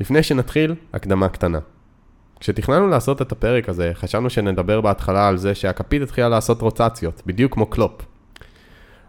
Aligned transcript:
לפני 0.00 0.22
שנתחיל, 0.22 0.74
הקדמה 0.92 1.28
קטנה. 1.28 1.58
כשתכננו 2.40 2.88
לעשות 2.88 3.22
את 3.22 3.32
הפרק 3.32 3.68
הזה, 3.68 3.90
חשבנו 3.94 4.30
שנדבר 4.30 4.80
בהתחלה 4.80 5.28
על 5.28 5.36
זה 5.36 5.54
שהכפית 5.54 6.02
התחילה 6.02 6.28
לעשות 6.28 6.62
רוטציות, 6.62 7.22
בדיוק 7.26 7.54
כמו 7.54 7.66
קלופ. 7.66 8.02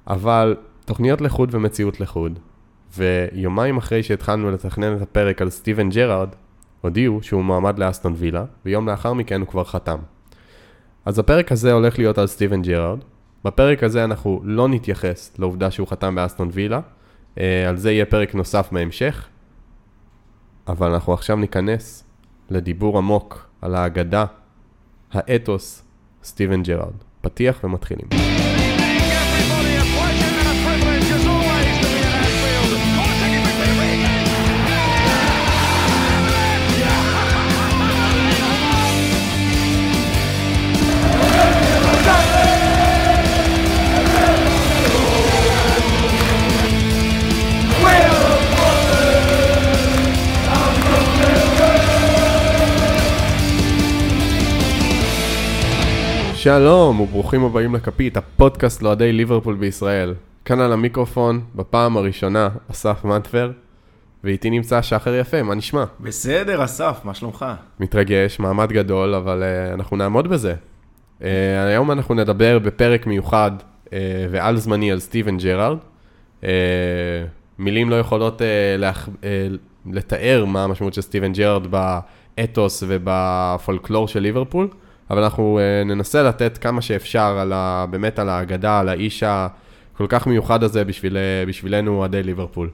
אבל 0.08 0.55
תוכניות 0.86 1.21
לחוד 1.21 1.50
ומציאות 1.55 2.00
לחוד, 2.00 2.39
ויומיים 2.97 3.78
אחרי 3.78 4.04
שהתחלנו 4.04 4.52
לתכנן 4.52 4.96
את 4.96 5.02
הפרק 5.02 5.42
על 5.42 5.50
סטיבן 5.50 5.89
ג'רארד, 5.89 6.29
הודיעו 6.81 7.24
שהוא 7.24 7.44
מועמד 7.44 7.79
לאסטון 7.79 8.13
וילה, 8.17 8.46
ויום 8.65 8.90
לאחר 8.90 9.13
מכן 9.13 9.40
הוא 9.40 9.47
כבר 9.47 9.63
חתם. 9.63 9.97
אז 11.06 11.19
הפרק 11.19 11.51
הזה 11.51 11.74
הולך 11.74 11.99
להיות 11.99 12.17
על 12.17 12.28
סטיבן 12.28 12.62
ג'רארד. 12.62 12.99
בפרק 13.46 13.83
הזה 13.83 14.04
אנחנו 14.04 14.42
לא 14.44 14.67
נתייחס 14.67 15.31
לעובדה 15.40 15.72
שהוא 15.72 15.88
חתם 15.88 16.16
באסטון 16.16 16.49
וילה, 16.54 16.80
אה, 17.40 17.70
על 17.70 17.77
זה 17.77 17.91
יהיה 17.91 18.05
פרק 18.05 18.35
נוסף 18.35 18.70
בהמשך, 18.72 19.27
אבל 20.68 20.91
אנחנו 20.94 21.13
עכשיו 21.13 21.36
ניכנס 21.36 22.04
לדיבור 22.50 22.98
עמוק 22.98 23.50
על 23.62 23.76
האגדה, 23.76 24.26
האתוס, 25.12 25.84
סטיבן 26.24 26.64
ג'רארד. 26.64 26.94
פתיח 27.22 27.64
ומתחילים. 27.64 28.37
שלום 56.48 56.99
וברוכים 56.99 57.43
הבאים 57.43 57.76
לכפית, 57.76 58.17
הפודקאסט 58.17 58.81
לאוהדי 58.81 59.12
ליברפול 59.12 59.55
בישראל. 59.55 60.13
כאן 60.45 60.59
על 60.59 60.73
המיקרופון, 60.73 61.41
בפעם 61.55 61.98
הראשונה, 61.98 62.49
אסף 62.71 63.05
מנטבר, 63.05 63.51
ואיתי 64.23 64.49
נמצא 64.49 64.81
שחר 64.81 65.15
יפה, 65.15 65.43
מה 65.43 65.55
נשמע? 65.55 65.83
בסדר, 65.99 66.63
אסף, 66.63 66.99
מה 67.03 67.13
שלומך? 67.13 67.45
מתרגש, 67.79 68.39
מעמד 68.39 68.71
גדול, 68.71 69.15
אבל 69.15 69.43
אה, 69.43 69.73
אנחנו 69.73 69.97
נעמוד 69.97 70.27
בזה. 70.27 70.55
אה, 71.19 71.23
היום 71.67 71.91
אנחנו 71.91 72.15
נדבר 72.15 72.59
בפרק 72.59 73.07
מיוחד 73.07 73.51
אה, 73.85 73.89
ועל 74.31 74.57
זמני 74.57 74.91
על 74.91 74.99
סטיבן 74.99 75.37
ג'רארד. 75.37 75.77
אה, 76.41 76.45
מילים 77.59 77.89
לא 77.89 77.95
יכולות 77.95 78.41
אה, 78.41 78.43
להח... 78.77 79.07
אה, 79.07 79.25
לתאר 79.91 80.45
מה 80.45 80.63
המשמעות 80.63 80.93
של 80.93 81.01
סטיבן 81.01 81.33
ג'רארד 81.33 81.67
באתוס 81.67 82.83
ובפולקלור 82.87 84.07
של 84.07 84.19
ליברפול, 84.19 84.67
אבל 85.09 85.23
אנחנו 85.23 85.59
אה, 85.59 85.88
ננסה 85.88 86.23
לתת 86.23 86.58
כמה 86.58 86.81
שאפשר 86.81 87.38
על 87.39 87.53
ה... 87.53 87.86
באמת 87.89 88.19
על 88.19 88.30
האגדה, 88.30 88.80
על 88.80 88.89
האיש 88.89 89.23
הכל 89.23 90.05
כך 90.09 90.27
מיוחד 90.27 90.64
הזה 90.64 90.86
בשביל, 90.86 91.17
אה, 91.17 91.49
בשבילנו 91.49 91.97
אוהדי 91.97 92.23
ליברפול. 92.23 92.69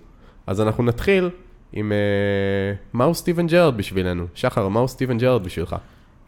אז 0.47 0.61
אנחנו 0.61 0.83
נתחיל 0.83 1.29
עם 1.73 1.91
אה, 1.91 2.77
מהו 2.93 3.15
סטיבן 3.15 3.47
ג'רארד 3.47 3.77
בשבילנו. 3.77 4.25
שחר, 4.35 4.67
מהו 4.67 4.87
סטיבן 4.87 5.17
ג'רארד 5.17 5.43
בשבילך? 5.43 5.75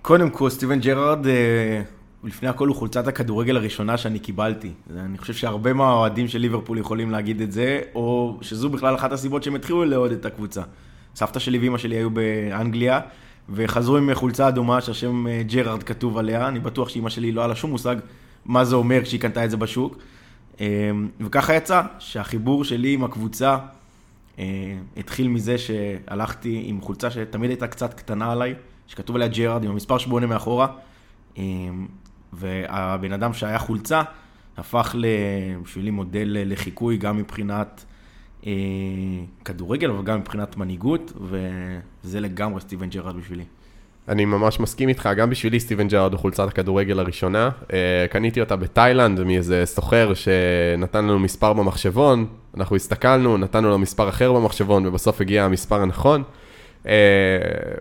קודם 0.06 0.30
כל, 0.30 0.50
סטיבן 0.50 0.80
ג'רארד, 0.80 1.28
אה, 1.28 1.82
לפני 2.24 2.50
הכל 2.50 2.68
הוא 2.68 2.76
חולצת 2.76 3.08
הכדורגל 3.08 3.58
הראשונה 3.58 3.98
שאני 3.98 4.20
קיבלתי. 4.20 4.72
אני 4.98 5.18
חושב 5.18 5.34
שהרבה 5.34 5.74
מהאוהדים 5.74 6.28
של 6.28 6.40
ליברפול 6.40 6.78
יכולים 6.78 7.12
להגיד 7.12 7.42
את 7.42 7.52
זה, 7.52 7.82
או 7.96 8.38
שזו 8.42 8.70
בכלל 8.70 8.96
אחת 8.96 9.12
הסיבות 9.12 9.44
שהם 9.44 9.56
התחילו 9.56 9.86
לאהוד 9.86 10.12
את 10.12 10.26
הקבוצה. 10.26 10.62
סבתא 11.16 11.40
שלי 11.40 11.58
ואימא 11.58 11.78
שלי 11.78 11.96
היו 11.96 12.10
באנגליה, 12.10 13.00
וחזרו 13.50 13.98
עם 13.98 14.14
חולצה 14.14 14.48
אדומה 14.48 14.82
שהשם 14.82 15.28
אה, 15.28 15.42
ג'רארד 15.44 15.84
כתוב 15.84 16.18
עליה. 16.18 16.48
אני 16.48 16.60
בטוח 16.60 16.90
שאימא 16.90 17.10
שלי 17.10 17.32
לא 17.32 17.42
היה 17.42 17.48
לה 17.48 17.56
שום 17.56 17.72
מושג 17.72 17.96
מה 18.46 18.66
זה 18.66 18.76
אומר 18.76 19.04
כשהיא 19.04 19.22
קנתה 19.22 19.46
את 19.46 19.52
זה 19.52 19.58
בשוק. 19.58 19.98
אה, 20.62 20.92
וככה 21.20 21.56
יצא 21.56 21.82
שהחיבור 22.00 22.64
שלי 22.64 22.94
עם 22.94 23.04
הקבוצה 23.04 23.58
אה, 24.40 24.44
התחיל 24.98 25.28
מזה 25.28 25.58
שהלכתי 25.58 26.64
עם 26.66 26.82
חולצה 26.82 27.12
שתמיד 27.12 27.50
הייתה 27.50 27.68
קצת 27.68 27.94
קטנה 27.94 28.32
עליי, 28.32 28.56
שכתוב 28.88 29.16
עליה 29.16 29.28
ג'רארד 29.28 29.64
עם 29.64 29.72
המספר 29.72 29.98
8 29.98 30.26
מאחורה, 30.28 30.68
והבן 32.34 33.14
אדם 33.14 33.34
שהיה 33.34 33.60
חולצה 33.60 34.02
הפך 34.58 34.96
בשבילי 35.64 35.92
מודל 35.92 36.38
לחיקוי 36.46 36.98
גם 36.98 37.18
מבחינת 37.18 37.86
כדורגל, 39.46 39.90
אבל 39.90 40.04
גם 40.04 40.20
מבחינת 40.20 40.58
מנהיגות, 40.58 41.14
וזה 41.22 42.20
לגמרי 42.20 42.62
סטיבן 42.62 42.90
ג'רארד 42.90 43.16
בשבילי. 43.16 43.44
אני 44.10 44.26
ממש 44.26 44.60
מסכים 44.60 44.90
איתך, 44.90 45.10
גם 45.18 45.30
בשבילי 45.30 45.60
סטיבן 45.60 45.88
ג'רארד 45.88 46.12
הוא 46.12 46.20
חולצת 46.20 46.48
הכדורגל 46.48 47.00
הראשונה. 47.00 47.50
אה, 47.74 48.06
קניתי 48.10 48.42
אותה 48.42 48.56
בתאילנד 48.56 49.24
מאיזה 49.24 49.66
סוחר 49.66 50.14
שנתן 50.14 51.06
לנו 51.06 51.20
מספר 51.20 51.54
במחשבון, 51.54 52.26
אנחנו 52.58 52.76
הסתכלנו, 52.76 53.38
נתנו 53.38 53.70
לו 53.70 53.80
מספר 53.80 54.10
אחר 54.10 54.34
במחשבון, 54.34 54.86
ובסוף 54.86 55.22
הגיע 55.22 55.44
המספר 55.44 55.82
הנכון. 55.82 56.24
אה, 56.88 56.94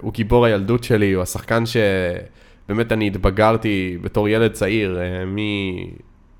הוא 0.00 0.12
גיבור 0.12 0.44
הילדות 0.44 0.84
שלי, 0.84 1.12
הוא 1.12 1.22
השחקן 1.22 1.64
שבאמת 1.66 2.92
אני 2.92 3.06
התבגרתי 3.06 3.98
בתור 4.02 4.28
ילד 4.28 4.52
צעיר, 4.52 5.00
אה, 5.00 5.24
מ... 5.24 5.38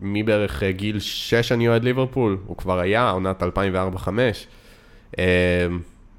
מבערך 0.05 0.63
אה, 0.63 0.73
גיל 0.73 1.01
6 1.01 1.53
אני 1.53 1.69
אוהד 1.69 1.85
ליברפול, 1.85 2.39
הוא 2.47 2.57
כבר 2.57 2.79
היה, 2.79 3.11
עונת 3.11 3.43
2004-2005. 3.43 4.09
אה, 5.19 5.25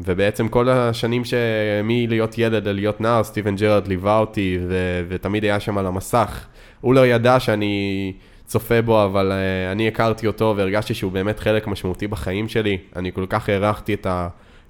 ובעצם 0.01 0.47
כל 0.47 0.69
השנים 0.69 1.21
שמלהיות 1.25 2.37
ילד 2.37 2.67
ללהיות 2.67 3.01
נער, 3.01 3.23
סטיבן 3.23 3.55
ג'רארד 3.55 3.87
ליווה 3.87 4.19
אותי 4.19 4.59
ו- 4.67 5.03
ותמיד 5.07 5.43
היה 5.43 5.59
שם 5.59 5.77
על 5.77 5.85
המסך. 5.85 6.45
הוא 6.81 6.93
לא 6.93 7.07
ידע 7.07 7.39
שאני 7.39 8.13
צופה 8.45 8.81
בו, 8.81 9.05
אבל 9.05 9.31
uh, 9.31 9.71
אני 9.71 9.87
הכרתי 9.87 10.27
אותו 10.27 10.53
והרגשתי 10.57 10.93
שהוא 10.93 11.11
באמת 11.11 11.39
חלק 11.39 11.67
משמעותי 11.67 12.07
בחיים 12.07 12.49
שלי. 12.49 12.77
אני 12.95 13.11
כל 13.11 13.25
כך 13.29 13.49
הערכתי 13.49 13.93
את 13.93 14.07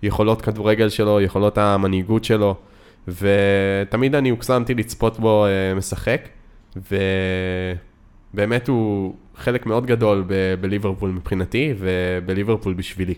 היכולות 0.01 0.41
כדורגל 0.41 0.89
שלו, 0.89 1.21
יכולות 1.21 1.57
המנהיגות 1.57 2.23
שלו, 2.23 2.55
ותמיד 3.07 4.15
אני 4.15 4.29
הוקסמתי 4.29 4.73
לצפות 4.73 5.19
בו 5.19 5.45
uh, 5.45 5.77
משחק, 5.77 6.21
ובאמת 8.35 8.67
הוא 8.67 9.15
חלק 9.35 9.65
מאוד 9.65 9.85
גדול 9.85 10.23
ב- 10.27 10.55
בליברפול 10.61 11.09
מבחינתי 11.09 11.73
ובליברפול 11.77 12.73
בשבילי. 12.73 13.13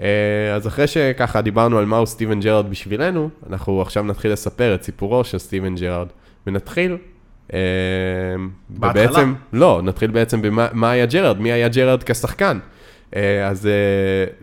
אה, 0.00 0.54
אז 0.54 0.66
אחרי 0.66 0.86
שככה 0.86 1.40
דיברנו 1.40 1.78
על 1.78 1.84
מהו 1.84 2.06
סטיבן 2.06 2.40
ג'רארד 2.40 2.70
בשבילנו, 2.70 3.30
אנחנו 3.50 3.82
עכשיו 3.82 4.02
נתחיל 4.02 4.32
לספר 4.32 4.74
את 4.74 4.82
סיפורו 4.82 5.24
של 5.24 5.38
סטיבן 5.38 5.74
ג'רארד, 5.74 6.06
ונתחיל... 6.46 6.96
אה, 7.52 7.58
בהתחלה. 8.68 9.04
ובעצם, 9.04 9.34
לא, 9.52 9.80
נתחיל 9.84 10.10
בעצם 10.10 10.42
במה 10.42 10.68
מה 10.72 10.90
היה 10.90 11.06
ג'רארד, 11.06 11.40
מי 11.40 11.52
היה 11.52 11.68
ג'רארד 11.68 12.02
כשחקן. 12.02 12.58
אה, 13.16 13.48
אז 13.48 13.68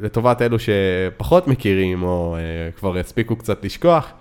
לטובת 0.01 0.41
אלו 0.41 0.57
שפחות 0.59 1.47
מכירים, 1.47 2.03
או 2.03 2.37
כבר 2.77 2.97
הספיקו 2.97 3.35
קצת 3.35 3.65
לשכוח, 3.65 4.11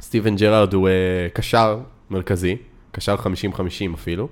סטיבן 0.00 0.36
ג'רארד 0.36 0.74
הוא 0.74 0.88
קשר 1.32 1.78
מרכזי, 2.10 2.56
קשר 2.92 3.16
50-50 3.16 3.94
אפילו, 3.94 4.28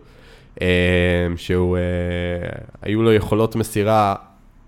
שהוא, 1.37 1.77
אה, 1.77 1.83
היו 2.83 3.03
לו 3.03 3.13
יכולות 3.13 3.57
מסירה 3.57 4.15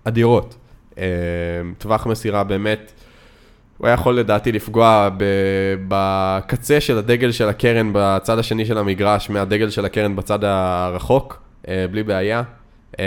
אדירות. 0.03 0.55
אה, 0.97 1.03
טווח 1.77 2.07
מסירה 2.07 2.43
באמת, 2.43 2.91
הוא 3.81 3.87
היה 3.87 3.93
יכול 3.93 4.15
לדעתי 4.15 4.51
לפגוע 4.51 5.09
בקצה 5.87 6.81
של 6.81 6.97
הדגל 6.97 7.31
של 7.31 7.49
הקרן 7.49 7.89
בצד 7.93 8.39
השני 8.39 8.65
של 8.65 8.77
המגרש, 8.77 9.29
מהדגל 9.29 9.69
של 9.69 9.85
הקרן 9.85 10.15
בצד 10.15 10.43
הרחוק, 10.43 11.41
אה, 11.67 11.85
בלי 11.91 12.03
בעיה. 12.03 12.43
אה, 12.99 13.05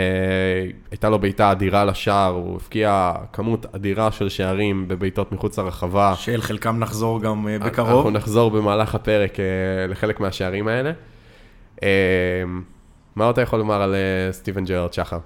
הייתה 0.91 1.09
לו 1.09 1.19
בעיטה 1.19 1.51
אדירה 1.51 1.85
לשער, 1.85 2.33
הוא 2.33 2.55
הבקיע 2.55 3.13
כמות 3.33 3.65
אדירה 3.75 4.11
של 4.11 4.29
שערים 4.29 4.87
בבעיטות 4.87 5.31
מחוץ 5.31 5.59
לרחבה. 5.59 6.13
שאל 6.17 6.41
חלקם 6.41 6.79
נחזור 6.79 7.21
גם 7.21 7.47
אה, 7.47 7.55
אנחנו 7.55 7.71
בקרוב. 7.71 8.07
נחזור 8.09 8.51
במהלך 8.51 8.95
הפרק 8.95 9.37
לחלק 9.89 10.19
מהשערים 10.19 10.67
האלה. 10.67 10.91
מה 13.15 13.29
אתה 13.29 13.41
יכול 13.41 13.59
לומר 13.59 13.81
על 13.81 13.95
אה, 13.95 14.31
סטיבן 14.31 14.65
ג'רארד 14.65 14.93
שחר? 14.93 15.19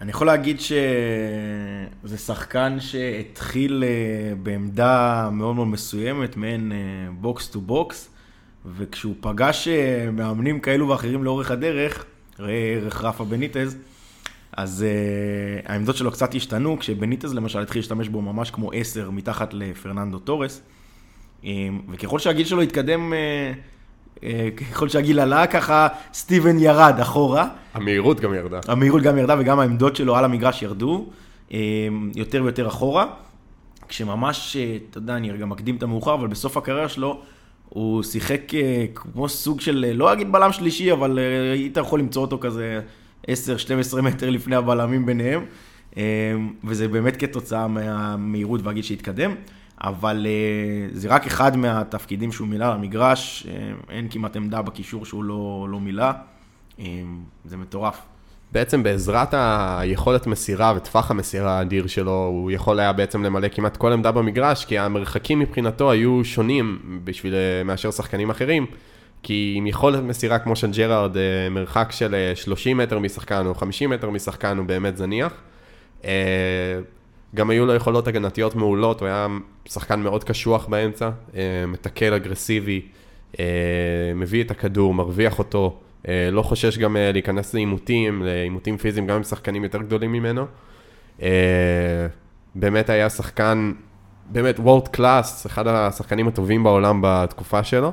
אני 0.00 0.10
יכול 0.10 0.26
להגיד 0.26 0.60
שזה 0.60 2.18
שחקן 2.18 2.80
שהתחיל 2.80 3.84
אה, 3.86 4.34
בעמדה 4.42 5.28
מאוד 5.32 5.56
מאוד 5.56 5.66
מסוימת, 5.66 6.36
מעין 6.36 6.72
box 7.20 7.48
to 7.48 7.60
box, 7.60 8.10
וכשהוא 8.76 9.14
פגש 9.20 9.68
אה, 9.68 10.10
מאמנים 10.12 10.60
כאלו 10.60 10.88
ואחרים 10.88 11.24
לאורך 11.24 11.50
הדרך, 11.50 12.04
ראה 12.38 12.74
ערך 12.74 13.04
רפה 13.04 13.24
בניטז, 13.24 13.76
אז 14.56 14.86
העמדות 15.64 15.96
שלו 15.96 16.10
קצת 16.10 16.34
השתנו, 16.34 16.78
כשבניטז 16.78 17.34
למשל 17.34 17.58
התחיל 17.58 17.80
להשתמש 17.80 18.08
בו 18.08 18.22
ממש 18.22 18.50
כמו 18.50 18.72
עשר 18.72 19.10
מתחת 19.10 19.54
לפרננדו 19.54 20.18
תורס, 20.18 20.60
um, 21.42 21.46
וככל 21.90 22.18
שהגיל 22.18 22.46
שלו 22.46 22.62
התקדם, 22.62 23.12
ככל 24.56 24.88
שהגיל 24.88 25.20
עלה, 25.20 25.46
ככה 25.46 25.88
סטיבן 26.14 26.58
ירד 26.58 26.94
אחורה. 27.00 27.48
המהירות 27.74 28.20
גם 28.20 28.34
ירדה. 28.34 28.60
המהירות 28.68 29.02
גם 29.02 29.18
ירדה 29.18 29.36
וגם 29.38 29.60
העמדות 29.60 29.96
שלו 29.96 30.16
על 30.16 30.24
המגרש 30.24 30.62
ירדו, 30.62 31.06
אה, 31.52 31.58
יותר 32.14 32.42
ויותר 32.42 32.68
אחורה. 32.68 33.06
כשממש, 33.88 34.56
אה, 34.56 34.76
אתה 34.90 34.98
יודע, 34.98 35.16
אני 35.16 35.30
רגע 35.30 35.46
מקדים 35.46 35.76
את 35.76 35.82
המאוחר, 35.82 36.14
אבל 36.14 36.26
בסוף 36.26 36.56
הקריירה 36.56 36.88
שלו, 36.88 37.20
הוא 37.68 38.02
שיחק 38.02 38.54
אה, 38.54 38.84
כמו 38.94 39.28
סוג 39.28 39.60
של, 39.60 39.84
אה, 39.88 39.92
לא 39.92 40.12
אגיד 40.12 40.32
בלם 40.32 40.52
שלישי, 40.52 40.92
אבל 40.92 41.18
אה, 41.18 41.52
היית 41.52 41.76
יכול 41.76 42.00
למצוא 42.00 42.22
אותו 42.22 42.38
כזה 42.38 42.80
10-12 43.26 44.00
מטר 44.02 44.30
לפני 44.30 44.56
הבלמים 44.56 45.06
ביניהם, 45.06 45.44
אה, 45.96 46.02
וזה 46.64 46.88
באמת 46.88 47.16
כתוצאה 47.16 47.68
מהמהירות 47.68 48.60
והגיל 48.64 48.82
שהתקדם. 48.82 49.34
אבל 49.80 50.26
אה, 50.28 50.88
זה 50.92 51.08
רק 51.08 51.26
אחד 51.26 51.56
מהתפקידים 51.56 52.32
שהוא 52.32 52.48
מילא 52.48 52.74
למגרש, 52.74 53.46
אה, 53.48 53.72
אין 53.88 54.08
כמעט 54.10 54.36
עמדה 54.36 54.62
בקישור 54.62 55.06
שהוא 55.06 55.24
לא, 55.24 55.66
לא 55.70 55.80
מילא, 55.80 56.10
אה, 56.80 56.84
זה 57.44 57.56
מטורף. 57.56 58.02
בעצם 58.52 58.82
בעזרת 58.82 59.34
היכולת 59.34 60.26
מסירה 60.26 60.72
וטווח 60.76 61.10
המסירה 61.10 61.58
האדיר 61.58 61.86
שלו, 61.86 62.26
הוא 62.26 62.50
יכול 62.50 62.80
היה 62.80 62.92
בעצם 62.92 63.22
למלא 63.22 63.48
כמעט 63.48 63.76
כל 63.76 63.92
עמדה 63.92 64.12
במגרש, 64.12 64.64
כי 64.64 64.78
המרחקים 64.78 65.38
מבחינתו 65.38 65.90
היו 65.90 66.20
שונים 66.24 67.00
בשביל, 67.04 67.34
מאשר 67.64 67.90
שחקנים 67.90 68.30
אחרים. 68.30 68.66
כי 69.22 69.54
עם 69.56 69.66
יכולת 69.66 70.02
מסירה 70.02 70.38
כמו 70.38 70.56
של 70.56 70.70
ג'רארד, 70.70 71.16
מרחק 71.50 71.88
של 71.92 72.14
אה, 72.14 72.36
30 72.36 72.76
מטר 72.76 72.98
משחקן 72.98 73.46
או 73.46 73.54
50 73.54 73.90
מטר 73.90 74.10
משחקן 74.10 74.58
הוא 74.58 74.66
באמת 74.66 74.96
זניח. 74.96 75.32
גם 77.34 77.50
היו 77.50 77.66
לו 77.66 77.74
יכולות 77.74 78.08
הגנתיות 78.08 78.54
מעולות, 78.54 79.00
הוא 79.00 79.06
היה 79.06 79.26
שחקן 79.66 80.00
מאוד 80.00 80.24
קשוח 80.24 80.66
באמצע, 80.66 81.10
אה, 81.36 81.66
מתקל 81.66 82.14
אגרסיבי, 82.14 82.82
אה, 83.40 83.44
מביא 84.14 84.44
את 84.44 84.50
הכדור, 84.50 84.94
מרוויח 84.94 85.38
אותו, 85.38 85.76
אה, 86.08 86.28
לא 86.32 86.42
חושש 86.42 86.78
גם 86.78 86.96
להיכנס 87.00 87.54
לעימותים, 87.54 88.22
לעימותים 88.22 88.76
פיזיים 88.76 89.06
גם 89.06 89.16
עם 89.16 89.22
שחקנים 89.22 89.64
יותר 89.64 89.78
גדולים 89.78 90.12
ממנו. 90.12 90.46
באמת 92.54 92.90
היה 92.90 93.10
שחקן, 93.10 93.72
באמת 94.30 94.58
וורד 94.58 94.88
קלאס, 94.88 95.46
אחד 95.46 95.66
השחקנים 95.66 96.28
הטובים 96.28 96.64
בעולם 96.64 97.00
בתקופה 97.04 97.64
שלו. 97.64 97.92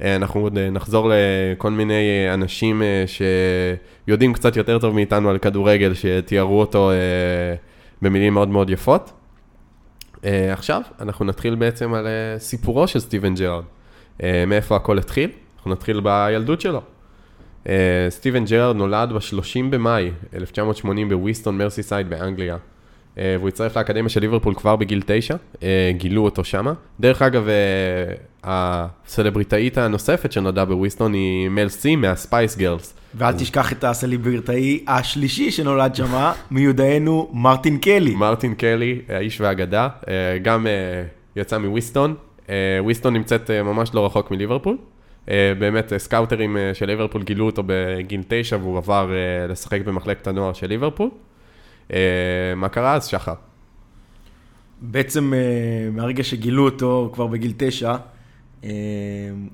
אנחנו 0.00 0.40
עוד 0.40 0.58
נחזור 0.58 1.10
לכל 1.12 1.70
מיני 1.70 2.34
אנשים 2.34 2.82
שיודעים 3.06 4.32
קצת 4.32 4.56
יותר 4.56 4.78
טוב 4.78 4.94
מאיתנו 4.94 5.30
על 5.30 5.38
כדורגל, 5.38 5.94
שתיארו 5.94 6.60
אותו 6.60 6.90
במילים 8.02 8.34
מאוד 8.34 8.48
מאוד 8.48 8.70
יפות. 8.70 9.12
אה, 10.24 10.52
עכשיו, 10.52 10.82
אנחנו 11.00 11.24
נתחיל 11.24 11.54
בעצם 11.54 11.94
על 11.94 12.06
אה, 12.06 12.38
סיפורו 12.38 12.88
של 12.88 13.00
סטיבן 13.00 13.34
ג'רארד. 13.34 13.64
אה, 14.22 14.44
מאיפה 14.46 14.76
הכל 14.76 14.98
התחיל? 14.98 15.30
אנחנו 15.56 15.70
נתחיל 15.70 16.00
בילדות 16.00 16.60
שלו. 16.60 16.80
סטיבן 18.08 18.44
ג'רארד 18.44 18.76
נולד 18.76 19.12
ב-30 19.12 19.70
במאי 19.70 20.10
1980 20.34 21.08
בוויסטון 21.08 21.58
מרסיסייד 21.58 22.10
באנגליה. 22.10 22.56
אה, 23.18 23.36
והוא 23.38 23.48
הצטרף 23.48 23.76
לאקדמיה 23.76 24.08
של 24.08 24.20
ליברפול 24.20 24.54
כבר 24.54 24.76
בגיל 24.76 25.02
9, 25.06 25.36
אה, 25.62 25.90
גילו 25.96 26.24
אותו 26.24 26.44
שמה. 26.44 26.72
דרך 27.00 27.22
אגב, 27.22 27.48
אה, 27.48 27.54
הסלבריטאית 28.44 29.78
הנוספת 29.78 30.32
שנולדה 30.32 30.64
בוויסטון 30.64 31.12
היא 31.12 31.48
מל 31.48 31.68
סי 31.68 31.96
מהספייס 31.96 32.56
גרלס. 32.56 32.94
ואל 33.14 33.32
תשכח 33.32 33.72
את 33.72 33.84
הסלבריטאי 33.84 34.84
השלישי 34.88 35.50
שנולד 35.50 35.94
שמה, 35.94 36.32
מיודענו 36.50 37.30
מרטין 37.32 37.78
קלי. 37.78 38.14
מרטין 38.14 38.54
קלי, 38.54 39.00
האיש 39.08 39.40
והאגדה, 39.40 39.88
גם 40.42 40.66
יצא 41.36 41.58
מוויסטון. 41.58 42.14
וויסטון 42.80 43.14
נמצאת 43.14 43.50
ממש 43.50 43.90
לא 43.94 44.06
רחוק 44.06 44.30
מליברפול. 44.30 44.76
באמת, 45.58 45.92
סקאוטרים 45.96 46.56
של 46.72 46.86
ליברפול 46.86 47.22
גילו 47.22 47.46
אותו 47.46 47.62
בגיל 47.66 48.22
9 48.28 48.56
והוא 48.56 48.78
עבר 48.78 49.10
לשחק 49.48 49.80
במחלקת 49.80 50.26
הנוער 50.26 50.52
של 50.52 50.66
ליברפול. 50.66 51.08
אה, 51.92 51.98
מה 52.56 52.68
קרה 52.68 52.94
אז, 52.94 53.06
שחר? 53.06 53.34
בעצם 54.80 55.32
אה, 55.34 55.38
מהרגע 55.92 56.24
שגילו 56.24 56.64
אותו 56.64 57.10
כבר 57.14 57.26
בגיל 57.26 57.52
תשע, 57.56 57.96
אה, 58.64 58.70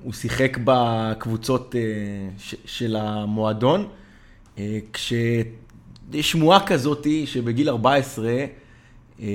הוא 0.03 0.13
שיחק 0.13 0.57
בקבוצות 0.63 1.75
של 2.65 2.95
המועדון, 2.99 3.85
אה, 4.57 4.79
כשיש 4.93 5.45
שמועה 6.31 6.65
כזאתי 6.65 7.25
שבגיל 7.27 7.69
14 7.69 8.31
אה, 9.21 9.27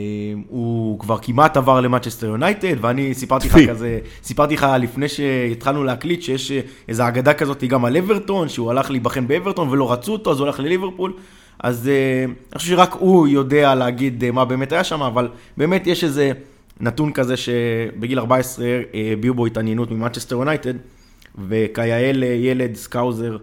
הוא 0.49 0.99
כבר 0.99 1.19
כמעט 1.23 1.57
עבר 1.57 1.81
למנצ'סטר 1.81 2.27
יונייטד, 2.27 2.77
ואני 2.85 3.15
סיפרתי 3.15 3.49
לך. 3.49 3.57
כזה- 3.71 3.99
סיפרתי 4.23 4.55
לך 4.55 4.67
לפני 4.81 5.09
שהתחלנו 5.09 5.85
להקליט 5.85 6.23
שיש 6.23 6.53
איזו 6.89 7.09
אגדה 7.09 7.35
כזאת 7.35 7.65
גם 7.65 7.85
על 7.85 7.97
אברטון, 7.97 8.49
שהוא 8.49 8.71
הלך 8.71 8.91
להיבחן 8.91 9.29
באברטון 9.29 9.69
ולא 9.69 9.93
רצו 9.93 10.13
אותו, 10.13 10.31
אז 10.31 10.39
הוא 10.39 10.47
הלך 10.47 10.61
לליברפול. 10.61 11.13
אז 11.59 11.89
אה, 11.89 12.25
אני 12.25 12.59
חושב 12.59 12.69
שרק 12.71 12.93
הוא 12.93 13.29
יודע 13.29 13.75
להגיד 13.75 14.25
אה, 14.25 14.31
מה 14.31 14.45
באמת 14.45 14.73
היה 14.73 14.85
שם, 14.85 15.03
אבל 15.03 15.29
באמת 15.57 15.87
יש 15.87 16.05
איזה 16.05 16.33
נתון 16.81 17.13
כזה 17.13 17.37
שבגיל 17.37 18.19
14 18.19 18.67
אה, 18.67 18.81
הביעו 19.13 19.35
בו 19.35 19.47
התעניינות 19.47 19.91
ממנצ'סטר 19.91 20.37
יונייטד, 20.37 20.75
וכיאה 21.49 22.13
לילד 22.13 22.75
סקאוזר 22.75 23.37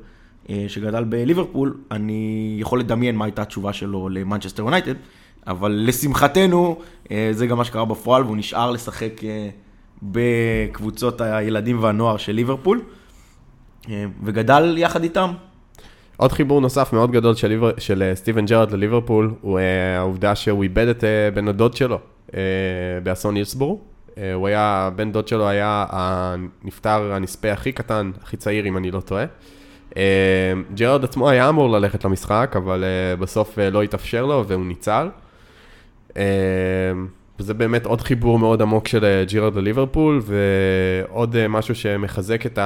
שגדל 0.68 1.04
בליברפול, 1.04 1.78
אני 1.92 2.56
יכול 2.60 2.80
לדמיין 2.80 3.16
מה 3.16 3.26
הייתה 3.26 3.42
התשובה 3.42 3.74
שלו 3.74 4.10
למנצ'סטר 4.10 4.64
יונייטד, 4.64 4.94
אבל 5.48 5.84
לשמחתנו, 5.88 6.80
זה 7.32 7.48
גם 7.48 7.58
מה 7.58 7.66
שקרה 7.66 7.86
בפועל, 7.86 8.24
והוא 8.24 8.38
נשאר 8.38 8.72
לשחק 8.72 9.22
בקבוצות 10.04 11.22
הילדים 11.22 11.84
והנוער 11.84 12.18
של 12.18 12.32
ליברפול, 12.32 12.82
וגדל 14.24 14.76
יחד 14.78 15.04
איתם. 15.04 15.32
עוד 16.18 16.32
חיבור 16.32 16.62
נוסף 16.62 16.94
מאוד 16.94 17.12
גדול 17.12 17.36
של, 17.36 17.48
ליבר, 17.48 17.72
של 17.78 18.04
אה, 18.04 18.16
סטיבן 18.16 18.46
ג'רארד 18.46 18.72
לליברפול, 18.72 19.34
הוא 19.42 19.60
אה, 19.60 19.98
העובדה 19.98 20.36
שהוא 20.36 20.64
איבד 20.64 20.88
את 20.88 21.04
אה, 21.04 21.32
בן 21.34 21.48
הדוד 21.48 21.76
שלו 21.76 22.00
באסון 23.04 23.36
הילסבורג. 23.36 23.80
אה, 24.18 24.34
הוא 24.34 24.48
היה, 24.48 24.90
בן 24.96 25.12
דוד 25.12 25.28
שלו 25.28 25.48
היה 25.48 25.86
הנפטר 25.90 27.14
הנספה 27.14 27.52
הכי 27.52 27.72
קטן, 27.72 28.12
הכי 28.24 28.38
צעיר 28.38 28.68
אם 28.68 28.78
אני 28.78 28.92
לא 28.92 29.00
טועה. 29.00 29.26
ג'רארד 30.76 31.04
עצמו 31.04 31.30
היה 31.30 31.50
אמור 31.50 31.70
ללכת 31.70 32.06
למשחק, 32.06 32.54
אבל 32.58 32.84
בסוף 33.20 33.58
לא 33.60 33.84
התאפשר 33.84 34.26
לו 34.26 34.46
והוא 34.48 34.66
ניצל. 34.66 35.10
וזה 37.40 37.54
באמת 37.54 37.86
עוד 37.86 38.02
חיבור 38.02 38.40
מאוד 38.40 38.62
עמוק 38.62 38.88
של 38.88 39.24
ג'רארד 39.28 39.56
לליברפול, 39.56 40.22
ועוד 40.26 41.48
משהו 41.48 41.76
שמחזק 41.76 42.46
את 42.46 42.60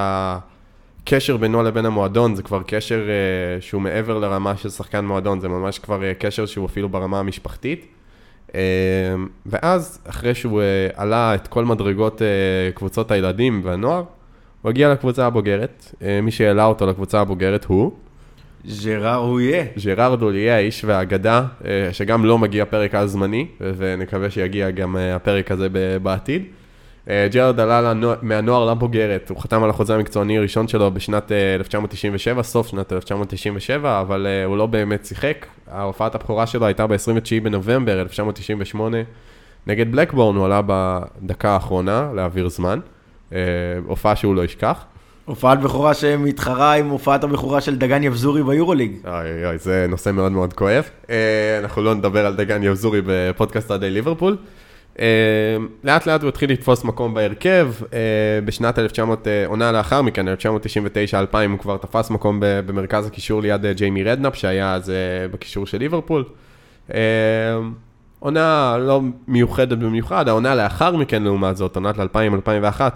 הקשר 1.03 1.37
בינו 1.37 1.63
לבין 1.63 1.85
המועדון, 1.85 2.35
זה 2.35 2.43
כבר 2.43 2.61
קשר 2.67 2.99
אה, 3.09 3.61
שהוא 3.61 3.81
מעבר 3.81 4.19
לרמה 4.19 4.57
של 4.57 4.69
שחקן 4.69 5.05
מועדון, 5.05 5.39
זה 5.39 5.47
ממש 5.47 5.79
כבר 5.79 6.03
אה, 6.03 6.13
קשר 6.13 6.45
שהוא 6.45 6.65
אפילו 6.65 6.89
ברמה 6.89 7.19
המשפחתית. 7.19 7.85
אה, 8.55 8.59
ואז, 9.45 10.01
אחרי 10.09 10.35
שהוא 10.35 10.61
אה, 10.61 10.87
עלה 10.95 11.35
את 11.35 11.47
כל 11.47 11.65
מדרגות 11.65 12.21
אה, 12.21 12.27
קבוצות 12.71 13.11
הילדים 13.11 13.61
והנוער, 13.63 14.03
הוא 14.61 14.69
הגיע 14.69 14.91
לקבוצה 14.93 15.25
הבוגרת. 15.25 15.95
אה, 16.01 16.21
מי 16.21 16.31
שהעלה 16.31 16.65
אותו 16.65 16.85
לקבוצה 16.87 17.21
הבוגרת 17.21 17.65
הוא 17.65 17.91
ז'רר 18.65 19.15
הוא 19.15 19.39
יהיה. 19.39 19.65
ז'רארד 19.75 20.21
אוליה, 20.21 20.55
האיש 20.55 20.85
והאגדה, 20.85 21.45
אה, 21.65 21.89
שגם 21.93 22.25
לא 22.25 22.37
מגיע 22.37 22.65
פרק 22.65 22.95
על 22.95 23.07
זמני, 23.07 23.47
ונקווה 23.61 24.29
שיגיע 24.29 24.71
גם 24.71 24.97
אה, 24.97 25.15
הפרק 25.15 25.51
הזה 25.51 25.67
בעתיד. 26.03 26.43
אה, 27.09 27.27
ג'רארד 27.31 27.59
עלה 27.59 27.93
מהנוער 28.21 28.71
לבוגרת, 28.71 29.29
הוא 29.29 29.41
חתם 29.41 29.63
על 29.63 29.69
החוזה 29.69 29.95
המקצועני 29.95 30.37
הראשון 30.37 30.67
שלו 30.67 30.91
בשנת 30.91 31.31
אה, 31.31 31.55
1997, 31.55 32.43
סוף 32.43 32.67
שנת 32.67 32.93
1997, 32.93 34.01
אבל 34.01 34.27
אה, 34.29 34.45
הוא 34.45 34.57
לא 34.57 34.65
באמת 34.65 35.05
שיחק. 35.05 35.45
ההופעת 35.71 36.15
הבכורה 36.15 36.47
שלו 36.47 36.65
הייתה 36.65 36.87
ב-29 36.87 37.43
בנובמבר 37.43 38.01
1998. 38.01 38.97
נגד 39.67 39.91
בלקבורן 39.91 40.35
הוא 40.35 40.45
עלה 40.45 40.61
בדקה 40.65 41.49
האחרונה 41.49 42.09
להעביר 42.15 42.49
זמן, 42.49 42.79
אה, 43.33 43.39
הופעה 43.87 44.15
שהוא 44.15 44.35
לא 44.35 44.43
ישכח. 44.45 44.85
הופעת 45.25 45.61
בכורה 45.61 45.93
שמתחרה 45.93 46.73
עם 46.73 46.89
הופעת 46.89 47.23
הבכורה 47.23 47.61
של 47.61 47.77
דגן 47.77 48.03
יבזורי 48.03 48.43
ביורוליג. 48.43 48.91
אוי 49.07 49.45
אוי, 49.45 49.57
זה 49.57 49.85
נושא 49.89 50.09
מאוד 50.09 50.31
מאוד 50.31 50.53
כואב. 50.53 50.83
אה, 51.09 51.59
אנחנו 51.59 51.81
לא 51.81 51.93
נדבר 51.95 52.25
על 52.25 52.35
דגן 52.35 52.63
יבזורי 52.63 53.01
בפודקאסט 53.05 53.69
אוהדי 53.69 53.89
ליברפול. 53.89 54.37
אה, 54.99 55.05
לאט 55.83 56.05
לאט 56.07 56.21
הוא 56.21 56.29
התחיל 56.29 56.51
לתפוס 56.51 56.83
מקום 56.83 57.13
בהרכב, 57.13 57.73
אה, 57.93 57.99
בשנת 58.45 58.79
1900, 58.79 59.27
אה, 59.27 59.45
עונה 59.47 59.71
לאחר 59.71 60.01
מכן, 60.01 60.27
1999-2000, 60.27 60.31
הוא 61.51 61.59
כבר 61.59 61.77
תפס 61.77 62.09
מקום 62.09 62.37
במרכז 62.41 63.07
הקישור 63.07 63.41
ליד 63.41 63.65
אה, 63.65 63.73
ג'יימי 63.73 64.03
רדנאפ, 64.03 64.35
שהיה 64.35 64.73
אז 64.73 64.91
בקישור 65.31 65.65
של 65.65 65.77
ליברפול. 65.77 66.23
אה, 66.93 66.99
עונה 68.19 68.77
לא 68.79 69.01
מיוחדת 69.27 69.77
במיוחד, 69.77 70.27
העונה 70.27 70.55
לאחר 70.55 70.95
מכן, 70.95 71.23
לעומת 71.23 71.57
זאת, 71.57 71.75
עונת 71.75 71.95
2000-2001, 71.95 72.01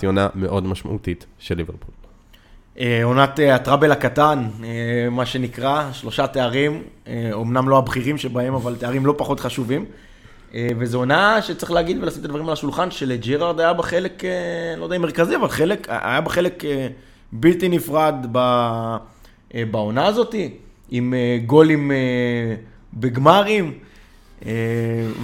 היא 0.02 0.08
עונה 0.08 0.28
מאוד 0.36 0.68
משמעותית 0.68 1.26
של 1.40 1.56
ליברפול. 1.56 1.94
עונת 3.04 3.40
הטראבל 3.54 3.92
הקטן, 3.92 4.44
מה 5.12 5.26
שנקרא, 5.26 5.90
שלושה 5.92 6.28
תארים, 6.28 6.84
אומנם 7.32 7.70
לא 7.70 7.78
הבכירים 7.78 8.18
שבהם, 8.18 8.54
אבל 8.54 8.76
תארים 8.76 9.06
לא 9.06 9.16
פחות 9.18 9.40
חשובים. 9.40 9.86
אה, 10.56 10.68
וזו 10.78 10.98
עונה 10.98 11.42
שצריך 11.42 11.72
להגיד 11.72 11.98
ולשים 12.02 12.20
את 12.20 12.26
הדברים 12.26 12.48
על 12.48 12.54
השולחן, 12.54 12.92
שלג'ירארד 12.92 13.60
היה 13.60 13.74
בה 13.74 13.84
חלק, 13.84 14.26
אה, 14.26 14.76
לא 14.78 14.84
יודע 14.84 14.96
אם 14.96 15.02
מרכזי, 15.02 15.36
אבל 15.36 15.48
חלק, 15.48 15.88
היה 15.90 16.22
בה 16.22 16.30
חלק 16.30 16.66
אה, 16.66 16.88
בלתי 17.32 17.70
נפרד 17.70 18.16
אה, 18.36 18.98
בעונה 19.72 20.06
הזאת, 20.06 20.36
עם 20.92 21.14
אה, 21.14 21.38
גולים 21.46 21.92
אה, 21.92 21.98
בגמרים. 22.94 23.74
אה, 24.46 24.52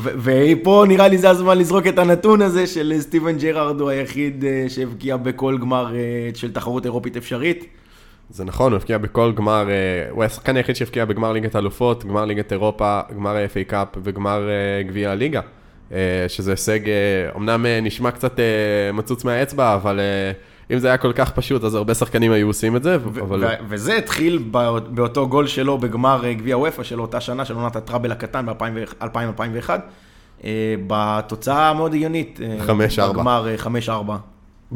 ופה 0.02 0.86
נראה 0.88 1.08
לי 1.08 1.18
זה 1.18 1.30
הזמן 1.30 1.58
לזרוק 1.58 1.88
את 1.88 2.00
הנתון 2.00 2.42
הזה 2.42 2.68
של 2.68 2.94
סטיבן 3.00 3.38
ג'רארד 3.38 3.82
הוא 3.82 3.90
היחיד 3.90 4.46
אה, 4.46 4.66
שהבקיע 4.68 5.18
בכל 5.18 5.58
גמר 5.58 5.96
אה, 5.96 6.30
של 6.36 6.52
תחרות 6.52 6.86
אירופית 6.86 7.18
אפשרית. 7.18 7.66
זה 8.30 8.46
נכון, 8.46 8.72
הוא 8.72 8.78
הבקיע 8.78 8.98
בכל 8.98 9.32
גמר, 9.36 9.70
אה, 9.70 9.76
הוא 10.12 10.24
השחקן 10.24 10.56
היחיד 10.58 10.76
שהבקיע 10.76 11.06
בגמר 11.06 11.32
ליגת 11.34 11.56
האלופות, 11.56 12.06
גמר 12.06 12.26
ליגת 12.26 12.52
אירופה, 12.52 13.00
גמר 13.16 13.36
ה-FA 13.36 13.64
Cup 13.70 13.88
וגמר 14.04 14.50
אה, 14.50 14.84
גביע 14.84 15.12
הליגה. 15.12 15.42
אה, 15.92 15.98
שזה 16.28 16.52
הישג, 16.52 16.80
אמנם 17.36 17.66
נשמע 17.82 18.12
קצת 18.12 18.40
מצוץ 18.94 19.24
מהאצבע, 19.26 19.76
אבל 19.76 20.00
אם 20.72 20.80
זה 20.80 20.88
היה 20.88 20.98
כל 20.98 21.14
כך 21.14 21.32
פשוט, 21.32 21.64
אז 21.64 21.76
הרבה 21.76 21.94
שחקנים 21.94 22.32
היו 22.32 22.48
עושים 22.48 22.76
את 22.76 22.84
זה, 22.84 22.96
אבל... 22.96 23.44
ו- 23.46 23.48
וזה 23.70 23.96
התחיל 23.98 24.38
בא- 24.52 24.80
באותו 24.80 25.28
גול 25.28 25.48
שלו 25.48 25.78
בגמר 25.78 26.22
גביע 26.32 26.58
וופא 26.58 26.84
של 26.84 27.02
אותה 27.02 27.22
שנה, 27.22 27.46
של 27.46 27.56
עונת 27.56 27.76
הטראבל 27.76 28.12
הקטן 28.12 28.46
ב-2000-2001, 28.46 29.70
בתוצאה 30.88 31.70
המאוד 31.70 31.94
הגיונית. 31.94 32.40
אה, 32.44 32.58
5-4. 33.10 33.12
בגמר 33.14 33.48
אה, 33.48 33.56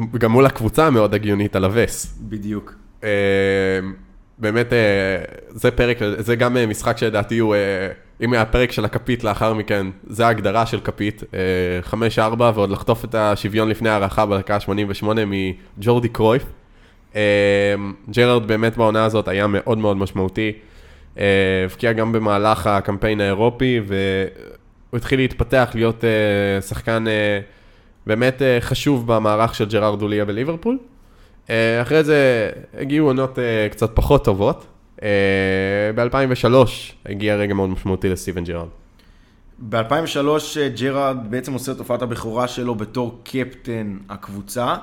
גם 0.18 0.32
מול 0.32 0.46
הקבוצה 0.46 0.86
המאוד 0.86 1.14
הגיונית 1.14 1.56
על 1.56 1.64
הווס. 1.64 2.18
בדיוק. 2.20 2.74
אה, 3.04 3.10
באמת, 4.38 4.72
אה, 4.72 4.78
זה 5.50 5.70
פרק, 5.70 5.98
זה 6.18 6.36
גם 6.36 6.56
אה, 6.56 6.66
משחק 6.66 6.98
שלדעתי 6.98 7.38
הוא, 7.38 7.54
אה, 7.54 7.88
אם 8.20 8.32
היה 8.32 8.44
פרק 8.44 8.72
של 8.72 8.84
הכפית 8.84 9.24
לאחר 9.24 9.54
מכן, 9.54 9.86
זה 10.06 10.26
ההגדרה 10.26 10.66
של 10.66 10.80
כפית, 10.80 11.22
אה, 11.34 11.38
5-4 11.82 12.52
ועוד 12.54 12.70
לחטוף 12.70 13.04
את 13.04 13.14
השוויון 13.14 13.68
לפני 13.68 13.88
הערכה 13.88 14.26
בדקה 14.26 14.54
ה-88 14.54 15.06
מג'ורדי 15.26 16.08
קרויף. 16.08 16.44
אה, 17.16 17.74
ג'רארד 18.10 18.46
באמת 18.46 18.76
בעונה 18.76 19.04
הזאת 19.04 19.28
היה 19.28 19.46
מאוד 19.46 19.78
מאוד 19.78 19.96
משמעותי, 19.96 20.52
אה, 21.18 21.24
הבקיע 21.64 21.92
גם 21.92 22.12
במהלך 22.12 22.66
הקמפיין 22.66 23.20
האירופי, 23.20 23.80
והוא 23.86 24.96
התחיל 24.96 25.18
להתפתח 25.18 25.70
להיות 25.74 26.04
שחקן 26.68 27.04
באמת 28.06 28.42
חשוב 28.60 29.12
במערך 29.12 29.54
של 29.54 29.68
ג'רארד 29.68 29.98
דוליה 29.98 30.24
בליברפול. 30.24 30.78
אה, 31.50 31.82
אחרי 31.82 32.04
זה 32.04 32.50
הגיעו 32.78 33.06
עונות 33.06 33.38
אה, 33.38 33.68
קצת 33.70 33.90
פחות 33.94 34.24
טובות. 34.24 34.66
ב-2003 35.94 36.46
הגיע 37.06 37.36
רגע 37.36 37.54
מאוד 37.54 37.70
משמעותי 37.70 38.08
לסטיבן 38.08 38.44
ג'רארד. 38.44 38.68
ב-2003 39.58 40.58
ג'רארד 40.80 41.16
בעצם 41.30 41.52
עושה 41.52 41.72
את 41.72 41.78
הופעת 41.78 42.02
הבכורה 42.02 42.48
שלו 42.48 42.74
בתור 42.74 43.20
קפטן 43.24 43.96
הקבוצה. 44.08 44.74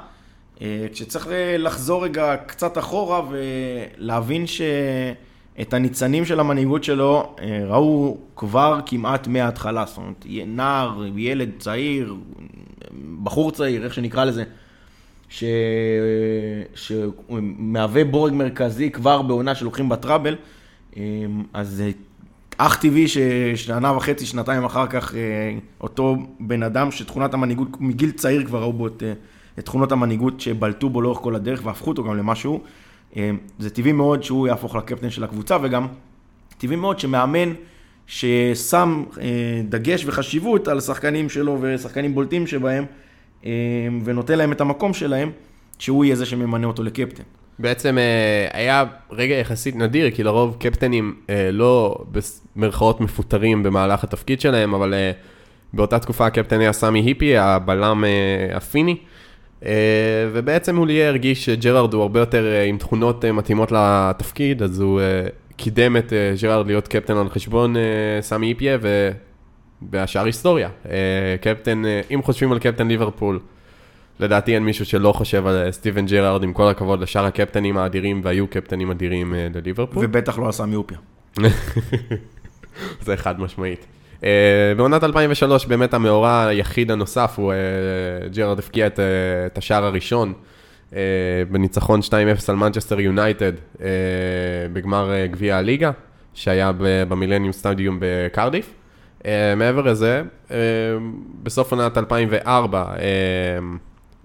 אה, 0.61 0.87
כשצריך 0.93 1.27
אה, 1.27 1.57
לחזור 1.57 2.03
רגע 2.03 2.35
קצת 2.45 2.77
אחורה 2.77 3.21
ולהבין 3.29 4.47
שאת 4.47 5.73
הניצנים 5.73 6.25
של 6.25 6.39
המנהיגות 6.39 6.83
שלו 6.83 7.35
אה, 7.39 7.61
ראו 7.65 8.17
כבר 8.35 8.79
כמעט 8.85 9.27
מההתחלה. 9.27 9.85
זאת 9.85 9.97
אומרת, 9.97 10.25
נער, 10.47 11.03
ילד 11.15 11.49
צעיר, 11.59 12.15
בחור 13.23 13.51
צעיר, 13.51 13.83
איך 13.83 13.93
שנקרא 13.93 14.25
לזה, 14.25 14.43
ש... 15.31 15.43
בורג 18.11 18.33
מרכזי 18.33 18.91
כבר 18.91 19.21
בעונה 19.21 19.55
שלוקחים 19.55 19.89
בטראבל. 19.89 20.35
אז 21.53 21.69
זה 21.69 21.91
אך 22.57 22.77
טבעי 22.77 23.07
ששנה 23.07 23.97
וחצי, 23.97 24.25
שנתיים 24.25 24.63
אחר 24.63 24.87
כך, 24.87 25.15
אה, 25.15 25.19
אותו 25.81 26.17
בן 26.39 26.63
אדם 26.63 26.91
שתכונת 26.91 27.33
המנהיגות, 27.33 27.67
מגיל 27.79 28.11
צעיר 28.11 28.45
כבר 28.45 28.61
ראו 28.61 28.73
בו 28.73 28.87
את, 28.87 29.03
אה, 29.03 29.13
את 29.59 29.65
תכונות 29.65 29.91
המנהיגות 29.91 30.41
שבלטו 30.41 30.89
בו 30.89 31.01
לאורך 31.01 31.19
כל 31.19 31.35
הדרך 31.35 31.65
והפכו 31.65 31.89
אותו 31.89 32.03
גם 32.03 32.17
למשהו. 32.17 32.61
אה, 33.17 33.31
זה 33.59 33.69
טבעי 33.69 33.91
מאוד 33.91 34.23
שהוא 34.23 34.47
יהפוך 34.47 34.75
לקפטן 34.75 35.09
של 35.09 35.23
הקבוצה, 35.23 35.57
וגם 35.61 35.87
טבעי 36.57 36.75
מאוד 36.75 36.99
שמאמן 36.99 37.53
ששם 38.07 39.03
דגש 39.69 40.05
וחשיבות 40.05 40.67
על 40.67 40.79
שחקנים 40.79 41.29
שלו 41.29 41.57
ושחקנים 41.61 42.15
בולטים 42.15 42.47
שבהם, 42.47 42.85
ונותן 44.03 44.37
להם 44.37 44.51
את 44.51 44.61
המקום 44.61 44.93
שלהם, 44.93 45.31
שהוא 45.79 46.05
יהיה 46.05 46.15
זה 46.15 46.25
שממנה 46.25 46.67
אותו 46.67 46.83
לקפטן. 46.83 47.23
בעצם 47.61 47.97
אה, 47.97 48.47
היה 48.53 48.85
רגע 49.11 49.35
יחסית 49.35 49.75
נדיר, 49.75 50.11
כי 50.11 50.23
לרוב 50.23 50.57
קפטנים 50.59 51.15
אה, 51.29 51.49
לא 51.51 51.97
במרכאות 52.55 53.01
מפוטרים 53.01 53.63
במהלך 53.63 54.03
התפקיד 54.03 54.41
שלהם, 54.41 54.73
אבל 54.73 54.93
אה, 54.93 55.11
באותה 55.73 55.99
תקופה 55.99 56.25
הקפטן 56.25 56.59
היה 56.59 56.73
סמי 56.73 56.99
היפיה, 56.99 57.37
הבלם 57.37 58.03
הפיני, 58.53 58.97
ובעצם 60.33 60.77
הולייה 60.77 61.07
הרגיש 61.07 61.45
שג'רארד 61.45 61.93
הוא 61.93 62.01
הרבה 62.01 62.19
יותר 62.19 62.45
עם 62.67 62.77
תכונות 62.77 63.25
מתאימות 63.25 63.71
לתפקיד, 63.71 64.63
אז 64.63 64.79
הוא 64.79 65.01
קידם 65.55 65.97
את 65.97 66.13
ג'רארד 66.41 66.67
להיות 66.67 66.87
קפטן 66.87 67.17
על 67.17 67.29
חשבון 67.29 67.75
סמי 68.21 68.47
היפיה, 68.47 68.77
והשאר 69.91 70.25
היסטוריה. 70.25 70.69
קפטן, 71.41 71.83
אם 72.13 72.21
חושבים 72.21 72.51
על 72.51 72.59
קפטן 72.59 72.87
ליברפול, 72.87 73.39
לדעתי 74.21 74.55
אין 74.55 74.63
מישהו 74.63 74.85
שלא 74.85 75.11
חושב 75.11 75.47
על 75.47 75.55
אה, 75.55 75.71
סטיבן 75.71 76.05
ג'רארד, 76.05 76.43
עם 76.43 76.53
כל 76.53 76.67
הכבוד 76.67 77.01
לשאר 77.01 77.25
הקפטנים 77.25 77.77
האדירים, 77.77 78.21
והיו 78.23 78.47
קפטנים 78.47 78.91
אדירים 78.91 79.33
אה, 79.33 79.47
לליברפול. 79.55 80.05
ובטח 80.05 80.39
לא 80.39 80.45
על 80.45 80.51
סמי 80.51 80.75
היפיה. 80.75 80.97
זה 83.05 83.17
חד 83.17 83.39
משמעית. 83.39 83.85
אה, 84.19 84.23
בעונת 84.77 85.03
2003 85.03 85.65
באמת 85.65 85.93
המאורע 85.93 86.45
היחיד 86.47 86.91
הנוסף 86.91 87.33
הוא 87.37 87.53
אה, 87.53 88.29
ג'רארד 88.33 88.59
הבקיע 88.59 88.87
את, 88.87 88.99
אה, 88.99 89.01
את 89.45 89.57
השער 89.57 89.85
הראשון 89.85 90.33
אה, 90.89 90.93
בניצחון 91.51 91.99
2-0 91.99 92.11
על 92.47 92.55
מנצ'סטר 92.55 92.99
יונייטד 92.99 93.53
אה, 93.53 93.79
בגמר 94.73 95.09
אה, 95.09 95.31
גביע 95.31 95.57
הליגה, 95.57 95.91
שהיה 96.33 96.71
במילניום 96.79 97.51
סטדיום 97.51 97.97
בקרדיף. 98.01 98.73
Uh, 99.21 99.23
מעבר 99.57 99.81
לזה, 99.81 100.23
uh, 100.47 100.51
בסוף 101.43 101.71
עונת 101.71 101.97
2004, 101.97 102.93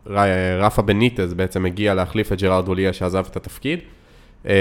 uh, 0.06 0.10
רפה 0.58 0.82
בניטז 0.82 1.34
בעצם 1.34 1.66
הגיע 1.66 1.94
להחליף 1.94 2.32
את 2.32 2.38
ג'רארד 2.38 2.68
אוליה 2.68 2.92
שעזב 2.92 3.24
את 3.30 3.36
התפקיד. 3.36 3.80
אה, 4.48 4.54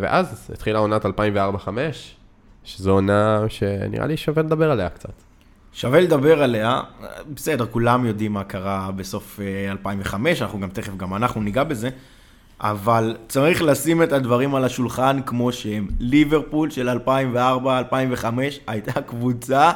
ואז 0.00 0.50
התחילה 0.52 0.78
עונת 0.78 1.06
2004-2005, 1.06 1.08
שזו 2.64 2.90
עונה 2.90 3.44
שנראה 3.48 4.06
לי 4.06 4.16
שווה 4.16 4.42
לדבר 4.42 4.70
עליה 4.70 4.88
קצת. 4.88 5.12
שווה 5.72 6.00
לדבר 6.00 6.42
עליה, 6.42 6.80
בסדר, 7.34 7.66
כולם 7.66 8.06
יודעים 8.06 8.32
מה 8.32 8.44
קרה 8.44 8.90
בסוף 8.96 9.40
2005, 9.70 10.42
אה, 10.42 10.46
אנחנו 10.46 10.60
גם 10.60 10.68
תכף, 10.68 10.96
גם 10.96 11.14
אנחנו 11.14 11.40
ניגע 11.40 11.64
בזה, 11.64 11.90
אבל 12.60 13.16
צריך 13.28 13.62
לשים 13.62 14.02
את 14.02 14.12
הדברים 14.12 14.54
על 14.54 14.64
השולחן 14.64 15.20
כמו 15.26 15.52
שהם. 15.52 15.86
ליברפול 16.00 16.70
של 16.70 16.88
2004-2005 16.88 18.24
הייתה 18.66 19.00
קבוצה 19.00 19.70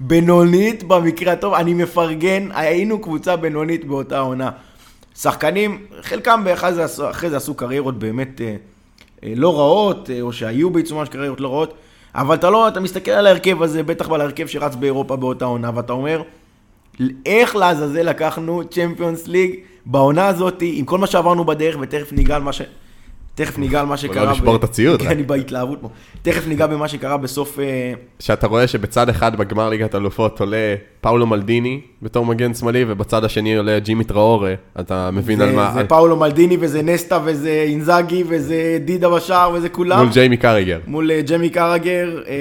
בינונית 0.00 0.82
במקרה 0.82 1.32
הטוב, 1.32 1.54
אני 1.54 1.74
מפרגן, 1.74 2.48
היינו 2.54 2.98
קבוצה 2.98 3.36
בינונית 3.36 3.84
באותה 3.84 4.18
עונה. 4.18 4.50
שחקנים, 5.18 5.86
חלקם 6.00 6.44
אחרי 6.52 6.72
זה, 6.72 7.10
אחרי 7.10 7.30
זה 7.30 7.36
עשו 7.36 7.54
קריירות 7.54 7.98
באמת 7.98 8.40
אה, 8.40 8.56
אה, 9.24 9.32
לא 9.36 9.58
רעות, 9.58 10.10
אה, 10.10 10.20
או 10.20 10.32
שהיו 10.32 10.70
בעיצומן 10.70 11.04
של 11.04 11.12
קריירות 11.12 11.40
לא 11.40 11.48
רעות, 11.48 11.74
אבל 12.14 12.34
אתה 12.34 12.50
לא, 12.50 12.68
אתה 12.68 12.80
מסתכל 12.80 13.10
על 13.10 13.26
ההרכב 13.26 13.62
הזה, 13.62 13.82
בטח 13.82 14.10
על 14.10 14.20
ההרכב 14.20 14.46
שרץ 14.46 14.74
באירופה 14.74 15.16
באותה 15.16 15.44
עונה, 15.44 15.70
ואתה 15.74 15.92
אומר, 15.92 16.22
איך 17.26 17.56
לעזאזל 17.56 18.02
לקחנו 18.02 18.62
צ'מפיונס 18.70 19.28
ליג 19.28 19.54
בעונה 19.86 20.26
הזאת, 20.26 20.62
עם 20.62 20.84
כל 20.84 20.98
מה 20.98 21.06
שעברנו 21.06 21.44
בדרך, 21.44 21.76
ותכף 21.80 22.12
ניגע 22.12 22.36
על 22.36 22.42
מה 22.42 22.52
ש... 22.52 22.62
תכף 23.36 23.58
ניגע 23.58 23.80
על 23.80 23.86
מה 23.86 23.96
שקרה. 23.96 24.24
לא 24.24 24.30
לשבור 24.32 24.56
את 24.56 24.64
הציוד. 24.64 25.02
כן, 25.02 25.08
אני 25.08 25.22
בהתלהבות 25.22 25.78
פה. 25.80 25.88
תכף 26.22 26.46
ניגע 26.46 26.66
במה 26.66 26.88
שקרה 26.88 27.16
בסוף... 27.16 27.58
אה, 27.58 27.92
שאתה 28.20 28.46
רואה 28.46 28.66
שבצד 28.66 29.08
אחד 29.08 29.36
בגמר 29.36 29.68
ליגת 29.68 29.94
אלופות 29.94 30.40
עולה 30.40 30.74
פאולו 31.00 31.26
מלדיני 31.26 31.80
בתור 32.02 32.26
מגן 32.26 32.54
שמאלי, 32.54 32.84
ובצד 32.88 33.24
השני 33.24 33.56
עולה 33.56 33.78
ג'ימי 33.78 34.04
טראורה, 34.04 34.54
אתה 34.80 35.10
מבין 35.10 35.40
על 35.40 35.52
מה... 35.52 35.72
זה 35.74 35.84
פאולו 35.84 36.16
מלדיני 36.16 36.56
וזה 36.60 36.82
נסטה 36.82 37.18
וזה 37.24 37.64
אינזאגי 37.66 38.24
וזה 38.28 38.78
דידה 38.84 39.08
בשער 39.10 39.50
וזה 39.54 39.68
כולם. 39.68 39.98
מול 39.98 40.08
ג'יימי 40.12 40.36
קריגר. 40.36 40.78
מול 40.86 41.10
אה, 41.10 41.22
ג'יימי 41.22 41.50
קרגר, 41.50 42.22
אה, 42.28 42.34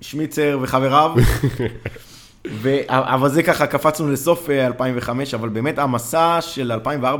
שמיצר 0.00 0.58
וחבריו. 0.62 1.10
ו... 2.50 2.76
אבל 2.88 3.28
זה 3.28 3.42
ככה, 3.42 3.66
קפצנו 3.66 4.10
לסוף 4.10 4.50
2005, 4.50 5.34
אבל 5.34 5.48
באמת 5.48 5.78
המסע 5.78 6.38
של 6.40 6.72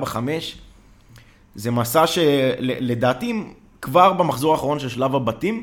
2004-2005, 0.04 0.16
זה 1.54 1.70
מסע 1.70 2.06
שלדעתי 2.06 3.42
כבר 3.82 4.12
במחזור 4.12 4.52
האחרון 4.52 4.78
של 4.78 4.88
שלב 4.88 5.14
הבתים, 5.14 5.62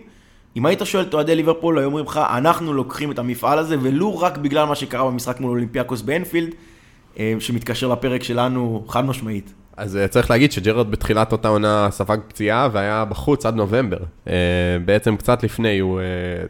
אם 0.58 0.66
היית 0.66 0.80
שואל 0.84 1.04
את 1.04 1.14
אוהדי 1.14 1.36
ליברפול, 1.36 1.78
היו 1.78 1.86
אומרים 1.86 2.06
לך, 2.06 2.22
אנחנו 2.38 2.74
לוקחים 2.74 3.12
את 3.12 3.20
המפעל 3.20 3.60
הזה, 3.60 3.76
ולו 3.82 4.20
רק 4.20 4.38
בגלל 4.38 4.66
מה 4.66 4.76
שקרה 4.76 5.06
במשחק 5.06 5.40
מול 5.40 5.52
אולימפיאקוס 5.52 6.02
באנפילד, 6.02 6.50
אה, 7.20 7.34
שמתקשר 7.40 7.88
לפרק 7.88 8.24
שלנו 8.24 8.86
חד 8.88 9.06
משמעית. 9.06 9.54
אז 9.78 9.98
אה, 9.98 10.08
צריך 10.08 10.30
להגיד 10.30 10.52
שג'רד 10.52 10.92
בתחילת 10.92 11.32
אותה 11.32 11.48
עונה 11.48 11.88
ספג 11.92 12.18
פציעה 12.28 12.70
והיה 12.72 13.06
בחוץ 13.06 13.46
עד 13.46 13.56
נובמבר. 13.56 13.98
אה, 14.28 14.34
בעצם 14.86 15.18
קצת 15.18 15.44
לפני 15.44 15.80
הוא 15.80 16.00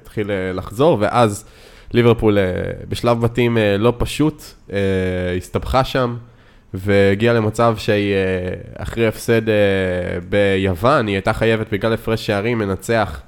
התחיל 0.01 0.31
לחזור, 0.53 0.97
ואז 1.01 1.45
ליברפול 1.95 2.37
בשלב 2.89 3.21
בתים 3.21 3.57
לא 3.79 3.93
פשוט, 3.97 4.43
הסתבכה 5.37 5.83
שם. 5.83 6.15
והגיעה 6.73 7.33
למצב 7.33 7.75
שהיא 7.77 8.13
אחרי 8.77 9.07
הפסד 9.07 9.41
ביוון, 10.29 11.07
היא 11.07 11.15
הייתה 11.15 11.33
חייבת 11.33 11.73
בגלל 11.73 11.93
הפרש 11.93 12.25
שערים 12.25 12.61
לנצח 12.61 13.21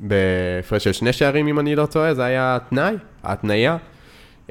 בהפרש 0.00 0.84
של 0.84 0.92
שני 0.92 1.12
שערים, 1.12 1.48
אם 1.48 1.58
אני 1.58 1.76
לא 1.76 1.86
טועה, 1.86 2.14
זה 2.14 2.24
היה 2.24 2.56
התנאי, 2.56 2.94
ההתניה. 3.22 3.76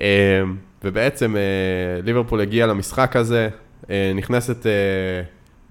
אה, 0.02 0.42
ובעצם 0.84 1.36
אה, 1.36 2.02
ליברפול 2.02 2.42
הגיעה 2.42 2.68
למשחק 2.68 3.16
הזה, 3.16 3.50
אה, 3.90 4.12
נכנסת 4.16 4.66
אה, 4.66 4.72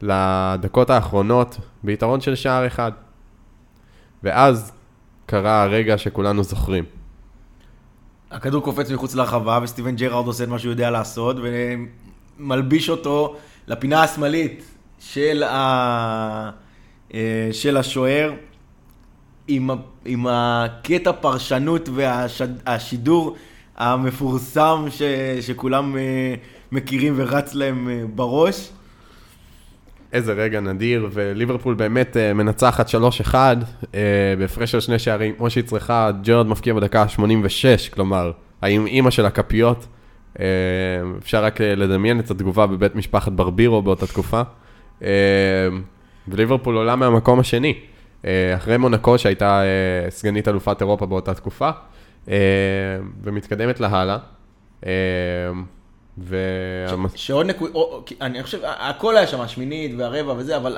לדקות 0.03 0.91
האחרונות 0.91 1.59
ביתרון 1.83 2.21
של 2.21 2.35
שער 2.35 2.67
אחד. 2.67 2.93
ואז 4.23 4.73
קרה 5.31 5.63
הרגע 5.63 5.99
שכולנו 5.99 6.45
זוכרים. 6.45 6.85
הכדור 8.31 8.63
קופץ 8.63 8.91
מחוץ 8.91 9.15
לרחבה, 9.15 9.59
וסטיבן 9.63 9.97
ג'רארד 9.97 10.27
עושה 10.27 10.45
את 10.45 10.49
מה 10.49 10.59
שהוא 10.59 10.71
יודע 10.71 10.91
לעשות, 10.91 11.37
ומלביש 12.39 12.91
אותו 12.91 13.37
לפינה 13.67 14.03
השמאלית 14.03 14.65
של, 14.99 15.43
ה... 15.43 16.51
אה, 17.15 17.49
של 17.53 17.77
השוער, 17.77 18.33
עם, 19.49 19.71
ה... 19.71 19.75
עם 20.05 20.27
הקטע 20.31 21.13
פרשנות 21.13 21.89
והשידור 21.95 23.37
המפורסם 23.77 24.85
ש... 24.91 25.03
שכולם 25.41 25.97
אה, 25.97 26.35
מכירים 26.73 27.15
ורץ 27.17 27.55
להם 27.55 27.89
אה, 27.89 28.03
בראש. 28.15 28.71
איזה 30.13 30.33
רגע 30.33 30.61
נדיר, 30.61 31.09
וליברפול 31.13 31.75
באמת 31.75 32.17
אה, 32.17 32.33
מנצחת 32.33 32.89
3-1 32.89 33.35
אה, 33.35 34.01
בהפרש 34.39 34.73
של 34.73 34.81
שני 34.81 34.99
שערים, 34.99 35.35
כמו 35.35 35.51
שהיא 35.51 35.65
צריכה, 35.65 36.11
ג'רד 36.23 36.47
מפקיע 36.47 36.75
בדקה 36.75 37.03
ה-86, 37.03 37.95
כלומר, 37.95 38.33
האם 38.63 38.87
אימא 38.87 39.11
של 39.11 39.27
הכפיות. 39.27 39.87
אה, 40.41 40.45
אפשר 41.19 41.45
רק 41.45 41.61
לדמיין 41.61 42.21
את 42.21 42.31
התגובה 42.31 42.67
בבית 42.67 42.95
משפחת 42.95 43.33
ברבירו 43.33 43.83
באותה 43.83 44.07
תקופה. 44.07 44.43
אה, 45.03 45.09
וליברפול 46.29 46.77
עולה 46.77 46.97
מהמקום 46.97 47.41
השני, 47.41 47.75
אה, 48.25 48.55
אחרי 48.57 48.77
מונקו 48.77 49.19
שהייתה 49.19 49.63
אה, 49.63 50.11
סגנית 50.11 50.49
אלופת 50.49 50.81
אירופה 50.81 51.07
באותה 51.07 51.35
תקופה, 51.35 51.71
אה, 52.29 52.37
ומתקדמת 53.23 53.81
להלאה. 53.81 54.19
שעוד 57.15 57.47
נקודה, 57.47 57.73
אני 58.21 58.43
חושב, 58.43 58.59
הכל 58.65 59.17
היה 59.17 59.27
שם, 59.27 59.41
השמינית 59.41 59.93
והרבע 59.97 60.35
וזה, 60.37 60.57
אבל 60.57 60.77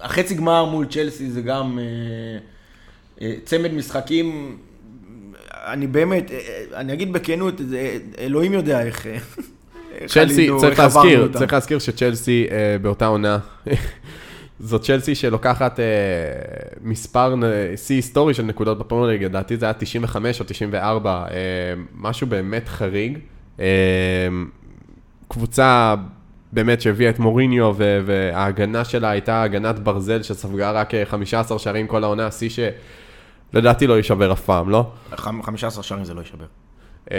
החצי 0.00 0.34
גמר 0.34 0.64
מול 0.64 0.86
צ'לסי 0.86 1.30
זה 1.30 1.40
גם 1.40 1.78
אה, 1.78 1.84
אה, 3.20 3.34
צמד 3.44 3.72
משחקים, 3.72 4.58
אני 5.52 5.86
באמת, 5.86 6.30
אה, 6.30 6.64
אני 6.74 6.92
אגיד 6.92 7.12
בכנות, 7.12 7.60
אלוהים 8.18 8.52
יודע 8.52 8.82
איך... 8.82 9.06
צ'לסי, 10.06 10.48
צריך 10.60 10.78
להזכיר. 10.78 11.28
צריך 11.32 11.52
להזכיר 11.52 11.78
שצ'לסי 11.78 12.46
באותה 12.82 13.06
עונה, 13.06 13.38
זאת 14.60 14.82
צ'לסי 14.82 15.14
שלוקחת 15.14 15.80
מספר, 16.82 17.34
שיא 17.76 17.96
היסטורי 17.96 18.34
של 18.34 18.42
נקודות 18.42 18.78
בפרמייר 18.78 19.10
ליג, 19.10 19.24
לדעתי 19.24 19.56
זה 19.56 19.66
היה 19.66 19.72
95 19.72 20.40
או 20.40 20.44
94, 20.44 21.24
אה, 21.30 21.36
משהו 21.94 22.26
באמת 22.26 22.68
חריג. 22.68 23.18
אה, 23.60 23.66
קבוצה 25.28 25.94
באמת 26.52 26.80
שהביאה 26.80 27.10
את 27.10 27.18
מוריניו, 27.18 27.74
וההגנה 27.78 28.84
שלה 28.84 29.10
הייתה 29.10 29.42
הגנת 29.42 29.78
ברזל 29.78 30.22
שספגה 30.22 30.70
רק 30.70 30.94
אה, 30.94 31.04
15 31.06 31.58
שערים 31.58 31.86
כל 31.86 32.04
העונה, 32.04 32.30
שיא 32.30 32.48
שלדעתי 33.52 33.86
לא 33.86 33.94
יישבר 33.96 34.32
אף 34.32 34.40
פעם, 34.40 34.70
לא? 34.70 34.90
חמ- 35.14 35.42
15 35.42 35.82
שערים 35.82 36.04
זה 36.04 36.14
לא 36.14 36.20
יישבר. 36.20 36.44
אה, 37.10 37.16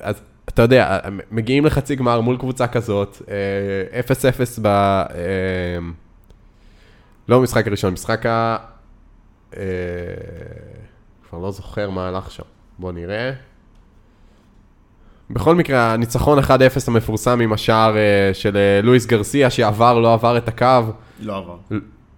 אז- 0.00 0.22
אתה 0.44 0.62
יודע, 0.62 0.98
מגיעים 1.30 1.66
לחצי 1.66 1.96
גמר 1.96 2.20
מול 2.20 2.36
קבוצה 2.38 2.66
כזאת, 2.66 3.22
אה, 3.92 4.00
0-0 4.00 4.58
ב... 4.62 4.66
אה, 4.66 5.06
לא 7.28 7.38
במשחק 7.38 7.66
הראשון, 7.66 7.92
משחק 7.92 8.26
ה... 8.26 8.56
אה, 9.56 9.62
כבר 11.28 11.38
לא 11.38 11.50
זוכר 11.50 11.90
מה 11.90 12.08
הלך 12.08 12.30
שם. 12.30 12.42
בוא 12.78 12.92
נראה. 12.92 13.32
בכל 15.32 15.54
מקרה, 15.54 15.92
הניצחון 15.92 16.38
1-0 16.38 16.42
המפורסם 16.88 17.40
עם 17.40 17.52
השער 17.52 17.96
אה, 17.96 18.30
של 18.32 18.56
אה, 18.56 18.80
לואיס 18.82 19.06
גרסיה, 19.06 19.50
שעבר, 19.50 19.98
לא 19.98 20.12
עבר 20.12 20.36
את 20.36 20.48
הקו. 20.48 20.66
לא 21.22 21.36
עבר. 21.36 21.56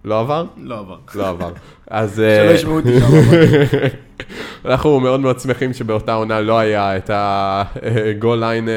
לא 0.05 0.19
עבר? 0.19 0.45
לא 0.57 0.79
עבר. 0.79 0.97
לא 1.15 1.29
עבר. 1.29 1.49
אז... 1.89 2.15
שלא 2.15 2.49
אה, 2.49 2.53
ישמעו 2.53 2.75
אותי 2.75 2.99
שם. 2.99 3.05
אנחנו 4.69 4.99
מאוד 4.99 5.19
מאוד 5.19 5.39
שמחים 5.39 5.73
שבאותה 5.73 6.13
עונה 6.13 6.41
לא 6.41 6.59
היה 6.59 6.97
את 6.97 7.09
ה-goal 7.09 8.23
line 8.23 8.69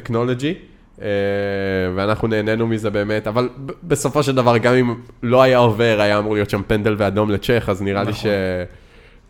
technology, 0.00 0.54
ואנחנו 1.94 2.28
נהנינו 2.28 2.66
מזה 2.66 2.90
באמת, 2.90 3.26
אבל 3.26 3.48
בסופו 3.82 4.22
של 4.22 4.34
דבר, 4.34 4.58
גם 4.58 4.74
אם 4.74 4.94
לא 5.22 5.42
היה 5.42 5.58
עובר, 5.58 6.00
היה 6.00 6.18
אמור 6.18 6.34
להיות 6.34 6.50
שם 6.50 6.62
פנדל 6.66 6.94
ואדום 6.98 7.30
לצ'ך, 7.30 7.68
אז 7.68 7.82
נראה 7.82 8.02
לי 8.02 8.10
נכון. 8.10 8.30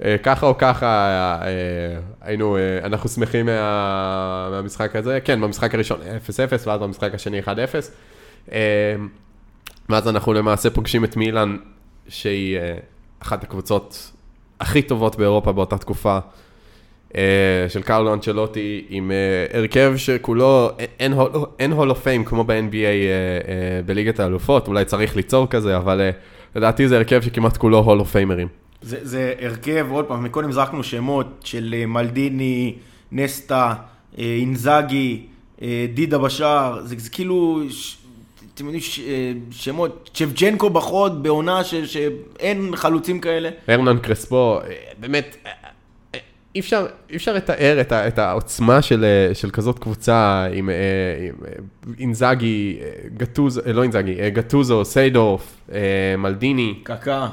שככה 0.02 0.46
או 0.46 0.58
ככה 0.58 0.86
אה, 1.42 1.48
היינו, 2.20 2.56
אה, 2.56 2.60
אנחנו 2.84 3.08
שמחים 3.08 3.46
מה- 3.46 4.48
מהמשחק 4.50 4.96
הזה, 4.96 5.18
כן, 5.24 5.40
במשחק 5.40 5.74
הראשון 5.74 6.00
0-0, 6.00 6.66
ואז 6.66 6.80
במשחק 6.80 7.14
השני 7.14 7.40
1-0. 7.42 7.48
אה, 8.52 8.58
ואז 9.88 10.08
אנחנו 10.08 10.32
למעשה 10.32 10.70
פוגשים 10.70 11.04
את 11.04 11.16
מילאן, 11.16 11.56
שהיא 12.08 12.58
אה, 12.58 12.74
אחת 13.22 13.44
הקבוצות 13.44 14.12
הכי 14.60 14.82
טובות 14.82 15.16
באירופה 15.16 15.52
באותה 15.52 15.78
תקופה, 15.78 16.18
אה, 17.16 17.22
של 17.68 17.82
קרלו 17.82 18.14
אנצ'לוטי, 18.14 18.84
עם 18.88 19.10
אה, 19.10 19.58
הרכב 19.58 19.92
שכולו, 19.96 20.70
אין, 21.00 21.14
אין 21.58 21.72
Hall 21.72 22.02
of 22.02 22.09
Fame 22.09 22.24
כמו 22.24 22.44
ב-NBA 22.44 22.52
אה, 22.74 22.88
אה, 23.48 23.80
בליגת 23.86 24.20
האלופות, 24.20 24.68
אולי 24.68 24.84
צריך 24.84 25.16
ליצור 25.16 25.46
כזה, 25.50 25.76
אבל 25.76 26.00
אה, 26.00 26.10
לדעתי 26.56 26.88
זה 26.88 26.96
הרכב 26.96 27.20
שכמעט 27.22 27.56
כולו 27.56 27.78
Hall 27.78 28.00
of 28.00 28.10
Famer 28.12 28.35
ים. 28.35 28.48
זה, 28.82 28.98
זה 29.02 29.34
הרכב, 29.40 29.86
עוד 29.90 30.04
פעם, 30.04 30.24
מקודם 30.24 30.52
זרקנו 30.52 30.84
שמות 30.84 31.40
של 31.44 31.74
אה, 31.78 31.86
מלדיני, 31.86 32.74
נסטה, 33.12 33.74
אה, 34.18 34.24
אינזאגי, 34.24 35.26
אה, 35.62 35.86
דידה 35.94 36.18
בשאר, 36.18 36.80
זה, 36.84 36.94
זה 36.98 37.10
כאילו, 37.10 37.62
ש, 37.70 37.96
אתם 38.54 38.64
יודעים, 38.64 38.82
ש, 38.82 39.00
שמות, 39.50 40.10
שבצ'נקו 40.14 40.70
בחוד 40.70 41.22
בעונה 41.22 41.64
ש, 41.64 41.74
שאין 41.74 42.76
חלוצים 42.76 43.20
כאלה. 43.20 43.48
הרנן 43.68 43.98
קרספו, 43.98 44.58
באמת, 45.00 45.36
אי 46.54 46.60
אפשר, 46.60 46.86
אי 47.10 47.16
אפשר 47.16 47.32
לתאר 47.32 47.80
את, 47.80 47.92
ה, 47.92 48.08
את 48.08 48.18
העוצמה 48.18 48.82
של, 48.82 49.04
של 49.32 49.50
כזאת 49.50 49.78
קבוצה 49.78 50.46
עם, 50.52 50.70
עם 51.88 51.94
אינזאגי, 51.98 52.78
גטוזו, 53.16 53.60
לא 53.66 53.82
אינזאגי, 53.82 54.30
גטוזו, 54.30 54.84
סיידורף, 54.84 55.70
מלדיני, 56.18 56.74
קקה. 56.82 57.28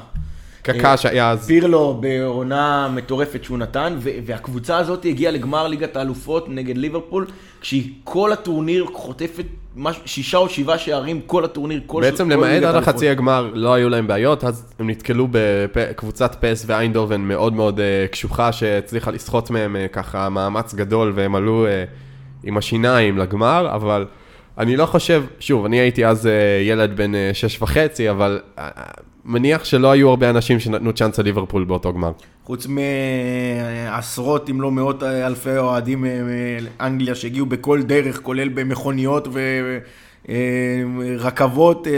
קקה 0.64 0.96
שהיה 0.96 1.30
אז... 1.30 1.46
פירלו 1.46 1.98
בעונה 2.00 2.88
מטורפת 2.94 3.44
שהוא 3.44 3.58
נתן, 3.58 3.96
והקבוצה 4.00 4.78
הזאת 4.78 5.04
הגיעה 5.04 5.32
לגמר 5.32 5.68
ליגת 5.68 5.96
האלופות 5.96 6.48
נגד 6.48 6.76
ליברפול, 6.76 7.26
כשהיא 7.60 7.92
כל 8.04 8.32
הטורניר 8.32 8.86
חוטפת 8.92 9.44
שישה 10.04 10.38
או 10.38 10.48
שבעה 10.48 10.78
שערים, 10.78 11.20
כל 11.26 11.44
הטורניר, 11.44 11.80
כל 11.86 12.00
בעצם 12.00 12.24
כל 12.24 12.32
למעט 12.32 12.50
ליגת 12.50 12.64
עד. 12.68 12.74
החצי 12.74 13.08
הגמר 13.08 13.50
לא 13.54 13.74
היו 13.74 13.88
להם 13.88 14.06
בעיות, 14.06 14.44
אז 14.44 14.74
הם 14.78 14.90
נתקלו 14.90 15.28
בקבוצת 15.74 16.36
פס 16.40 16.64
ואיינדובן 16.66 17.20
מאוד 17.20 17.52
מאוד 17.52 17.80
אה, 17.80 18.06
קשוחה 18.10 18.52
שהצליחה 18.52 19.10
לסחוט 19.10 19.50
מהם 19.50 19.76
אה, 19.76 19.88
ככה 19.88 20.28
מאמץ 20.28 20.74
גדול 20.74 21.12
והם 21.14 21.34
עלו 21.34 21.66
אה, 21.66 21.84
עם 22.44 22.56
השיניים 22.56 23.18
לגמר, 23.18 23.70
אבל 23.74 24.06
אני 24.58 24.76
לא 24.76 24.86
חושב, 24.86 25.24
שוב, 25.40 25.64
אני 25.64 25.80
הייתי 25.80 26.06
אז 26.06 26.26
אה, 26.26 26.32
ילד 26.62 26.96
בן 26.96 27.14
אה, 27.14 27.30
שש 27.32 27.62
וחצי, 27.62 28.10
אבל 28.10 28.40
אה, 28.58 28.68
מניח 29.24 29.64
שלא 29.64 29.90
היו 29.90 30.08
הרבה 30.08 30.30
אנשים 30.30 30.60
שנתנו 30.60 30.92
צ'אנס 30.92 31.18
לליברפול 31.18 31.64
באותו 31.64 31.92
גמר. 31.92 32.12
חוץ 32.44 32.66
מעשרות 32.66 34.50
אם 34.50 34.60
לא 34.60 34.70
מאות 34.70 35.02
אלפי 35.02 35.56
אוהדים 35.56 36.04
אה, 36.04 36.20
מאנגליה 36.80 37.14
שהגיעו 37.14 37.46
בכל 37.46 37.82
דרך, 37.82 38.20
כולל 38.22 38.48
במכוניות 38.48 39.28
ורכבות 40.28 41.86
אה, 41.86 41.96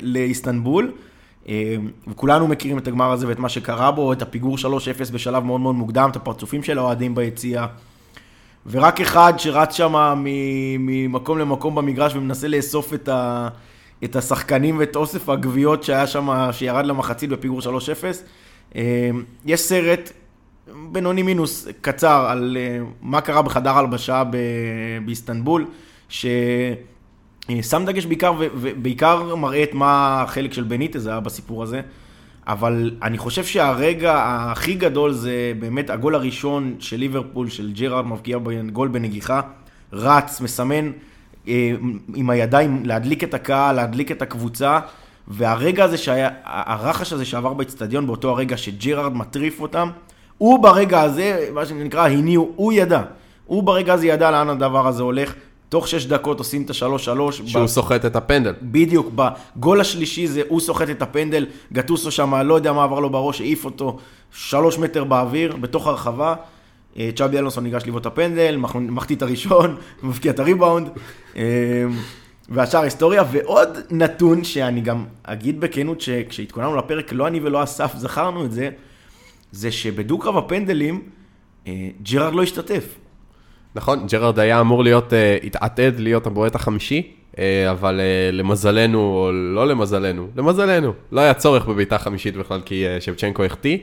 לאיסטנבול. 0.00 0.92
אה, 1.48 1.76
וכולנו 2.08 2.48
מכירים 2.48 2.78
את 2.78 2.88
הגמר 2.88 3.12
הזה 3.12 3.28
ואת 3.28 3.38
מה 3.38 3.48
שקרה 3.48 3.90
בו, 3.90 4.12
את 4.12 4.22
הפיגור 4.22 4.56
3-0 4.56 5.12
בשלב 5.12 5.44
מאוד 5.44 5.60
מאוד 5.60 5.74
מוקדם, 5.74 6.08
את 6.10 6.16
הפרצופים 6.16 6.62
של 6.62 6.78
האוהדים 6.78 7.14
ביציאה. 7.14 7.66
ורק 8.70 9.00
אחד 9.00 9.32
שרץ 9.36 9.76
שם 9.76 10.22
ממקום 10.78 11.38
למקום 11.38 11.74
במגרש 11.74 12.14
ומנסה 12.14 12.48
לאסוף 12.48 12.94
את, 12.94 13.08
ה, 13.08 13.48
את 14.04 14.16
השחקנים 14.16 14.78
ואת 14.78 14.96
אוסף 14.96 15.28
הגביעות 15.28 15.82
שהיה 15.82 16.06
שם, 16.06 16.48
שירד 16.52 16.86
למחצית 16.86 17.30
בפיגור 17.30 17.60
3-0. 17.60 17.64
אה, 18.76 19.10
יש 19.46 19.60
סרט, 19.60 20.12
בינוני 20.92 21.22
מינוס, 21.22 21.68
קצר, 21.80 22.26
על 22.28 22.56
אה, 22.60 22.78
מה 23.02 23.20
קרה 23.20 23.42
בחדר 23.42 23.78
הלבשה 23.78 24.22
באיסטנבול, 25.04 25.66
ששם 26.08 26.74
דגש 27.86 28.06
בעיקר, 28.06 28.32
ובעיקר 28.38 29.34
מראה 29.34 29.62
את 29.62 29.74
מה 29.74 30.22
החלק 30.22 30.52
של 30.52 30.62
בניטז 30.62 31.06
היה 31.06 31.20
בסיפור 31.20 31.62
הזה. 31.62 31.80
אבל 32.46 32.90
אני 33.02 33.18
חושב 33.18 33.44
שהרגע 33.44 34.22
הכי 34.26 34.74
גדול 34.74 35.12
זה 35.12 35.52
באמת 35.58 35.90
הגול 35.90 36.14
הראשון 36.14 36.76
של 36.78 36.96
ליברפול, 36.96 37.48
של 37.48 37.72
ג'רארד 37.72 38.06
מבקיע 38.06 38.38
גול 38.72 38.88
בנגיחה, 38.88 39.40
רץ, 39.92 40.40
מסמן 40.40 40.86
אה, 40.86 40.92
עם 42.14 42.30
הידיים 42.30 42.82
להדליק 42.84 43.24
את 43.24 43.34
הקהל, 43.34 43.76
להדליק 43.76 44.12
את 44.12 44.22
הקבוצה, 44.22 44.80
והרגע 45.28 45.84
הזה 45.84 45.96
שהיה, 45.96 46.28
הרחש 46.44 47.12
הזה 47.12 47.24
שעבר 47.24 47.52
באצטדיון 47.54 48.06
באותו 48.06 48.30
הרגע 48.30 48.56
שג'רארד 48.56 49.16
מטריף 49.16 49.60
אותם, 49.60 49.90
הוא 50.38 50.62
ברגע 50.62 51.00
הזה, 51.00 51.48
מה 51.54 51.66
שנקרא, 51.66 52.08
הניעו, 52.08 52.52
הוא 52.56 52.72
ידע. 52.72 53.02
הוא 53.46 53.62
ברגע 53.62 53.94
הזה 53.94 54.06
ידע 54.06 54.30
לאן 54.30 54.48
הדבר 54.48 54.86
הזה 54.86 55.02
הולך. 55.02 55.34
תוך 55.68 55.88
שש 55.88 56.06
דקות 56.06 56.38
עושים 56.38 56.62
את 56.62 56.70
השלוש-שלוש. 56.70 57.42
שהוא 57.46 57.66
סוחט 57.66 58.04
את 58.04 58.16
הפנדל. 58.16 58.54
בדיוק, 58.62 59.12
בגול 59.14 59.80
השלישי 59.80 60.26
זה 60.26 60.42
הוא 60.48 60.60
סוחט 60.60 60.90
את 60.90 61.02
הפנדל, 61.02 61.46
גטוסו 61.72 62.10
שם, 62.10 62.34
לא 62.34 62.54
יודע 62.54 62.72
מה 62.72 62.84
עבר 62.84 63.00
לו 63.00 63.10
בראש, 63.10 63.40
העיף 63.40 63.64
אותו 63.64 63.98
שלוש 64.32 64.78
מטר 64.78 65.04
באוויר, 65.04 65.56
בתוך 65.56 65.86
הרחבה. 65.86 66.34
אה, 66.98 67.10
צ'אבי 67.16 67.38
אלונסון 67.38 67.64
ניגש 67.64 67.82
לבעוט 67.86 68.00
את 68.02 68.06
הפנדל, 68.06 68.56
מח- 68.56 68.76
מחטיא 68.76 69.16
את 69.16 69.22
הראשון, 69.22 69.76
מבקיע 70.02 70.32
את 70.32 70.38
הריבאונד, 70.38 70.88
אה, 71.36 71.42
והשאר 72.48 72.80
היסטוריה. 72.80 73.22
ועוד 73.30 73.68
נתון 73.90 74.44
שאני 74.44 74.80
גם 74.80 75.04
אגיד 75.22 75.60
בכנות, 75.60 76.00
שכשהתכוננו 76.00 76.76
לפרק, 76.76 77.12
לא 77.12 77.26
אני 77.26 77.40
ולא 77.40 77.62
אסף 77.62 77.92
זכרנו 77.96 78.44
את 78.44 78.52
זה, 78.52 78.70
זה 79.52 79.72
שבדו-קרב 79.72 80.36
הפנדלים, 80.36 81.02
אה, 81.66 81.72
ג'רארד 82.02 82.34
לא 82.34 82.42
השתתף. 82.42 82.84
נכון, 83.74 84.06
ג'רארד 84.06 84.38
היה 84.38 84.60
אמור 84.60 84.84
להיות, 84.84 85.12
התעתד 85.42 85.92
להיות 85.98 86.26
הבועט 86.26 86.54
החמישי, 86.54 87.12
אבל 87.70 88.00
למזלנו, 88.32 88.98
או 89.00 89.30
לא 89.32 89.66
למזלנו, 89.66 90.28
למזלנו, 90.36 90.92
לא 91.12 91.20
היה 91.20 91.34
צורך 91.34 91.66
בבעיטה 91.66 91.98
חמישית 91.98 92.36
בכלל, 92.36 92.60
כי 92.64 92.84
שבצ'נקו 93.00 93.44
החטיא. 93.44 93.78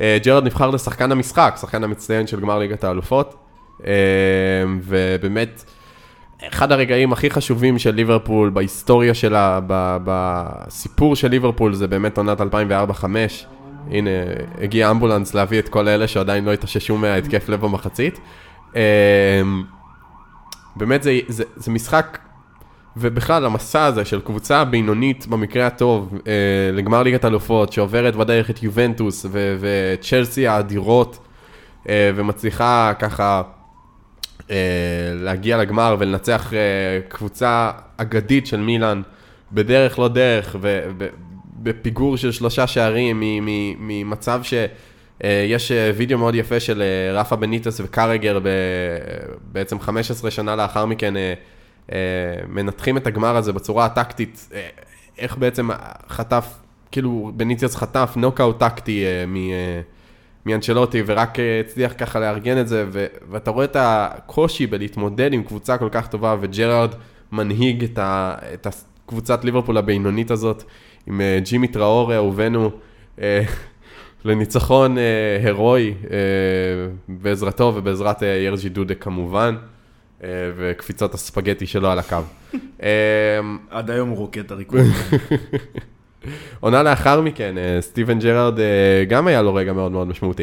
אה, 0.00 0.18
ג'רארד 0.24 0.44
נבחר 0.44 0.70
לשחקן 0.70 1.12
המשחק, 1.12 1.56
שחקן 1.60 1.84
המצטיין 1.84 2.26
של 2.26 2.40
גמר 2.40 2.58
ליגת 2.58 2.84
האלופות, 2.84 3.34
אה, 3.86 3.92
ובאמת, 4.82 5.64
אחד 6.48 6.72
הרגעים 6.72 7.12
הכי 7.12 7.30
חשובים 7.30 7.78
של 7.78 7.94
ליברפול 7.94 8.50
בהיסטוריה 8.50 9.14
שלה, 9.14 9.60
בסיפור 10.04 11.16
של 11.16 11.28
ליברפול, 11.28 11.74
זה 11.74 11.86
באמת 11.86 12.18
עונת 12.18 12.40
2004-2005. 12.40 12.44
הנה, 13.90 14.10
הגיע 14.60 14.90
אמבולנס 14.90 15.34
להביא 15.34 15.58
את 15.58 15.68
כל 15.68 15.88
אלה 15.88 16.08
שעדיין 16.08 16.44
לא 16.44 16.52
התאוששו 16.52 16.96
מההתקף 16.96 17.48
לב 17.48 17.60
במחצית. 17.60 18.20
אמ, 18.74 18.80
באמת 20.76 21.02
זה, 21.02 21.18
זה, 21.28 21.44
זה 21.56 21.70
משחק, 21.70 22.18
ובכלל 22.96 23.44
המסע 23.44 23.84
הזה 23.84 24.04
של 24.04 24.20
קבוצה 24.20 24.64
בינונית 24.64 25.26
במקרה 25.26 25.66
הטוב 25.66 26.18
אה, 26.26 26.32
לגמר 26.72 27.02
ליגת 27.02 27.24
אלופות, 27.24 27.72
שעוברת 27.72 28.16
בדרך 28.16 28.50
את 28.50 28.62
יובנטוס 28.62 29.26
וצ'לסי 29.60 30.46
האדירות, 30.46 31.18
אה, 31.88 32.10
ומצליחה 32.14 32.92
ככה 32.98 33.42
אה, 34.50 34.56
להגיע 35.14 35.56
לגמר 35.56 35.96
ולנצח 35.98 36.54
אה, 36.54 36.58
קבוצה 37.08 37.70
אגדית 37.96 38.46
של 38.46 38.60
מילאן 38.60 39.02
בדרך 39.52 39.98
לא 39.98 40.08
דרך, 40.08 40.56
ובפיגור 40.60 42.16
של 42.16 42.32
שלושה 42.32 42.66
שערים 42.66 43.22
ממצב 43.78 44.40
ש... 44.42 44.54
אה, 45.24 45.44
יש 45.48 45.72
אה, 45.72 45.90
וידאו 45.96 46.18
מאוד 46.18 46.34
יפה 46.34 46.60
של 46.60 46.82
אה, 46.82 47.20
רפה 47.20 47.36
בניטס 47.36 47.80
וקרגר 47.80 48.38
ב- 48.42 48.48
בעצם 49.52 49.80
15 49.80 50.30
שנה 50.30 50.56
לאחר 50.56 50.86
מכן 50.86 51.14
מנתחים 52.48 52.96
את 52.96 53.06
הגמר 53.06 53.36
הזה 53.36 53.52
בצורה 53.52 53.84
הטקטית, 53.84 54.48
אה, 54.54 54.68
איך 55.18 55.36
בעצם 55.36 55.68
חטף, 56.08 56.46
כאילו 56.92 57.32
בניטס 57.36 57.76
חטף 57.76 58.12
נוקאוט 58.16 58.58
טקטי 58.60 59.04
אה, 59.04 59.26
מ... 59.26 59.36
אה, 59.36 59.80
מאנצ'לוטי, 60.46 61.02
ורק 61.06 61.40
אה, 61.40 61.60
הצליח 61.60 61.92
ככה 61.98 62.20
לארגן 62.20 62.60
את 62.60 62.68
זה, 62.68 62.84
ו- 62.92 63.06
ואתה 63.30 63.50
רואה 63.50 63.64
את 63.64 63.76
הקושי 63.80 64.66
בלהתמודד 64.66 65.32
עם 65.32 65.42
קבוצה 65.42 65.78
כל 65.78 65.88
כך 65.92 66.06
טובה, 66.06 66.36
וג'רארד 66.40 66.94
מנהיג 67.32 67.84
את, 67.84 67.98
ה- 67.98 68.34
את 68.54 68.66
הקבוצת 69.06 69.44
ליברפול 69.44 69.76
הבינונית 69.78 70.30
הזאת, 70.30 70.64
עם 71.06 71.20
אה, 71.20 71.38
ג'ימי 71.42 71.68
טראור 71.68 72.14
אהובנו, 72.14 72.70
אה, 73.20 73.42
לניצחון 74.24 74.98
אה, 74.98 75.02
הירואי 75.44 75.94
אה, 76.10 76.16
בעזרתו 77.08 77.72
ובעזרת 77.74 78.22
אה, 78.22 78.28
ירג'י 78.28 78.68
דודה 78.68 78.94
כמובן, 78.94 79.56
אה, 80.24 80.50
וקפיצות 80.56 81.14
הספגטי 81.14 81.66
שלו 81.66 81.90
על 81.90 81.98
הקו. 81.98 82.16
אה, 82.82 83.40
עד 83.70 83.90
היום 83.90 84.08
הוא 84.08 84.18
רוקד 84.18 84.40
את 84.40 84.50
הריקוד. 84.50 84.80
עונה 86.60 86.82
לאחר 86.82 87.20
מכן, 87.20 87.58
אה, 87.58 87.80
סטיבן 87.80 88.18
ג'רארד 88.18 88.58
גם 89.08 89.26
היה 89.26 89.42
לו 89.42 89.54
רגע 89.54 89.72
מאוד 89.72 89.92
מאוד 89.92 90.08
משמעותי. 90.08 90.42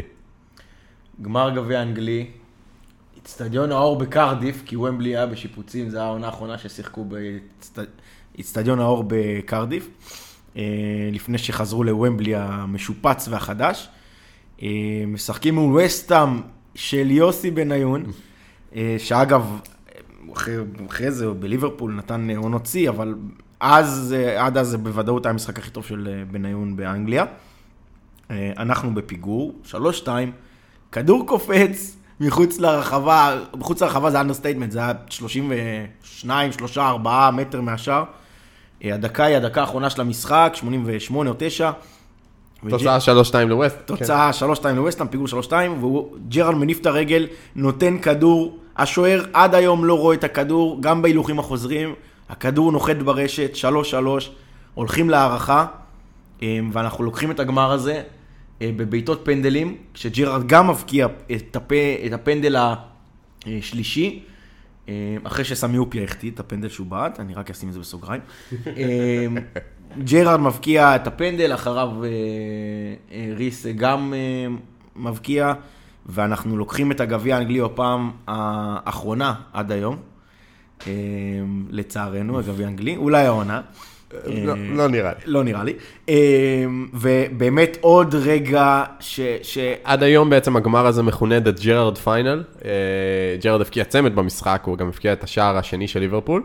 גמר 1.22 1.50
גביע 1.56 1.82
אנגלי, 1.82 2.26
אצטדיון 3.24 3.72
האור 3.72 4.00
בקרדיף, 4.00 4.64
כי 4.66 4.76
ומבלי 4.76 5.10
היה 5.10 5.26
בשיפוצים, 5.26 5.90
זו 5.90 6.00
העונה 6.00 6.26
האחרונה 6.26 6.58
ששיחקו 6.58 7.06
באצטדיון 8.36 8.80
האור 8.80 9.04
בקרדיף, 9.08 9.90
לפני 11.12 11.38
שחזרו 11.38 11.84
לוומבלי 11.84 12.36
המשופץ 12.36 13.28
והחדש. 13.28 13.90
משחקים 15.08 15.56
מול 15.56 15.82
וסטאם 15.82 16.42
של 16.76 17.12
יוסי 17.12 17.52
בניון, 17.52 18.04
שאגב, 18.98 19.60
אחרי, 20.34 20.56
אחרי 20.90 21.12
זה 21.12 21.30
בליברפול 21.30 21.94
נתן 21.94 22.30
אה, 22.30 22.38
עונות 22.38 22.66
שיא, 22.66 22.90
אבל 22.90 23.16
אז, 23.60 24.16
אה, 24.18 24.46
עד 24.46 24.58
אז 24.58 24.68
זה 24.68 24.78
בוודאות 24.78 25.26
היה 25.26 25.32
המשחק 25.32 25.60
הכי 25.60 25.72
טוב 25.72 25.86
של 25.86 26.08
אה, 26.12 26.24
בניון 26.32 26.76
באנגליה. 26.76 27.26
אנחנו 28.58 28.96
בפיגור, 28.96 29.54
3-2, 30.04 30.08
כדור 30.92 31.28
קופץ 31.28 31.98
מחוץ 32.20 32.60
לרחבה, 32.60 33.38
מחוץ 33.58 33.82
לרחבה 33.82 34.12
זה 34.12 34.22
understatement, 34.22 34.72
זה 34.72 34.80
היה 34.80 34.92
32, 35.10 36.52
3, 36.52 36.78
4 36.78 37.32
מטר 37.32 37.62
מהשער. 37.62 38.04
הדקה 38.84 39.24
היא 39.24 39.38
הדקה 39.38 39.62
האחרונה 39.62 39.90
של 39.90 40.02
המשחק, 40.02 40.52
88 40.56 41.30
או 41.30 41.36
9. 41.40 41.72
תוצאה 42.70 42.98
3-2 43.32 43.36
לווסט. 43.48 43.76
כן. 43.78 43.84
תוצאה 43.86 44.32
3-2 44.64 44.68
לווסטהאם, 44.76 45.08
פיגור 45.08 45.28
3-2, 45.28 45.86
וג'רארד 45.86 46.58
מניף 46.58 46.80
את 46.80 46.86
הרגל, 46.86 47.28
נותן 47.56 47.98
כדור, 47.98 48.58
השוער 48.78 49.26
עד 49.34 49.56
היום 49.56 49.86
לא 49.86 50.00
רואה 50.00 50.16
את 50.16 50.24
הכדור, 50.24 50.78
גם 50.82 51.02
בהילוכים 51.02 51.40
החוזרים, 51.40 51.94
הכדור 52.30 52.72
נוחת 52.72 52.96
ברשת, 52.96 53.52
3-3, 53.94 53.96
הולכים 54.74 55.10
להערכה, 55.10 55.66
אה, 56.44 56.60
ואנחנו 56.72 57.04
לוקחים 57.04 57.32
את 57.32 57.40
הגמר 57.40 57.72
הזה 57.72 58.04
אה, 58.62 58.72
בבעיטות 58.76 59.22
פנדלים, 59.24 59.78
כשג'רארד 59.94 60.48
גם 60.48 60.70
מבקיע 60.70 61.08
את, 61.32 61.56
הפ... 61.56 61.72
את 62.06 62.14
הפנדל 62.14 62.56
השלישי, 63.46 64.24
אה, 64.90 64.94
אחרי 65.24 65.46
שסמי 65.46 65.78
אופיה 65.78 66.04
החטיא 66.04 66.32
את 66.32 66.40
הפנדל 66.40 66.70
שהוא 66.70 66.88
בעט, 66.88 67.20
אני 67.20 67.34
רק 67.34 67.50
אשים 67.50 67.70
את 67.70 67.74
זה 67.74 67.80
בסוגריים. 67.80 68.22
ג'רארד 70.04 70.40
מבקיע 70.40 70.96
את 70.96 71.08
הפנדל, 71.08 71.54
אחריו 71.54 71.90
ריס 73.36 73.66
גם 73.66 74.14
מבקיע, 74.96 75.54
ואנחנו 76.06 76.58
לוקחים 76.58 76.92
את 76.92 77.02
הגביע 77.02 77.36
האנגלי 77.36 77.62
בפעם 77.62 78.12
האחרונה 78.28 79.34
עד 79.54 79.72
היום. 79.72 79.98
אה, 80.88 80.92
לצערנו, 81.70 82.40
הגביע 82.40 82.66
האנגלי, 82.68 82.96
אולי 82.98 83.26
העונה. 83.26 83.62
לא- 84.28 84.52
אה, 84.52 84.56
לא 84.76 84.88
נראה 84.88 85.12
לי. 85.12 85.20
לא 85.26 85.44
נראה 85.44 85.64
לי. 85.64 85.74
אה, 86.10 86.66
ובאמת 86.94 87.78
עוד 87.82 88.16
רגע 88.16 88.84
ש... 89.00 89.20
עד 89.84 90.04
היום 90.04 90.30
בעצם 90.30 90.56
הגמר 90.56 90.86
הזה 90.86 91.04
מכונה 91.04 91.38
The 91.38 91.60
Gerrard 91.60 92.06
Final. 92.06 92.64
ג'רארד 93.44 93.62
הבקיע 93.62 93.84
צמד 93.84 94.16
במשחק, 94.16 94.62
הוא 94.66 94.78
גם 94.78 94.88
הבקיע 94.88 95.14
את 95.14 95.24
השער 95.24 95.58
השני 95.58 95.88
של 95.88 96.00
ליברפול. 96.00 96.44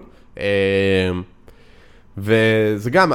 וזה 2.19 2.91
גם, 2.91 3.13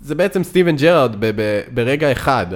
זה 0.00 0.14
בעצם 0.14 0.42
סטיבן 0.42 0.76
ג'רארד 0.76 1.16
ברגע 1.74 2.12
אחד. 2.12 2.46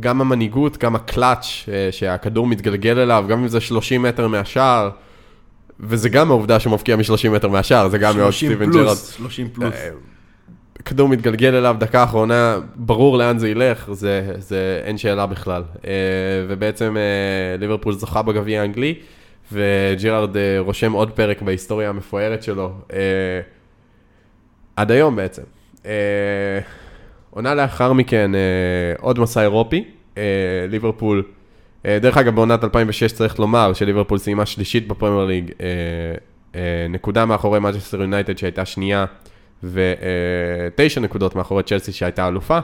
גם 0.00 0.20
המנהיגות, 0.20 0.78
גם 0.78 0.96
הקלאץ' 0.96 1.64
אה, 1.68 1.88
שהכדור 1.90 2.46
מתגלגל 2.46 2.98
אליו, 2.98 3.24
גם 3.28 3.40
אם 3.40 3.48
זה 3.48 3.60
30 3.60 4.02
מטר 4.02 4.28
מהשער, 4.28 4.90
וזה 5.80 6.08
גם 6.08 6.30
העובדה 6.30 6.60
שהוא 6.60 6.72
מבקיע 6.72 6.96
מ-30 6.96 7.28
מטר 7.28 7.48
מהשער, 7.48 7.88
זה 7.88 7.98
גם 7.98 8.16
מאוד 8.16 8.32
30 8.32 8.48
סטיבן 8.48 8.72
ג'רארד. 8.72 8.96
30 8.96 9.48
פלוס. 9.48 9.74
אה, 9.74 9.90
כדור 10.84 11.08
מתגלגל 11.08 11.54
אליו 11.54 11.76
דקה 11.78 12.04
אחרונה, 12.04 12.58
ברור 12.76 13.18
לאן 13.18 13.38
זה 13.38 13.48
ילך, 13.48 13.92
זה, 13.92 14.32
זה 14.38 14.80
אין 14.84 14.98
שאלה 14.98 15.26
בכלל. 15.26 15.62
אה, 15.86 15.90
ובעצם 16.48 16.96
ליברפול 17.58 17.94
זוכה 17.94 18.22
בגביע 18.22 18.60
האנגלי, 18.60 18.94
וג'רארד 19.52 20.36
רושם 20.58 20.92
עוד 20.92 21.10
פרק 21.10 21.42
בהיסטוריה 21.42 21.88
המפוארת 21.88 22.42
שלו, 22.42 22.72
עד 24.76 24.90
היום 24.90 25.16
בעצם. 25.16 25.42
אה, 27.36 27.40
עונה 27.40 27.54
לאחר 27.54 27.92
מכן 27.92 28.34
אה, 28.34 28.40
עוד 29.00 29.18
מסע 29.18 29.42
אירופי, 29.42 29.84
אה, 30.18 30.22
ליברפול, 30.68 31.22
אה, 31.86 31.98
דרך 31.98 32.16
אגב 32.16 32.34
בעונת 32.34 32.64
2006 32.64 33.12
צריך 33.12 33.38
לומר 33.40 33.72
שליברפול 33.72 34.18
סיימה 34.18 34.46
שלישית 34.46 34.88
בפרמייר 34.88 35.24
ליג, 35.26 35.50
אה, 35.60 35.66
אה, 36.54 36.86
נקודה 36.88 37.24
מאחורי 37.24 37.60
מנצ'סטר 37.60 38.00
יונייטד 38.00 38.38
שהייתה 38.38 38.64
שנייה, 38.64 39.04
ותשע 39.64 41.00
נקודות 41.00 41.36
מאחורי 41.36 41.62
צ'לסי 41.62 41.92
שהייתה 41.92 42.28
אלופה. 42.28 42.58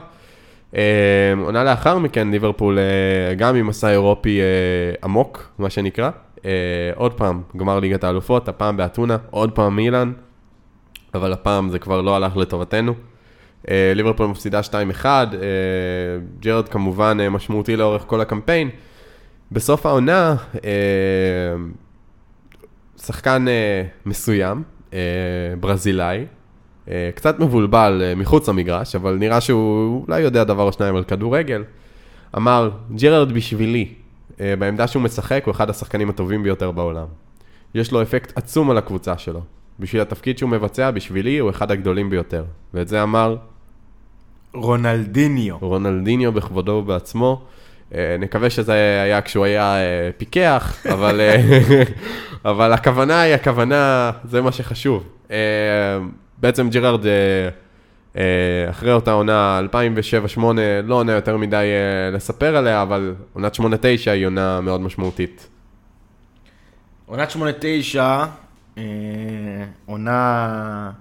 אה, 0.75 1.33
עונה 1.43 1.63
לאחר 1.63 1.97
מכן 1.97 2.31
ליברפול 2.31 2.79
אה, 2.79 3.33
גם 3.35 3.55
עם 3.55 3.67
מסע 3.67 3.89
אירופי 3.89 4.39
אה, 4.39 4.45
עמוק, 5.03 5.49
מה 5.59 5.69
שנקרא. 5.69 6.09
אה, 6.45 6.51
עוד 6.95 7.13
פעם, 7.13 7.41
גמר 7.57 7.79
ליגת 7.79 8.03
האלופות, 8.03 8.49
הפעם 8.49 8.77
באתונה, 8.77 9.17
עוד 9.29 9.51
פעם 9.51 9.75
מילאן. 9.75 10.11
אבל 11.13 11.33
הפעם 11.33 11.69
זה 11.69 11.79
כבר 11.79 12.01
לא 12.01 12.15
הלך 12.15 12.37
לטובתנו. 12.37 12.93
אה, 13.69 13.93
ליברפול 13.95 14.27
מפסידה 14.27 14.61
2-1, 14.63 15.05
אה, 15.05 15.19
ג'רד 16.39 16.67
כמובן 16.67 17.17
אה, 17.21 17.29
משמעותי 17.29 17.75
לאורך 17.75 18.03
כל 18.07 18.21
הקמפיין. 18.21 18.69
בסוף 19.51 19.85
העונה, 19.85 20.35
שחקן 23.01 23.45
מסוים, 24.05 24.63
ברזילאי, 25.59 26.25
קצת 27.15 27.39
מבולבל 27.39 28.13
מחוץ 28.15 28.49
למגרש, 28.49 28.95
אבל 28.95 29.15
נראה 29.15 29.41
שהוא 29.41 30.05
אולי 30.07 30.21
יודע 30.21 30.43
דבר 30.43 30.63
או 30.63 30.71
שניים 30.71 30.95
על 30.95 31.03
כדורגל, 31.03 31.63
אמר, 32.37 32.69
ג'רארד 32.95 33.31
בשבילי, 33.31 33.93
בעמדה 34.39 34.87
שהוא 34.87 35.03
משחק, 35.03 35.41
הוא 35.45 35.51
אחד 35.51 35.69
השחקנים 35.69 36.09
הטובים 36.09 36.43
ביותר 36.43 36.71
בעולם. 36.71 37.07
יש 37.75 37.91
לו 37.91 38.01
אפקט 38.01 38.37
עצום 38.37 38.71
על 38.71 38.77
הקבוצה 38.77 39.17
שלו. 39.17 39.41
בשביל 39.79 40.01
התפקיד 40.01 40.37
שהוא 40.37 40.49
מבצע, 40.49 40.91
בשבילי, 40.91 41.37
הוא 41.37 41.49
אחד 41.49 41.71
הגדולים 41.71 42.09
ביותר. 42.09 42.43
ואת 42.73 42.87
זה 42.87 43.03
אמר 43.03 43.35
רונלדיניו. 44.53 45.57
רונלדיניו 45.61 46.31
בכבודו 46.31 46.71
ובעצמו. 46.71 47.41
אה, 47.93 48.15
נקווה 48.19 48.49
שזה 48.49 48.73
היה 49.03 49.21
כשהוא 49.21 49.45
היה 49.45 49.75
אה, 49.75 50.09
פיקח, 50.17 50.85
אבל, 50.93 51.21
אה, 51.21 51.83
אבל 52.51 52.73
הכוונה 52.73 53.21
היא 53.21 53.33
הכוונה, 53.33 54.11
זה 54.23 54.41
מה 54.41 54.51
שחשוב. 54.51 55.03
בעצם 56.37 56.69
ג'רארד, 56.69 57.05
אחרי 58.69 58.91
אותה 58.93 59.11
עונה 59.11 59.61
2007-2008, 60.37 60.41
לא 60.83 60.95
עונה 60.95 61.11
יותר 61.11 61.37
מדי 61.37 61.65
לספר 62.13 62.55
עליה, 62.55 62.81
אבל 62.81 63.15
עונת 63.33 63.55
8-9 63.55 63.59
היא 64.05 64.25
עונה 64.25 64.61
מאוד 64.61 64.81
משמעותית. 64.81 65.47
עונת 67.05 67.31
8-9, 67.31 67.35
אה, 68.77 68.83
עונה 69.85 70.91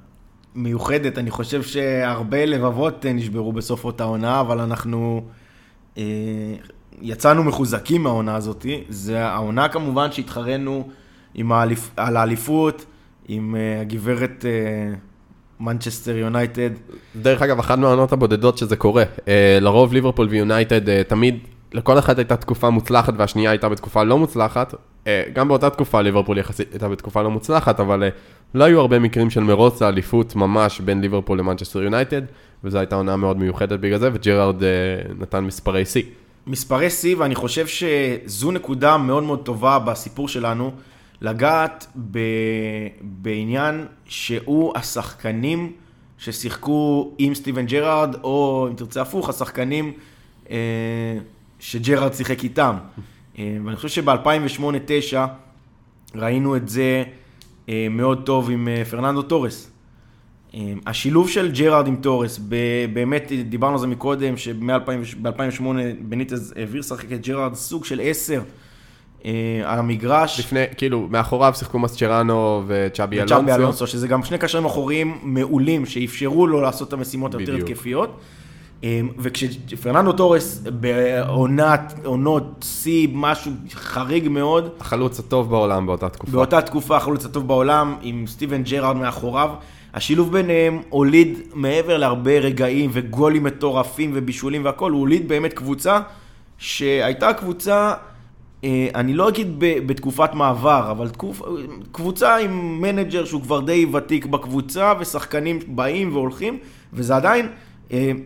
מיוחדת, 0.55 1.19
אני 1.19 1.31
חושב 1.31 1.63
שהרבה 1.63 2.47
לבבות 2.47 3.07
אה, 3.07 3.13
נשברו 3.13 3.53
בסוף 3.53 3.85
אותה 3.85 4.05
עונה, 4.05 4.41
אבל 4.41 4.61
אנחנו 4.61 5.25
אה, 5.99 6.03
יצאנו 7.01 7.45
מחוזקים 7.45 8.03
מהעונה 8.03 8.35
הזאת. 8.35 8.67
זה 8.89 9.25
העונה 9.27 9.69
כמובן 9.69 10.13
שהתחרנו 10.13 10.89
עם 11.35 11.53
האליפ, 11.53 11.91
על 11.97 12.17
האליפות, 12.17 12.85
עם 13.29 13.57
אה, 13.57 13.81
הגברת 13.81 14.45
אה, 14.45 14.95
מנצ'סטר 15.61 16.17
יונייטד. 16.17 16.71
דרך 17.17 17.43
אגב, 17.43 17.59
אחת 17.59 17.79
מהעונות 17.79 18.13
הבודדות 18.13 18.59
שזה 18.59 18.77
קורה. 18.77 19.05
אה, 19.29 19.59
לרוב 19.61 19.93
ליברפול 19.93 20.27
ויונייטד 20.31 20.89
אה, 20.89 21.03
תמיד, 21.05 21.39
לכל 21.73 21.99
אחת 21.99 22.19
הייתה 22.19 22.37
תקופה 22.37 22.71
מוצלחת 22.71 23.15
והשנייה 23.17 23.51
הייתה 23.51 23.69
בתקופה 23.69 24.03
לא 24.03 24.19
מוצלחת. 24.19 24.75
אה, 25.07 25.23
גם 25.33 25.49
באותה 25.49 25.71
תקופה 25.71 26.01
ליברפול 26.01 26.39
יחסית 26.39 26.73
הייתה 26.73 26.89
בתקופה 26.89 27.23
לא 27.23 27.31
מוצלחת, 27.31 27.81
אבל 27.81 28.03
אה, 28.03 28.09
לא 28.55 28.65
היו 28.65 28.81
הרבה 28.81 28.99
מקרים 28.99 29.31
של 29.31 29.41
מרוץ 29.41 29.83
האליפות 29.83 30.37
ממש 30.37 30.81
בין 30.81 31.01
ליברפול 31.01 31.39
למנצ'סטר 31.39 31.83
יונייטד, 31.83 32.23
וזו 32.65 32.79
הייתה 32.79 32.97
עונה 32.97 33.17
מאוד 33.17 33.39
מיוחדת 33.39 33.81
בגלל 33.81 33.99
זה, 33.99 34.11
וג'רארד 34.13 34.63
אה, 34.63 34.69
נתן 35.19 35.45
מספרי 35.45 35.85
שיא. 35.85 36.03
מספרי 36.47 36.91
שיא, 36.91 37.17
ואני 37.19 37.35
חושב 37.35 37.67
שזו 37.67 38.51
נקודה 38.51 38.97
מאוד 38.97 39.23
מאוד 39.23 39.43
טובה 39.45 39.79
בסיפור 39.79 40.29
שלנו, 40.29 40.71
לגעת 41.21 41.87
ב... 42.11 42.19
בעניין 43.01 43.87
שהוא 44.05 44.73
השחקנים 44.77 45.73
ששיחקו 46.19 47.13
עם 47.19 47.35
סטיבן 47.35 47.67
ג'רארד, 47.67 48.17
או 48.23 48.67
אם 48.71 48.75
תרצה 48.75 49.03
הפוך, 49.03 49.29
השחקנים 49.29 49.93
אה, 50.51 50.57
שג'רארד 51.59 52.15
שיחק 52.15 52.45
איתם. 52.45 52.77
אה, 53.39 53.57
ואני 53.65 53.77
חושב 53.77 53.89
שב-2008-2009 53.89 55.17
ראינו 56.15 56.57
את 56.57 56.69
זה 56.69 57.05
אה, 57.69 57.87
מאוד 57.91 58.23
טוב 58.25 58.51
עם 58.51 58.69
אה, 58.69 58.85
פרננדו 58.85 59.23
תורס. 59.23 59.71
אה, 60.55 60.73
השילוב 60.87 61.29
של 61.29 61.51
ג'רארד 61.53 61.87
עם 61.87 61.97
תורס, 61.97 62.41
ב- 62.49 62.87
באמת 62.93 63.33
דיברנו 63.49 63.73
על 63.73 63.81
זה 63.81 63.87
מקודם, 63.87 64.37
שב-2008 64.37 65.63
בניטז 66.01 66.55
העביר 66.57 66.81
לשחק 66.81 67.13
את 67.13 67.27
ג'רארד 67.27 67.55
סוג 67.55 67.85
של 67.85 68.01
עשר 68.05 68.43
על 69.65 69.79
המגרש. 69.79 70.41
לפני, 70.41 70.65
כאילו, 70.77 71.07
מאחוריו 71.11 71.53
שיחקו 71.57 71.79
מסצ'רנו 71.79 72.63
וצ'אבי 72.67 73.23
וצ'אבי 73.23 73.41
אלונסו. 73.41 73.63
אלונסו, 73.63 73.87
שזה 73.87 74.09
גם 74.09 74.25
שני 74.25 74.39
קשרים 74.39 74.65
אחוריים 74.65 75.19
מעולים, 75.23 75.87
שאפשרו 75.87 76.47
לו 76.47 76.61
לעשות 76.61 76.89
את 76.89 76.93
המשימות 76.93 77.35
היותר 77.35 77.53
בדיוק. 77.53 77.69
התקפיות. 77.71 78.09
אה, 78.09 78.42
וכשפרננדו 79.19 80.13
תורס 80.13 80.63
בעונת, 80.81 81.95
עונות 82.05 82.65
שיא, 82.65 83.09
משהו 83.13 83.53
חריג 83.73 84.29
מאוד, 84.29 84.69
החלוץ 84.81 85.19
הטוב 85.19 85.51
בעולם 85.51 85.87
באותה 85.87 86.09
תקופה. 86.09 86.33
באותה 86.33 86.63
תקופה 86.63 86.97
החלוץ 86.97 87.25
הטוב 87.25 87.49
בעולם, 87.49 87.97
עם 88.03 88.25
סטיבן 88.27 88.63
ג'רארד 88.63 88.97
מאחוריו. 88.97 89.51
השילוב 89.95 90.33
ביניהם 90.33 90.83
הוליד 90.89 91.39
מעבר 91.55 91.99
להרבה 91.99 92.39
רגעים 92.39 92.91
וגולים 92.93 93.45
מטורפים 93.45 94.11
ובישולים 94.15 94.65
והכול, 94.65 94.93
הוא 94.93 95.01
הוליד 95.01 95.29
באמת 95.29 95.53
קבוצה 95.53 96.01
שהייתה 96.59 97.33
קבוצה, 97.33 97.95
אה, 98.65 98.89
אני 98.95 99.15
לא 99.15 99.29
אגיד 99.29 99.55
ב- 99.59 99.87
בתקופת 99.87 100.35
מעבר, 100.35 100.91
אבל 100.91 101.09
תקופ, 101.09 101.43
קבוצה 101.93 102.37
עם 102.37 102.81
מנג'ר 102.81 103.25
שהוא 103.25 103.43
כבר 103.43 103.61
די 103.61 103.87
ותיק 103.93 104.27
בקבוצה 104.27 104.93
ושחקנים 105.01 105.59
באים 105.67 106.13
והולכים, 106.13 106.59
וזה 106.93 107.17
עדיין 107.17 107.49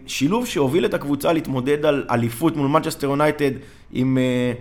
שילוב 0.07 0.47
שהוביל 0.47 0.85
את 0.85 0.95
הקבוצה 0.95 1.33
להתמודד 1.33 1.85
על 1.85 2.07
אליפות 2.11 2.57
מול 2.57 2.69
מנצ'סטר 2.69 3.07
יונייטד 3.07 3.51
עם... 3.93 4.19
אה, 4.19 4.53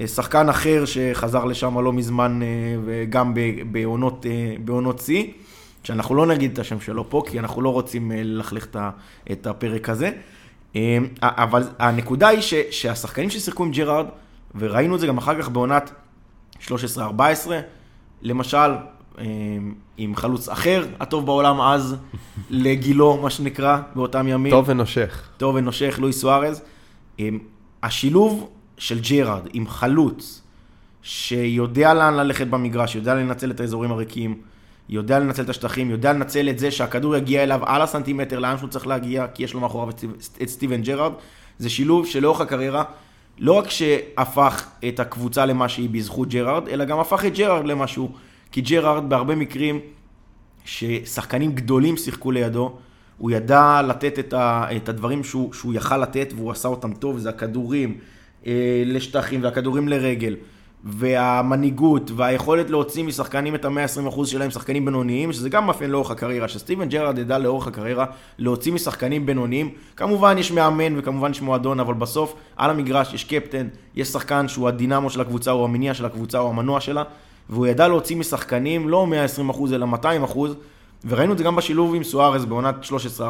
אה, 0.00 0.06
שחקן 0.06 0.48
אחר 0.48 0.84
שחזר 0.84 1.44
לשם 1.44 1.78
לא 1.78 1.92
מזמן, 1.92 2.40
אה, 2.42 2.48
וגם 2.84 3.34
בעונות, 3.72 4.26
אה, 4.26 5.04
שיא, 5.04 5.24
שאנחנו 5.82 6.14
לא 6.14 6.26
נגיד 6.26 6.52
את 6.52 6.58
השם 6.58 6.80
שלו 6.80 7.10
פה, 7.10 7.22
כי 7.26 7.38
אנחנו 7.38 7.62
לא 7.62 7.72
רוצים 7.72 8.12
אה, 8.12 8.22
ללכלך 8.22 8.66
את 9.32 9.46
הפרק 9.46 9.88
הזה. 9.88 10.10
אה, 10.76 10.98
אבל 11.22 11.62
הנקודה 11.78 12.28
היא 12.28 12.40
שהשחקנים 12.70 13.30
ששיחקו 13.30 13.64
עם 13.64 13.70
ג'רארד, 13.70 14.06
וראינו 14.54 14.94
את 14.94 15.00
זה 15.00 15.06
גם 15.06 15.18
אחר 15.18 15.42
כך 15.42 15.48
בעונת 15.48 15.90
13-14, 16.60 16.70
למשל, 18.22 18.56
אה, 18.56 18.76
עם 19.96 20.16
חלוץ 20.16 20.48
אחר, 20.48 20.86
הטוב 21.00 21.26
בעולם 21.26 21.60
אז, 21.60 21.96
לגילו, 22.50 23.16
מה 23.22 23.30
שנקרא, 23.30 23.78
באותם 23.94 24.28
ימים. 24.28 24.52
טוב 24.52 24.64
ונושך. 24.68 25.28
טוב 25.36 25.54
ונושך, 25.54 25.98
לואי 25.98 26.12
סוארז. 26.12 26.62
אמ, 27.18 27.38
השילוב 27.82 28.50
של 28.78 29.00
ג'רארד 29.00 29.48
עם 29.52 29.68
חלוץ 29.68 30.42
שיודע 31.02 31.94
לאן 31.94 32.14
ללכת 32.14 32.46
במגרש, 32.46 32.94
יודע 32.94 33.14
לנצל 33.14 33.50
את 33.50 33.60
האזורים 33.60 33.92
הריקים, 33.92 34.38
יודע 34.88 35.18
לנצל 35.18 35.42
את 35.42 35.48
השטחים, 35.48 35.90
יודע 35.90 36.12
לנצל 36.12 36.48
את 36.48 36.58
זה 36.58 36.70
שהכדור 36.70 37.16
יגיע 37.16 37.42
אליו 37.42 37.60
על 37.64 37.82
הסנטימטר, 37.82 38.38
לאן 38.38 38.58
שהוא 38.58 38.68
צריך 38.68 38.86
להגיע, 38.86 39.26
כי 39.26 39.42
יש 39.44 39.54
לו 39.54 39.60
מאחוריו 39.60 39.88
את 40.42 40.48
סטיבן 40.48 40.82
ג'רארד. 40.82 41.12
זה 41.58 41.70
שילוב 41.70 42.06
שלאורך 42.06 42.40
הקריירה, 42.40 42.84
לא 43.38 43.52
רק 43.52 43.70
שהפך 43.70 44.66
את 44.88 45.00
הקבוצה 45.00 45.46
למה 45.46 45.68
שהיא 45.68 45.90
בזכות 45.90 46.28
ג'רארד, 46.28 46.68
אלא 46.68 46.84
גם 46.84 46.98
הפך 46.98 47.24
את 47.24 47.34
ג'רארד 47.34 47.66
למשהו. 47.66 48.12
כי 48.52 48.60
ג'רארד 48.60 49.08
בהרבה 49.08 49.34
מקרים 49.34 49.80
ששחקנים 50.64 51.52
גדולים 51.52 51.96
שיחקו 51.96 52.30
לידו, 52.30 52.76
הוא 53.18 53.30
ידע 53.30 53.80
לתת 53.88 54.18
את, 54.18 54.32
ה, 54.32 54.66
את 54.76 54.88
הדברים 54.88 55.24
שהוא, 55.24 55.52
שהוא 55.52 55.74
יכל 55.74 55.98
לתת 55.98 56.32
והוא 56.36 56.50
עשה 56.50 56.68
אותם 56.68 56.94
טוב, 56.94 57.18
זה 57.18 57.28
הכדורים 57.28 57.98
אה, 58.46 58.82
לשטחים 58.86 59.42
והכדורים 59.42 59.88
לרגל, 59.88 60.36
והמנהיגות 60.84 62.10
והיכולת 62.16 62.70
להוציא 62.70 63.04
משחקנים 63.04 63.54
את 63.54 63.64
ה-120% 63.64 64.26
שלהם, 64.26 64.50
שחקנים 64.50 64.84
בינוניים, 64.84 65.32
שזה 65.32 65.48
גם 65.48 65.66
מאפיין 65.66 65.90
לאורך 65.90 66.10
הקריירה, 66.10 66.48
שסטיבן 66.48 66.88
ג'רארד 66.88 67.18
ידע 67.18 67.38
לאורך 67.38 67.66
הקריירה 67.66 68.06
להוציא 68.38 68.72
משחקנים 68.72 69.26
בינוניים. 69.26 69.70
כמובן 69.96 70.38
יש 70.38 70.52
מאמן 70.52 70.98
וכמובן 70.98 71.30
יש 71.30 71.42
מועדון, 71.42 71.80
אבל 71.80 71.94
בסוף 71.94 72.34
על 72.56 72.70
המגרש 72.70 73.14
יש 73.14 73.24
קפטן, 73.24 73.68
יש 73.94 74.08
שחקן 74.08 74.48
שהוא 74.48 74.68
הדינמו 74.68 75.10
של 75.10 75.20
הקבוצה, 75.20 75.50
הוא 75.50 75.64
המניע 75.64 75.94
של 75.94 76.06
הקבוצה, 76.06 76.38
הוא 76.38 76.48
המנוע 76.50 76.80
שלה, 76.80 77.02
והוא 77.50 77.66
ידע 77.66 77.88
להוציא 77.88 78.16
משחקנים 78.16 78.88
לא 78.88 79.06
120% 79.50 79.74
אלא 79.74 79.86
200%, 80.32 80.38
וראינו 81.04 81.32
את 81.32 81.38
זה 81.38 81.44
גם 81.44 81.56
בשילוב 81.56 81.94
עם 81.94 82.04
סוארז 82.04 82.44
בעונת 82.44 82.74
13-14. 83.20 83.22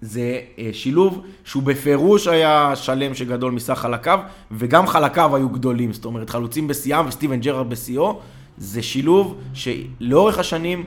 זה 0.00 0.40
אה, 0.58 0.70
שילוב 0.72 1.22
שהוא 1.44 1.62
בפירוש 1.62 2.26
היה 2.26 2.72
שלם 2.76 3.14
שגדול 3.14 3.52
מסך 3.52 3.78
חלקיו, 3.78 4.20
וגם 4.50 4.86
חלקיו 4.86 5.36
היו 5.36 5.48
גדולים, 5.48 5.92
זאת 5.92 6.04
אומרת 6.04 6.30
חלוצים 6.30 6.68
בשיאם 6.68 7.06
וסטיבן 7.06 7.40
ג'רארד 7.40 7.70
בשיאו, 7.70 8.20
זה 8.58 8.82
שילוב 8.82 9.40
שלאורך 9.54 10.38
השנים, 10.38 10.84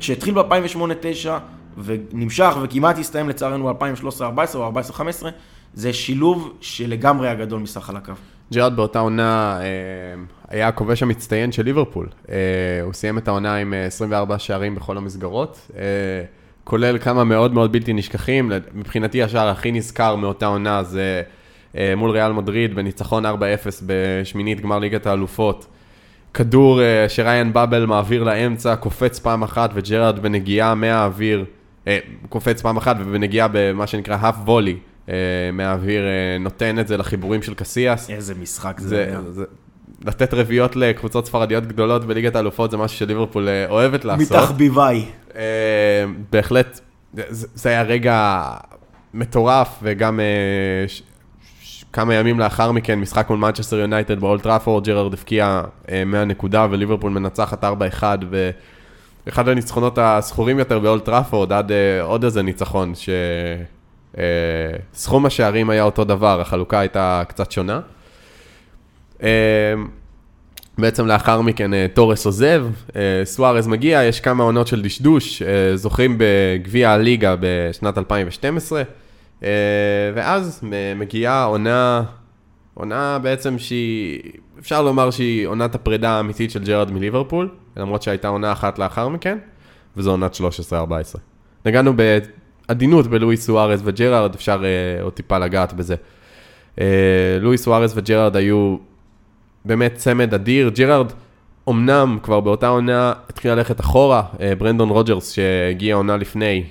שהתחיל 0.00 0.34
ב-2008-2009 0.34 1.28
ונמשך 1.78 2.56
וכמעט 2.62 2.98
הסתיים 2.98 3.28
לצערנו 3.28 3.74
ב-2013-2014 3.74 4.54
או 4.54 4.72
2014-2015, 4.72 5.02
זה 5.74 5.92
שילוב 5.92 6.52
שלגמרי 6.60 7.28
היה 7.28 7.34
גדול 7.34 7.60
מסך 7.60 7.80
חלקיו. 7.80 8.16
ג'רארד 8.52 8.76
באותה 8.76 8.98
עונה 8.98 9.58
אה, 9.60 9.66
היה 10.48 10.68
הכובש 10.68 11.02
המצטיין 11.02 11.52
של 11.52 11.62
ליברפול. 11.62 12.08
אה, 12.28 12.36
הוא 12.82 12.92
סיים 12.92 13.18
את 13.18 13.28
העונה 13.28 13.56
עם 13.56 13.74
אה, 13.74 13.84
24 13.84 14.38
שערים 14.38 14.74
בכל 14.74 14.96
המסגרות, 14.96 15.70
אה, 15.76 15.82
כולל 16.64 16.98
כמה 16.98 17.24
מאוד 17.24 17.54
מאוד 17.54 17.72
בלתי 17.72 17.92
נשכחים. 17.92 18.52
מבחינתי 18.74 19.22
השער 19.22 19.48
הכי 19.48 19.72
נזכר 19.72 20.16
מאותה 20.16 20.46
עונה 20.46 20.82
זה 20.82 21.22
אה, 21.76 21.94
מול 21.96 22.10
ריאל 22.10 22.32
מדריד 22.32 22.74
בניצחון 22.74 23.26
4-0 23.26 23.28
בשמינית 23.86 24.60
גמר 24.60 24.78
ליגת 24.78 25.06
האלופות. 25.06 25.66
כדור 26.34 26.82
אה, 26.82 27.08
שריין 27.08 27.52
באבל 27.52 27.86
מעביר 27.86 28.24
לאמצע, 28.24 28.76
קופץ 28.76 29.18
פעם 29.18 29.42
אחת 29.42 29.70
וג'רארד 29.74 30.18
בנגיעה 30.18 30.74
מהאוויר, 30.74 31.44
אה, 31.86 31.98
קופץ 32.28 32.62
פעם 32.62 32.76
אחת 32.76 32.96
ובנגיעה 32.98 33.48
במה 33.52 33.86
שנקרא 33.86 34.18
half 34.22 34.48
volley 34.48 34.48
אה, 34.48 34.95
מהאוויר, 35.52 36.02
אה, 36.02 36.38
נותן 36.40 36.78
את 36.78 36.88
זה 36.88 36.96
לחיבורים 36.96 37.42
של 37.42 37.54
קסיאס. 37.54 38.10
איזה 38.10 38.34
משחק 38.34 38.80
זה 38.80 38.88
זה, 38.88 39.04
היה. 39.04 39.20
זה, 39.30 39.44
לתת 40.04 40.34
רביעיות 40.34 40.76
לקבוצות 40.76 41.26
ספרדיות 41.26 41.66
גדולות 41.66 42.04
בליגת 42.04 42.36
האלופות 42.36 42.70
זה 42.70 42.76
משהו 42.76 42.98
שליברפול 42.98 43.48
אה, 43.48 43.66
אוהבת 43.68 44.04
לעשות. 44.04 44.36
מתחביביי. 44.36 45.04
אה, 45.36 46.04
בהחלט, 46.32 46.80
זה, 47.14 47.46
זה 47.54 47.68
היה 47.68 47.82
רגע 47.82 48.42
מטורף, 49.14 49.78
וגם 49.82 50.20
אה, 50.20 50.88
ש, 50.88 51.02
ש, 51.62 51.84
כמה 51.92 52.14
ימים 52.14 52.38
לאחר 52.38 52.72
מכן, 52.72 52.98
משחק 53.00 53.30
מול 53.30 53.38
מנצ'סטר 53.38 53.76
יונייטד 53.76 54.20
באולד 54.20 54.42
טראפורד, 54.42 54.84
ג'רארד 54.84 55.12
הבקיע 55.12 55.62
אה, 55.90 56.04
מהנקודה 56.04 56.66
וליברפול 56.70 57.12
מנצחת 57.12 57.64
4-1, 57.64 58.02
ואחד 59.26 59.48
הניצחונות 59.48 59.98
הזכורים 59.98 60.58
יותר 60.58 60.78
באולט 60.78 61.04
טראפורד, 61.04 61.52
עד 61.52 61.72
אה, 61.72 62.02
עוד 62.02 62.24
איזה 62.24 62.42
ניצחון, 62.42 62.92
שסכום 64.16 65.26
השערים 65.26 65.70
היה 65.70 65.82
אותו 65.82 66.04
דבר, 66.04 66.40
החלוקה 66.40 66.80
הייתה 66.80 67.22
קצת 67.28 67.50
שונה. 67.50 67.80
אה, 69.22 69.74
בעצם 70.78 71.06
לאחר 71.06 71.40
מכן 71.40 71.74
אה, 71.74 71.86
תורס 71.94 72.26
עוזב, 72.26 72.66
אה, 72.96 73.00
סוארז 73.24 73.66
מגיע, 73.66 74.04
יש 74.04 74.20
כמה 74.20 74.44
עונות 74.44 74.66
של 74.66 74.82
דשדוש, 74.82 75.42
אה, 75.42 75.76
זוכים 75.76 76.18
בגביע 76.18 76.90
הליגה 76.90 77.34
בשנת 77.40 77.98
2012, 77.98 78.82
אה, 79.42 79.48
ואז 80.14 80.60
מגיעה 80.96 81.44
עונה, 81.44 82.02
עונה 82.74 83.18
בעצם 83.22 83.58
שהיא, 83.58 84.20
אפשר 84.58 84.82
לומר 84.82 85.10
שהיא 85.10 85.46
עונת 85.46 85.74
הפרידה 85.74 86.10
האמיתית 86.10 86.50
של 86.50 86.64
ג'רארד 86.64 86.90
מליברפול, 86.90 87.48
למרות 87.76 88.02
שהייתה 88.02 88.28
עונה 88.28 88.52
אחת 88.52 88.78
לאחר 88.78 89.08
מכן, 89.08 89.38
וזו 89.96 90.10
עונת 90.10 90.34
13-14. 90.34 90.38
נגענו 91.66 91.92
בעדינות 92.68 93.06
בלואיס 93.06 93.46
סוארז 93.46 93.82
וג'רארד, 93.84 94.34
אפשר 94.34 94.62
אה, 94.64 95.02
עוד 95.02 95.12
טיפה 95.12 95.38
לגעת 95.38 95.72
בזה. 95.72 95.94
אה, 96.80 96.86
לואיס 97.40 97.62
סוארז 97.62 97.92
וג'רארד 97.96 98.36
היו 98.36 98.76
באמת 99.64 99.94
צמד 99.94 100.34
אדיר. 100.34 100.68
ג'רארד, 100.68 101.12
אמנם 101.68 102.18
כבר 102.22 102.40
באותה 102.40 102.68
עונה 102.68 103.12
התחיל 103.28 103.52
ללכת 103.52 103.80
אחורה, 103.80 104.22
אה, 104.40 104.52
ברנדון 104.58 104.88
רוג'רס 104.88 105.32
שהגיע 105.32 105.94
עונה 105.94 106.16
לפני, 106.16 106.64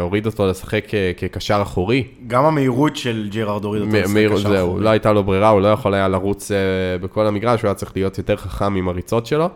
הוריד 0.00 0.26
אותו 0.26 0.46
לשחק 0.46 0.84
כקשר 1.16 1.58
אחורי. 1.62 2.04
גם 2.26 2.44
המהירות 2.44 2.96
של 2.96 3.28
ג'רארד 3.30 3.64
הוריד 3.64 3.82
אותו 3.82 3.96
לשחק 3.96 4.16
קשר 4.32 4.48
זהו, 4.48 4.66
אחורי. 4.68 4.84
לא 4.84 4.88
הייתה 4.88 5.12
לו 5.12 5.24
ברירה, 5.24 5.48
הוא 5.48 5.60
לא 5.60 5.68
יכול 5.68 5.94
היה 5.94 6.08
לרוץ 6.08 6.50
בכל 7.00 7.26
המגרש, 7.26 7.62
הוא 7.62 7.68
היה 7.68 7.74
צריך 7.74 7.92
להיות 7.96 8.18
יותר 8.18 8.36
חכם 8.36 8.74
עם 8.74 8.88
הריצות 8.88 9.26
שלו. 9.26 9.48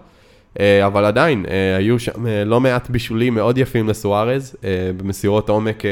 אה, 0.59 0.87
אבל 0.87 1.05
עדיין, 1.05 1.47
אה, 1.51 1.77
היו 1.77 1.99
שם 1.99 2.27
אה, 2.27 2.45
לא 2.45 2.61
מעט 2.61 2.91
בישולים 2.91 3.35
מאוד 3.35 3.59
יפים 3.59 3.89
לסוארז, 3.89 4.57
במסירות 4.97 5.49
עומק 5.49 5.83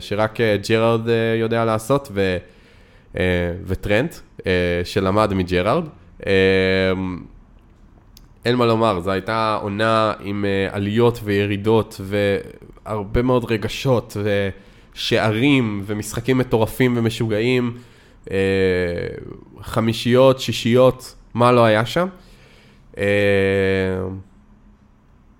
שרק 0.00 0.38
ג'רארד 0.68 1.08
יודע 1.40 1.64
לעשות, 1.64 2.08
ו, 2.12 2.36
וטרנט, 3.66 4.14
שלמד 4.84 5.34
מג'רארד. 5.34 5.84
אין 8.44 8.54
מה 8.56 8.66
לומר, 8.66 9.00
זו 9.00 9.10
הייתה 9.10 9.58
עונה 9.62 10.12
עם 10.20 10.44
עליות 10.70 11.20
וירידות 11.24 12.00
והרבה 12.04 13.22
מאוד 13.22 13.44
רגשות 13.50 14.16
ושערים 14.94 15.82
ומשחקים 15.86 16.38
מטורפים 16.38 16.94
ומשוגעים, 16.96 17.76
חמישיות, 19.62 20.40
שישיות, 20.40 21.14
מה 21.34 21.52
לא 21.52 21.64
היה 21.64 21.86
שם. 21.86 22.08
אה, 22.98 23.04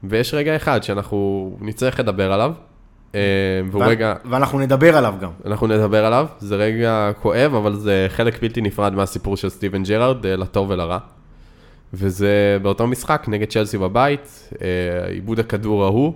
ויש 0.05 0.35
רגע 0.35 0.57
אחד 0.57 0.83
שאנחנו 0.83 1.51
נצטרך 1.61 2.01
לדבר 2.01 2.33
עליו, 2.33 2.53
אה, 3.15 3.21
והוא 3.71 3.83
ו- 3.83 3.87
רגע, 3.87 4.15
ואנחנו 4.25 4.59
נדבר 4.59 4.97
עליו 4.97 5.15
גם. 5.21 5.31
אנחנו 5.47 5.67
נדבר 5.67 6.05
עליו, 6.05 6.27
זה 6.39 6.57
רגע 6.57 7.11
כואב, 7.23 7.55
אבל 7.55 7.75
זה 7.75 8.07
חלק 8.09 8.43
בלתי 8.43 8.61
נפרד 8.61 8.93
מהסיפור 8.95 9.37
של 9.37 9.49
סטיבן 9.49 9.83
ג'רארד, 9.83 10.27
אה, 10.27 10.37
לטוב 10.37 10.71
ולרע. 10.71 10.99
וזה 11.95 12.59
באותו 12.63 12.87
משחק 12.87 13.25
נגד 13.29 13.49
צ'לסי 13.49 13.79
בבית, 13.79 14.51
אה, 14.63 15.09
עיבוד 15.09 15.39
הכדור 15.39 15.85
ההוא. 15.85 16.13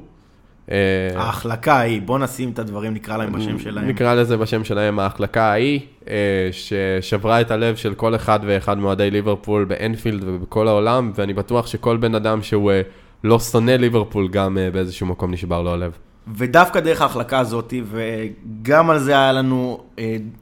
אה, 0.71 0.77
ההחלקה 1.17 1.75
ההיא, 1.75 2.03
בוא 2.03 2.19
נשים 2.19 2.51
את 2.51 2.59
הדברים, 2.59 2.95
נקרא 2.95 3.17
להם 3.17 3.33
בשם 3.33 3.59
שלהם. 3.59 3.89
נקרא 3.89 4.15
לזה 4.15 4.37
בשם 4.37 4.65
שלהם 4.65 4.99
ההחלקה 4.99 5.43
ההיא, 5.43 5.81
אה, 6.09 6.49
ששברה 6.53 7.41
את 7.41 7.51
הלב 7.51 7.77
של 7.77 7.95
כל 7.95 8.15
אחד 8.15 8.41
ואחד 8.47 8.79
מאוהדי 8.79 9.11
ליברפול 9.11 9.65
באנפילד 9.65 10.23
ובכל 10.27 10.69
העולם, 10.69 11.13
ואני 11.15 11.35
בטוח 11.35 11.67
שכל 11.67 11.97
בן 11.97 12.15
אדם 12.15 12.43
שהוא 12.43 12.71
אה, 12.71 12.83
לא 13.25 13.39
שונא 13.39 13.71
ליברפול 13.71 14.29
גם 14.29 14.59
באיזשהו 14.73 15.07
מקום 15.07 15.33
נשבר 15.33 15.63
לו 15.63 15.73
הלב. 15.73 15.93
ודווקא 16.37 16.81
דרך 16.81 17.03
ההחלקה 17.03 17.39
הזאת, 17.39 17.75
וגם 17.91 18.91
על 18.91 18.99
זה 18.99 19.13
היה 19.13 19.33
לנו 19.33 19.81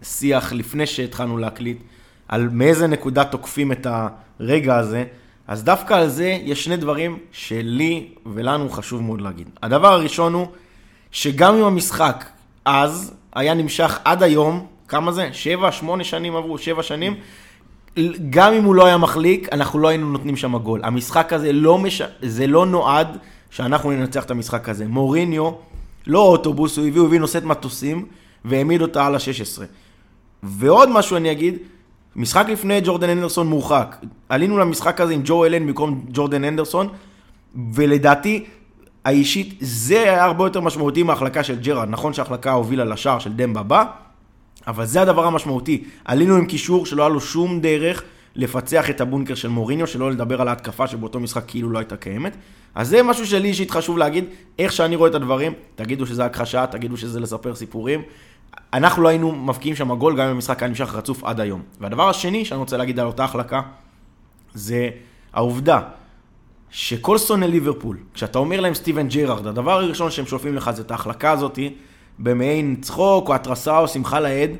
שיח 0.03 0.53
לפני 0.53 0.87
שהתחלנו 0.87 1.39
להקליט, 1.39 1.79
על 2.29 2.49
מאיזה 2.53 2.87
נקודה 2.87 3.25
תוקפים 3.25 3.73
את 3.73 3.87
הרגע 4.41 4.77
הזה, 4.77 5.05
אז 5.49 5.65
דווקא 5.65 5.95
על 5.95 6.09
זה 6.09 6.39
יש 6.45 6.65
שני 6.65 6.77
דברים 6.77 7.19
שלי 7.33 8.09
ולנו 8.27 8.69
חשוב 8.69 9.03
מאוד 9.03 9.21
להגיד. 9.21 9.49
הדבר 9.63 9.93
הראשון 9.93 10.33
הוא, 10.33 10.47
שגם 11.11 11.55
אם 11.55 11.65
המשחק 11.65 12.25
אז 12.65 13.15
היה 13.33 13.55
נמשך 13.55 13.99
עד 14.05 14.23
היום, 14.23 14.67
כמה 14.89 15.13
זה? 15.13 15.29
שבע, 15.33 15.73
שמונה 15.73 16.05
שנים 16.05 16.37
עברו, 16.37 16.59
שבע 16.59 16.83
שנים, 16.83 17.15
גם 18.31 18.53
אם 18.53 18.65
הוא 18.65 18.75
לא 18.75 18.87
היה 18.87 18.97
מחליק, 18.97 19.49
אנחנו 19.53 19.79
לא 19.79 19.89
היינו 19.89 20.13
נותנים 20.13 20.37
שם 20.37 20.57
גול. 20.59 20.81
המשחק 20.85 21.33
הזה 21.33 21.53
לא, 21.53 21.79
מש... 21.79 22.03
זה 22.23 22.47
לא 22.47 22.67
נועד 22.67 23.17
שאנחנו 23.51 23.91
ננצח 23.91 24.25
את 24.25 24.31
המשחק 24.31 24.69
הזה. 24.69 24.87
מוריניו, 24.87 25.51
לא 26.07 26.19
אוטובוס, 26.19 26.79
הוא 26.79 26.87
הביא, 26.87 27.01
הוא 27.01 27.07
הביא 27.09 27.21
נושאת 27.21 27.45
מטוסים, 27.45 28.07
והעמיד 28.45 28.83
אותה 28.83 29.07
על 29.07 29.15
ה-16. 29.15 29.63
ועוד 30.43 30.89
משהו 30.89 31.17
אני 31.17 31.33
אגיד, 31.33 31.59
משחק 32.17 32.47
לפני 32.49 32.81
ג'ורדן 32.85 33.11
אנדרסון 33.11 33.47
מורחק. 33.47 33.97
עלינו 34.29 34.59
למשחק 34.59 35.01
הזה 35.01 35.13
עם 35.13 35.21
ג'ו 35.25 35.45
אלן 35.45 35.67
במקום 35.67 36.05
ג'ורדן 36.13 36.45
אנדרסון, 36.45 36.89
ולדעתי, 37.75 38.45
האישית, 39.05 39.55
זה 39.61 40.03
היה 40.03 40.25
הרבה 40.25 40.47
יותר 40.47 40.61
משמעותי 40.61 41.03
מההחלקה 41.03 41.45
של 41.45 41.59
ג'רארד. 41.61 41.89
נכון 41.91 42.13
שההחלקה 42.13 42.53
הובילה 42.53 42.85
לשער 42.85 43.19
של 43.19 43.33
דמבה 43.33 43.63
בא, 43.63 43.85
אבל 44.67 44.85
זה 44.85 45.03
הדבר 45.03 45.25
המשמעותי. 45.25 45.85
עלינו 46.05 46.37
עם 46.37 46.47
קישור 46.47 46.87
שלא 46.87 47.03
היה 47.03 47.09
לו 47.09 47.21
שום 47.21 47.61
דרך 47.61 48.03
לפצח 48.35 48.91
את 48.91 49.01
הבונקר 49.01 49.35
של 49.35 49.49
מוריניו, 49.49 49.87
שלא 49.87 50.11
לדבר 50.11 50.41
על 50.41 50.49
ההתקפה 50.49 50.87
שבאותו 50.87 51.21
משחק 51.21 51.43
כאילו 51.47 51.71
לא 51.71 51.79
הייתה 51.79 51.97
קיימת. 51.97 52.37
אז 52.75 52.89
זה 52.89 53.03
משהו 53.03 53.27
שלי 53.27 53.49
אישית 53.49 53.71
חשוב 53.71 53.99
להגיד, 53.99 54.25
איך 54.59 54.73
שאני 54.73 54.97
רואה 54.97 55.11
את 55.11 55.15
הדברים, 55.15 55.53
תגידו 55.75 56.07
שזה 56.07 56.25
הכחשה, 56.25 56.67
תגידו 56.67 56.97
שזה 56.97 57.21
לספר 57.21 57.55
סיפורים. 57.55 58.03
אנחנו 58.73 59.03
לא 59.03 59.09
היינו 59.09 59.33
מבקיעים 59.33 59.77
שם 59.77 59.95
גול, 59.95 60.17
גם 60.17 60.25
אם 60.25 60.31
המשחק 60.31 60.63
היה 60.63 60.69
נמשך 60.69 60.95
רצוף 60.95 61.25
עד 61.25 61.41
היום. 61.41 61.63
והדבר 61.81 62.09
השני 62.09 62.45
שאני 62.45 62.61
רוצה 62.61 62.77
להגיד 62.77 63.01
על 63.01 63.07
אותה 63.07 63.25
החלקה, 63.25 63.61
זה 64.55 64.91
העובדה 65.33 65.81
שכל 66.71 67.19
שונא 67.19 67.45
ליברפול, 67.45 67.99
כשאתה 68.15 68.39
אומר 68.39 68.61
להם 68.61 68.75
סטיבן 68.75 69.09
ג'רארד, 69.09 69.47
הדבר 69.47 69.73
הראשון 69.73 70.11
שהם 70.11 70.27
שולפים 70.27 70.55
לך 70.55 70.71
זה 70.71 70.83
את 70.83 70.91
ההחלקה 70.91 71.31
הזאתי, 71.31 71.75
במעין 72.19 72.77
צחוק 72.81 73.29
או 73.29 73.35
התרסה 73.35 73.79
או 73.79 73.89
שמחה 73.89 74.21
לאיד, 74.21 74.51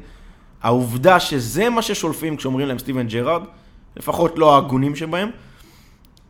העובדה 0.63 1.21
שזה 1.21 1.71
מה 1.71 1.83
ששולפים 1.83 2.37
כשאומרים 2.37 2.69
להם 2.69 2.79
סטיבן 2.79 3.07
ג'רארד, 3.07 3.43
לפחות 3.97 4.39
לא 4.39 4.55
ההגונים 4.55 4.97
שבהם, 4.97 5.31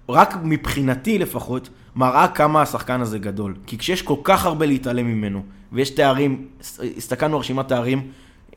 רק 0.08 0.34
מבחינתי 0.42 1.18
לפחות, 1.18 1.68
מראה 1.98 2.28
כמה 2.28 2.62
השחקן 2.62 3.00
הזה 3.00 3.18
גדול. 3.18 3.54
כי 3.66 3.78
כשיש 3.78 4.02
כל 4.02 4.14
כך 4.24 4.46
הרבה 4.46 4.66
להתעלם 4.66 5.06
ממנו, 5.06 5.42
ויש 5.72 5.90
תארים, 5.90 6.46
הסתכלנו 6.96 7.36
על 7.36 7.40
רשימת 7.40 7.68
תארים 7.68 8.02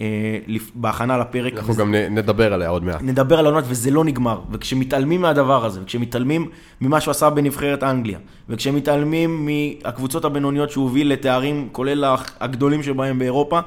אה, 0.01 0.05
בהכנה 0.75 1.17
לפרק, 1.17 1.53
אנחנו 1.53 1.69
וזה- 1.69 1.81
גם 1.81 1.95
נדבר 1.95 2.53
עליה 2.53 2.69
עוד 2.69 2.83
מעט. 2.83 3.01
נדבר 3.01 3.39
על 3.39 3.45
העונות 3.45 3.63
וזה 3.67 3.91
לא 3.91 4.03
נגמר. 4.03 4.39
וכשמתעלמים 4.51 5.21
מהדבר 5.21 5.65
הזה, 5.65 5.79
וכשמתעלמים 5.83 6.49
ממה 6.81 7.01
שהוא 7.01 7.11
עשה 7.11 7.29
בנבחרת 7.29 7.83
אנגליה, 7.83 8.19
וכשמתעלמים 8.49 9.45
מהקבוצות 9.45 10.25
הבינוניות 10.25 10.69
שהוא 10.71 10.83
הוביל 10.83 11.11
לתארים, 11.13 11.69
כולל 11.71 12.05
הגדולים 12.39 12.83
שבהם 12.83 13.19
באירופה, 13.19 13.59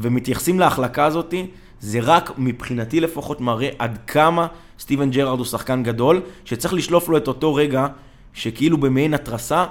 ומתייחסים 0.00 0.60
להחלקה 0.60 1.04
הזאת, 1.04 1.34
זה 1.80 1.98
רק 2.02 2.30
מבחינתי 2.38 3.00
לפחות 3.00 3.40
מראה 3.40 3.68
עד 3.78 3.98
כמה 4.06 4.46
סטיבן 4.78 5.10
ג'רארד 5.10 5.38
הוא 5.38 5.46
שחקן 5.46 5.82
גדול, 5.82 6.20
שצריך 6.44 6.74
לשלוף 6.74 7.08
לו 7.08 7.16
את 7.16 7.28
אותו 7.28 7.54
רגע, 7.54 7.86
שכאילו 8.32 8.78
במעין 8.78 9.14
התרסה, 9.14 9.64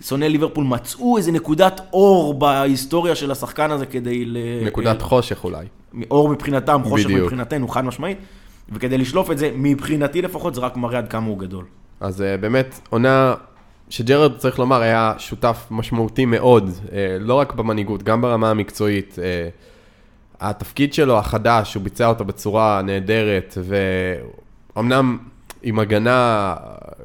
שונאי 0.00 0.28
ליברפול 0.28 0.64
מצאו 0.64 1.16
איזה 1.16 1.32
נקודת 1.32 1.80
אור 1.92 2.34
בהיסטוריה 2.34 3.14
של 3.14 3.30
השחקן 3.30 3.70
הזה 3.70 3.86
כדי 3.86 4.24
ל... 4.24 4.36
נקודת 4.66 5.02
חושך 5.02 5.44
אולי. 5.44 5.66
אור 6.10 6.28
מבחינתם, 6.28 6.80
חושך 6.84 7.04
בדיוק. 7.04 7.22
מבחינתנו, 7.22 7.68
חד 7.68 7.84
משמעית. 7.84 8.18
וכדי 8.72 8.98
לשלוף 8.98 9.30
את 9.30 9.38
זה, 9.38 9.50
מבחינתי 9.54 10.22
לפחות, 10.22 10.54
זה 10.54 10.60
רק 10.60 10.76
מראה 10.76 10.98
עד 10.98 11.08
כמה 11.08 11.26
הוא 11.26 11.38
גדול. 11.38 11.64
אז 12.00 12.20
uh, 12.20 12.40
באמת, 12.40 12.80
עונה 12.90 13.34
שג'רד, 13.88 14.36
צריך 14.36 14.58
לומר, 14.58 14.80
היה 14.80 15.14
שותף 15.18 15.66
משמעותי 15.70 16.24
מאוד, 16.24 16.68
uh, 16.68 16.90
לא 17.20 17.34
רק 17.34 17.52
במנהיגות, 17.52 18.02
גם 18.02 18.22
ברמה 18.22 18.50
המקצועית. 18.50 19.18
התפקיד 20.40 20.94
שלו 20.94 21.18
החדש, 21.18 21.74
הוא 21.74 21.82
ביצע 21.82 22.06
אותו 22.06 22.24
בצורה 22.24 22.82
נהדרת, 22.82 23.58
ואומנם 24.74 25.18
עם 25.62 25.78
הגנה, 25.78 26.54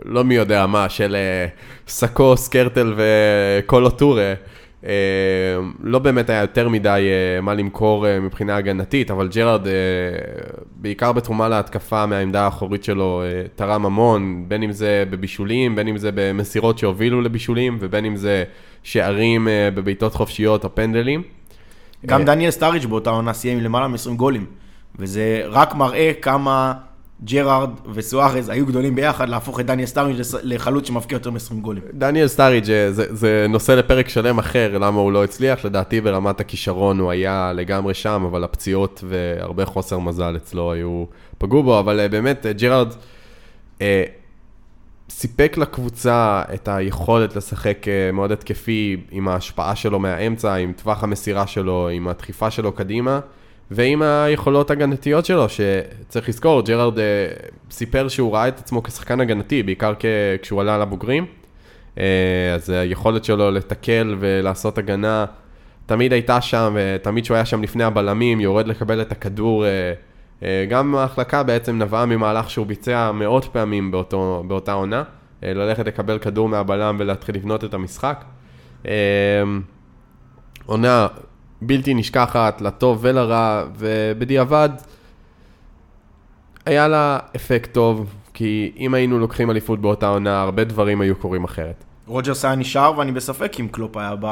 לא 0.05 0.23
מי 0.23 0.35
יודע 0.35 0.65
מה, 0.65 0.89
של 0.89 1.15
אה, 1.15 1.47
סאקו, 1.87 2.37
סקרטל 2.37 2.93
וקולו 2.97 3.89
טורה. 3.89 4.33
אה, 4.85 4.91
לא 5.83 5.99
באמת 5.99 6.29
היה 6.29 6.41
יותר 6.41 6.69
מדי 6.69 7.07
אה, 7.09 7.41
מה 7.41 7.53
למכור 7.53 8.05
מבחינה 8.21 8.55
הגנתית, 8.55 9.11
אבל 9.11 9.27
ג'רארד, 9.27 9.67
בעיקר 10.75 11.11
בתרומה 11.11 11.49
להתקפה 11.49 12.05
מהעמדה 12.05 12.41
האחורית 12.45 12.83
שלו, 12.83 13.23
תרם 13.55 13.85
המון, 13.85 14.45
בין 14.47 14.63
אם 14.63 14.71
זה 14.71 15.03
בבישולים, 15.09 15.75
בין 15.75 15.87
אם 15.87 15.97
זה 15.97 16.09
במסירות 16.13 16.77
שהובילו 16.77 17.21
לבישולים, 17.21 17.77
ובין 17.79 18.05
אם 18.05 18.15
זה 18.15 18.43
שערים 18.83 19.47
בבעיטות 19.75 20.15
חופשיות 20.15 20.63
או 20.63 20.75
פנדלים. 20.75 21.23
גם 22.05 22.25
דניאל 22.25 22.51
סטאריץ' 22.51 22.85
באותה 22.85 23.09
עונה 23.09 23.33
סיים 23.33 23.57
עם 23.57 23.63
למעלה 23.63 23.87
מ-20 23.87 24.13
גולים. 24.15 24.45
וזה 24.99 25.41
רק 25.45 25.75
מראה 25.75 26.11
כמה 26.21 26.73
ג'רארד 27.24 27.70
וסוארז 27.93 28.49
היו 28.49 28.65
גדולים 28.65 28.95
ביחד 28.95 29.30
להפוך 29.30 29.59
את 29.59 29.65
דניאל 29.65 29.88
סטארידג' 29.88 30.17
לס- 30.18 30.43
לחלוץ 30.43 30.88
שמבקיע 30.88 31.15
יותר 31.15 31.32
מ-20 31.32 31.53
גולים. 31.61 31.84
דניאל 31.93 32.28
סטארידג' 32.27 32.71
אה, 32.72 32.91
זה, 32.91 33.05
זה 33.15 33.45
נושא 33.49 33.72
לפרק 33.72 34.09
שלם 34.09 34.39
אחר, 34.39 34.78
למה 34.78 34.99
הוא 34.99 35.11
לא 35.11 35.24
הצליח, 35.24 35.65
לדעתי 35.65 36.01
ברמת 36.01 36.39
הכישרון 36.39 36.99
הוא 36.99 37.11
היה 37.11 37.51
לגמרי 37.55 37.93
שם, 37.93 38.24
אבל 38.30 38.43
הפציעות 38.43 39.03
והרבה 39.07 39.65
חוסר 39.65 39.99
מזל 39.99 40.36
אצלו 40.36 40.72
היו, 40.72 41.05
פגעו 41.38 41.63
בו, 41.63 41.80
אבל 41.80 41.99
אה, 41.99 42.07
באמת 42.07 42.45
אה, 42.45 42.53
ג'רארד 42.53 42.93
אה, 43.82 44.03
סיפק 45.09 45.57
לקבוצה 45.57 46.41
את 46.53 46.68
היכולת 46.68 47.36
לשחק 47.36 47.86
מאוד 48.13 48.32
התקפי 48.32 48.97
עם 49.11 49.28
ההשפעה 49.28 49.76
שלו 49.76 49.99
מהאמצע, 49.99 50.53
עם 50.55 50.74
טווח 50.74 51.03
המסירה 51.03 51.47
שלו, 51.47 51.89
עם 51.89 52.07
הדחיפה 52.07 52.51
שלו 52.51 52.72
קדימה. 52.72 53.20
ועם 53.72 54.01
היכולות 54.01 54.72
הגנתיות 54.72 55.26
שלו, 55.26 55.45
שצריך 55.49 56.30
לזכור, 56.30 56.61
ג'רארד 56.61 56.99
אה, 56.99 57.03
סיפר 57.72 58.07
שהוא 58.07 58.34
ראה 58.34 58.47
את 58.47 58.59
עצמו 58.59 58.84
כשחקן 58.84 59.20
הגנתי, 59.20 59.63
בעיקר 59.63 59.93
כשהוא 60.41 60.61
עלה 60.61 60.78
לבוגרים. 60.78 61.26
אה, 61.97 62.03
אז 62.55 62.70
היכולת 62.70 63.24
שלו 63.24 63.51
לתקל 63.51 64.15
ולעשות 64.20 64.78
הגנה 64.78 65.26
תמיד 65.86 66.13
הייתה 66.13 66.41
שם, 66.41 66.76
ותמיד 66.76 67.24
כשהוא 67.24 67.36
היה 67.36 67.45
שם 67.45 67.63
לפני 67.63 67.84
הבלמים, 67.84 68.41
יורד 68.41 68.68
לקבל 68.68 69.01
את 69.01 69.11
הכדור. 69.11 69.65
אה, 69.65 70.65
גם 70.70 70.95
ההחלקה 70.95 71.43
בעצם 71.43 71.78
נבעה 71.78 72.05
ממהלך 72.05 72.49
שהוא 72.49 72.65
ביצע 72.65 73.11
מאות 73.11 73.45
פעמים 73.45 73.91
באותו, 73.91 74.43
באותה 74.47 74.74
עונה, 74.74 75.03
ללכת 75.43 75.88
לקבל 75.88 76.20
כדור 76.20 76.49
מהבלם 76.49 76.95
ולהתחיל 76.99 77.36
לבנות 77.36 77.63
את 77.63 77.74
המשחק. 77.74 78.24
עונה 80.65 81.07
בלתי 81.61 81.93
נשכחת, 81.93 82.61
לטוב 82.61 82.97
ולרע, 83.01 83.63
ובדיעבד 83.77 84.69
היה 86.65 86.87
לה 86.87 87.19
אפקט 87.35 87.73
טוב, 87.73 88.13
כי 88.33 88.71
אם 88.77 88.93
היינו 88.93 89.19
לוקחים 89.19 89.51
אליפות 89.51 89.81
באותה 89.81 90.07
עונה, 90.07 90.41
הרבה 90.41 90.63
דברים 90.63 91.01
היו 91.01 91.15
קורים 91.15 91.43
אחרת. 91.43 91.83
רוג'רס 92.07 92.45
היה 92.45 92.55
נשאר, 92.55 92.93
ואני 92.97 93.11
בספק 93.11 93.59
אם 93.59 93.67
קלופ 93.67 93.97
היה 93.97 94.15
ב... 94.19 94.25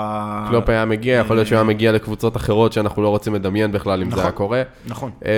קלופ 0.49 0.69
היה 0.69 0.85
מגיע, 0.85 1.19
יכול 1.19 1.35
להיות 1.35 1.47
שהוא 1.47 1.55
היה 1.55 1.63
מגיע 1.63 1.91
לקבוצות 1.91 2.37
אחרות 2.37 2.73
שאנחנו 2.73 3.03
לא 3.03 3.09
רוצים 3.09 3.35
לדמיין 3.35 3.71
בכלל 3.71 4.01
אם 4.01 4.09
זה 4.09 4.11
נכון. 4.11 4.23
היה 4.23 4.31
קורה. 4.31 4.63
נכון. 4.87 5.11
אה, 5.25 5.31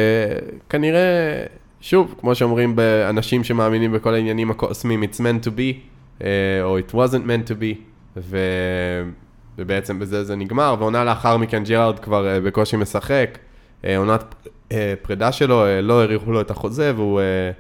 כנראה, 0.70 1.44
שוב, 1.82 2.16
כמו 2.20 2.36
שאומרים 2.36 2.76
באנשים 2.76 3.44
שמאמינים 3.44 3.92
בכל 3.92 4.14
העניינים 4.14 4.52
הקוסמיים, 4.52 5.04
it's 5.04 5.18
meant 5.18 5.46
to 5.46 5.50
be, 5.50 5.74
אה, 6.24 6.28
או 6.64 6.80
it 6.80 6.92
wasn't 6.92 7.28
meant 7.28 7.50
to 7.50 7.54
be, 7.54 7.78
ו... 8.18 8.38
ובעצם 9.58 10.00
בזה 10.00 10.24
זה 10.24 10.36
נגמר, 10.36 10.76
ועונה 10.80 11.04
לאחר 11.04 11.38
מכן 11.38 11.64
ג'רארד 11.64 12.00
כבר 12.00 12.28
אה, 12.28 12.40
בקושי 12.40 12.78
משחק, 12.78 13.38
אה, 13.86 13.98
עונת 13.98 14.36
אה, 14.72 14.94
פרידה 15.02 15.32
שלו, 15.32 15.66
אה, 15.66 15.82
לא 15.82 16.02
האריכו 16.02 16.32
לו 16.32 16.42
את 16.42 16.52
החוזה, 16.52 16.92
והוא 16.96 17.20
אה, 17.20 17.52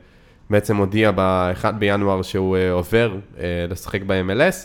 בעצם 0.49 0.77
הודיע 0.77 1.11
ב-1 1.15 1.71
בינואר 1.71 2.21
שהוא 2.21 2.57
אה, 2.57 2.71
עובר 2.71 3.15
אה, 3.39 3.43
לשחק 3.69 4.01
ב-MLS. 4.07 4.55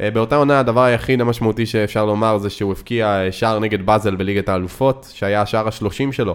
אה, 0.00 0.10
באותה 0.10 0.36
עונה 0.36 0.60
הדבר 0.60 0.82
היחיד 0.82 1.20
המשמעותי 1.20 1.66
שאפשר 1.66 2.04
לומר 2.04 2.38
זה 2.38 2.50
שהוא 2.50 2.72
הבקיע 2.72 3.22
שער 3.30 3.58
נגד 3.58 3.86
באזל 3.86 4.16
בליגת 4.16 4.48
האלופות, 4.48 5.10
שהיה 5.14 5.42
השער 5.42 5.68
השלושים 5.68 6.12
שלו 6.12 6.34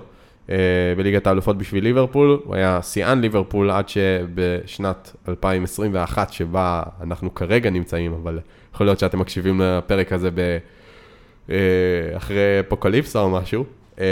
בליגת 0.97 1.27
האלופות 1.27 1.57
בשביל 1.57 1.83
ליברפול, 1.83 2.39
הוא 2.43 2.55
היה 2.55 2.79
שיאן 2.81 3.21
ליברפול 3.21 3.71
עד 3.71 3.89
שבשנת 3.89 5.15
2021 5.27 6.33
שבה 6.33 6.83
אנחנו 7.03 7.33
כרגע 7.33 7.69
נמצאים, 7.69 8.13
אבל 8.13 8.39
יכול 8.73 8.87
להיות 8.87 8.99
שאתם 8.99 9.19
מקשיבים 9.19 9.61
לפרק 9.61 10.13
הזה 10.13 10.31
ב... 10.31 10.57
אה, 11.49 11.55
אחרי 12.17 12.59
אפוקליפסה 12.59 13.19
או 13.19 13.29
משהו. 13.29 13.65
אה, 13.99 14.05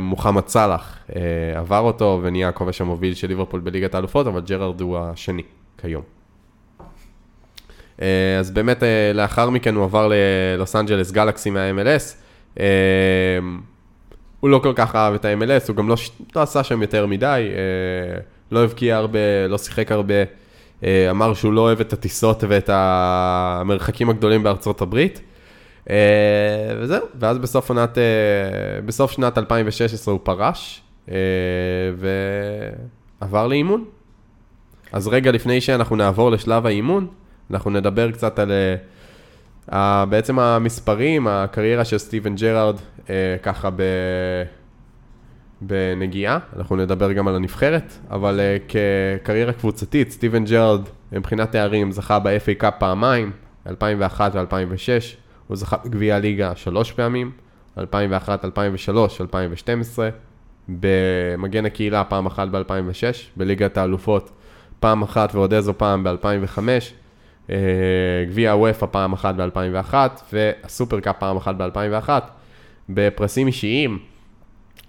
מוחמד 0.00 0.48
סאלח 0.48 0.98
אה, 1.16 1.22
עבר 1.58 1.78
אותו 1.78 2.20
ונהיה 2.22 2.48
הכובש 2.48 2.80
המוביל 2.80 3.14
של 3.14 3.28
ליברפול 3.28 3.60
בליגת 3.60 3.94
האלופות, 3.94 4.26
אבל 4.26 4.40
ג'רארד 4.40 4.80
הוא 4.80 4.98
השני 4.98 5.42
כיום. 5.80 6.02
אז 8.40 8.50
באמת 8.52 8.82
לאחר 9.14 9.50
מכן 9.50 9.74
הוא 9.74 9.84
עבר 9.84 10.08
ללוס 10.08 10.76
אנג'לס 10.76 11.10
גלקסי 11.10 11.50
מה-MLS. 11.50 12.14
הוא 14.40 14.50
לא 14.50 14.60
כל 14.62 14.72
כך 14.76 14.96
אהב 14.96 15.14
את 15.14 15.24
ה-MLS, 15.24 15.68
הוא 15.68 15.76
גם 15.76 15.88
לא, 15.88 15.96
לא 16.36 16.42
עשה 16.42 16.64
שם 16.64 16.82
יותר 16.82 17.06
מדי, 17.06 17.48
לא 18.52 18.64
הבקיע 18.64 18.96
הרבה, 18.96 19.18
לא 19.48 19.58
שיחק 19.58 19.92
הרבה. 19.92 20.14
אה, 20.84 21.10
אמר 21.10 21.34
שהוא 21.34 21.52
לא 21.52 21.60
אוהב 21.60 21.80
את 21.80 21.92
הטיסות 21.92 22.44
ואת 22.48 22.70
המרחקים 22.72 24.10
הגדולים 24.10 24.42
בארצות 24.42 24.80
הברית. 24.80 25.20
אה, 25.90 25.96
וזהו, 26.80 27.06
ואז 27.18 27.38
בסוף 27.38 27.68
עונת, 27.68 27.98
אה, 27.98 28.04
בסוף 28.84 29.10
שנת 29.10 29.38
2016 29.38 30.12
הוא 30.12 30.20
פרש, 30.22 30.82
ועבר 33.20 33.46
לאימון. 33.46 33.84
אז 34.92 35.08
רגע 35.08 35.32
לפני 35.32 35.60
שאנחנו 35.60 35.96
נעבור 35.96 36.30
לשלב 36.30 36.66
האימון, 36.66 37.06
אנחנו 37.50 37.70
נדבר 37.70 38.10
קצת 38.10 38.38
על 38.38 38.52
בעצם 40.08 40.38
המספרים, 40.38 41.26
הקריירה 41.26 41.84
של 41.84 41.98
סטיבן 41.98 42.34
ג'רארד, 42.34 42.76
ככה 43.42 43.70
ב... 43.70 43.82
בנגיעה, 45.60 46.38
אנחנו 46.56 46.76
נדבר 46.76 47.12
גם 47.12 47.28
על 47.28 47.36
הנבחרת, 47.36 47.92
אבל 48.10 48.40
uh, 48.40 48.72
כקריירה 49.22 49.52
קבוצתית, 49.52 50.10
סטיבן 50.10 50.44
ג'רארד, 50.44 50.80
מבחינת 51.12 51.52
תארים, 51.52 51.92
זכה 51.92 52.18
ב-FA 52.18 52.54
Cup 52.58 52.74
פעמיים, 52.78 53.32
2001 53.66 54.32
ו-2006, 54.34 55.16
הוא 55.46 55.56
זכה 55.56 55.76
בגביע 55.84 56.16
הליגה 56.16 56.52
שלוש 56.56 56.92
פעמים, 56.92 57.30
2001, 57.78 58.44
2003, 58.44 59.20
2012, 59.20 60.08
במגן 60.68 61.66
הקהילה 61.66 62.04
פעם 62.04 62.26
אחת 62.26 62.48
ב-2006, 62.48 63.16
בליגת 63.36 63.76
האלופות 63.76 64.30
פעם 64.80 65.02
אחת 65.02 65.34
ועוד 65.34 65.54
איזו 65.54 65.74
פעם 65.78 66.04
ב-2005, 66.04 66.58
אה, 67.50 67.56
גביע 68.28 68.52
אופ"א 68.52 68.86
פעם 68.86 69.12
אחת 69.12 69.34
ב-2001, 69.34 69.94
וה 70.32 70.51
Super 70.51 71.00
Cup 71.00 71.16
פעם 71.18 71.36
אחת 71.36 71.54
ב-2001, 71.54 72.08
בפרסים 72.88 73.46
אישיים, 73.46 73.98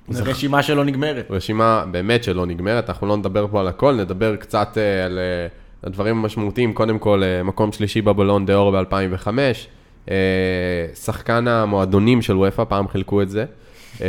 זו 0.10 0.24
רשימה 0.26 0.64
שלא 0.64 0.86
נגמרת. 0.86 1.26
רשימה 1.30 1.86
באמת 1.92 2.24
שלא 2.24 2.46
נגמרת, 2.46 2.90
אנחנו 2.90 3.08
לא 3.08 3.18
נדבר 3.18 3.48
פה 3.48 3.60
על 3.60 3.68
הכל, 3.68 3.96
נדבר 3.96 4.36
קצת 4.36 4.78
אה, 4.78 5.06
על 5.06 5.20
אה, 5.20 5.48
הדברים 5.84 6.18
המשמעותיים, 6.18 6.74
קודם 6.74 7.00
כל 7.00 7.24
אה, 7.24 7.44
מקום 7.44 7.72
שלישי 7.72 8.02
בבלון 8.02 8.46
דה 8.46 8.56
אור 8.56 8.82
ב-2005, 8.82 9.28
אה, 10.12 10.16
שחקן 10.94 11.48
המועדונים 11.48 12.22
של 12.22 12.38
וופא, 12.38 12.64
פעם 12.64 12.88
חילקו 12.88 13.22
את 13.22 13.30
זה, 13.30 13.46
אה, 14.02 14.08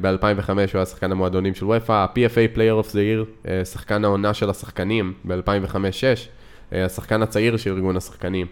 ב-2005 0.00 0.48
הוא 0.50 0.60
היה 0.74 0.86
שחקן 0.86 1.12
המועדונים 1.12 1.54
של 1.54 1.64
וופא, 1.64 1.92
ה-PFA 1.92 2.56
Player 2.56 2.84
of 2.84 2.90
the 2.90 2.94
Year, 2.94 3.48
שחקן 3.64 4.04
העונה 4.04 4.34
של 4.34 4.50
השחקנים 4.50 5.12
ב-2005-2006, 5.24 6.28
השחקן 6.72 7.22
הצעיר 7.22 7.56
של 7.56 7.72
ארגון 7.72 7.96
השחקנים 7.96 8.46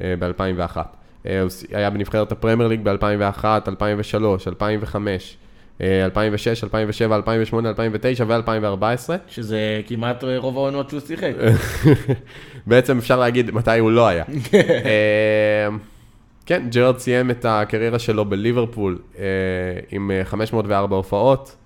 אה, 0.00 0.14
ב-2001. 0.18 0.76
הוא 1.24 1.30
היה 1.72 1.90
בנבחרת 1.90 2.32
הפרמייר 2.32 2.68
ליג 2.68 2.80
ב-2001, 2.82 3.44
2003, 3.68 4.48
2005, 4.48 5.36
אה, 5.36 5.51
2006, 5.82 6.64
2007, 6.64 7.16
2008, 7.16 7.68
2009 7.68 8.24
ו-2014. 8.28 9.10
שזה 9.28 9.80
כמעט 9.86 10.24
אה, 10.24 10.38
רוב 10.38 10.56
העונות 10.56 10.90
שהוא 10.90 11.00
שיחק. 11.00 11.32
בעצם 12.66 12.98
אפשר 12.98 13.18
להגיד 13.18 13.50
מתי 13.50 13.78
הוא 13.78 13.90
לא 13.90 14.08
היה. 14.08 14.24
אה, 14.54 15.68
כן, 16.46 16.68
ג'רד 16.70 16.98
סיים 16.98 17.30
את 17.30 17.46
הקריירה 17.48 17.98
שלו 17.98 18.24
בליברפול 18.24 18.98
אה, 19.18 19.24
עם 19.90 20.10
אה, 20.10 20.24
504 20.24 20.96
הופעות 20.96 21.56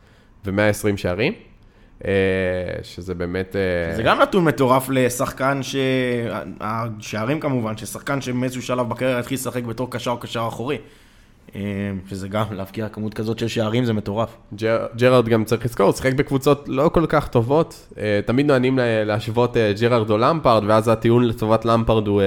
ו-120 0.44 0.96
שערים, 0.96 1.32
שזה 2.82 3.14
באמת... 3.14 3.56
זה 3.96 4.02
גם 4.02 4.20
נתון 4.20 4.44
מטורף 4.44 4.88
לשחקן 4.88 5.62
ש... 5.62 5.76
השערים 6.60 7.40
כמובן, 7.40 7.76
ששחקן 7.76 8.20
שמאיזשהו 8.20 8.62
שלב 8.62 8.88
בקריירה 8.88 9.18
התחיל 9.18 9.34
לשחק 9.34 9.62
בתור 9.62 9.90
קשר 9.90 10.10
או 10.10 10.18
קשר 10.18 10.44
אחורי. 10.48 10.78
אה, 11.56 11.60
שזה 12.08 12.28
גם, 12.28 12.44
להבקיע 12.50 12.88
כמות 12.88 13.14
כזאת 13.14 13.38
של 13.38 13.48
שערים 13.48 13.84
זה 13.84 13.92
מטורף. 13.92 14.36
ג'ר- 14.54 14.86
ג'רארד 14.96 15.28
גם 15.28 15.44
צריך 15.44 15.64
לזכור, 15.64 15.86
הוא 15.86 15.94
שיחק 15.94 16.12
בקבוצות 16.12 16.64
לא 16.68 16.88
כל 16.88 17.06
כך 17.08 17.28
טובות. 17.28 17.88
אה, 17.98 18.20
תמיד 18.26 18.50
לה- 18.50 19.04
להשוות 19.04 19.56
אה, 19.56 19.72
ג'רארד 19.80 20.10
או 20.10 20.18
למפרד, 20.18 20.62
ואז 20.66 20.88
הטיעון 20.88 21.24
לטובת 21.24 21.64
למפרד 21.64 22.06
הוא, 22.06 22.20
אה, 22.20 22.26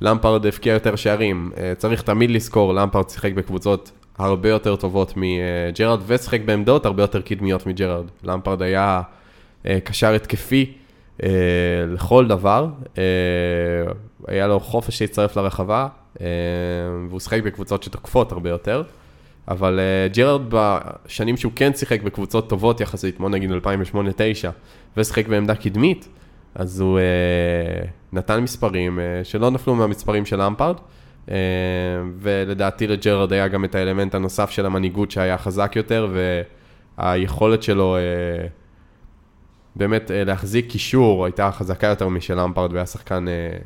למפרד 0.00 0.46
הבקיע 0.46 0.72
יותר 0.72 0.96
שערים. 0.96 1.50
אה, 1.56 1.72
צריך 1.76 2.02
תמיד 2.02 2.30
לזכור, 2.30 2.74
למפרד 2.74 3.08
שיחק 3.08 3.32
בקבוצות 3.32 3.90
הרבה 4.18 4.48
יותר 4.48 4.76
טובות 4.76 5.12
מג'רארד, 5.16 6.00
ושיחק 6.06 6.40
בעמדות 6.44 6.86
הרבה 6.86 7.02
יותר 7.02 7.20
קדמיות 7.20 7.66
מג'רארד. 7.66 8.04
למפרד 8.24 8.62
היה 8.62 9.02
אה, 9.66 9.78
קשר 9.84 10.12
התקפי, 10.14 10.72
אה, 11.22 11.28
לכל 11.94 12.26
דבר. 12.26 12.66
אה, 12.98 13.02
היה 14.28 14.46
לו 14.46 14.60
חופש 14.60 15.02
להצטרף 15.02 15.36
לרחבה, 15.36 15.82
אה, 15.82 15.99
והוא 17.08 17.20
שיחק 17.20 17.42
בקבוצות 17.42 17.82
שתוקפות 17.82 18.32
הרבה 18.32 18.50
יותר. 18.50 18.82
אבל 19.48 19.80
אה, 19.80 20.08
ג'רארד 20.08 20.42
בשנים 20.48 21.36
שהוא 21.36 21.52
כן 21.56 21.74
שיחק 21.74 22.02
בקבוצות 22.02 22.48
טובות 22.48 22.80
יחסית, 22.80 23.16
כמו 23.16 23.28
נגיד 23.28 23.50
2008-2009, 23.50 23.54
ושיחק 24.96 25.28
בעמדה 25.28 25.54
קדמית, 25.54 26.08
אז 26.54 26.80
הוא 26.80 26.98
אה, 26.98 27.86
נתן 28.12 28.40
מספרים 28.40 29.00
אה, 29.00 29.04
שלא 29.24 29.50
נפלו 29.50 29.74
מהמספרים 29.74 30.26
של 30.26 30.42
אמפרד, 30.42 30.76
אה, 31.30 31.36
ולדעתי 32.18 32.86
לג'רארד 32.86 33.32
היה 33.32 33.48
גם 33.48 33.64
את 33.64 33.74
האלמנט 33.74 34.14
הנוסף 34.14 34.50
של 34.50 34.66
המנהיגות 34.66 35.10
שהיה 35.10 35.38
חזק 35.38 35.72
יותר, 35.76 36.08
והיכולת 36.98 37.62
שלו 37.62 37.96
אה, 37.96 38.46
באמת 39.76 40.10
אה, 40.10 40.24
להחזיק 40.24 40.70
קישור 40.70 41.24
הייתה 41.24 41.50
חזקה 41.52 41.86
יותר 41.86 42.08
משל 42.08 42.40
אמפרד, 42.40 42.72
והיה 42.72 42.86
שחקן, 42.86 43.28
אה, 43.28 43.56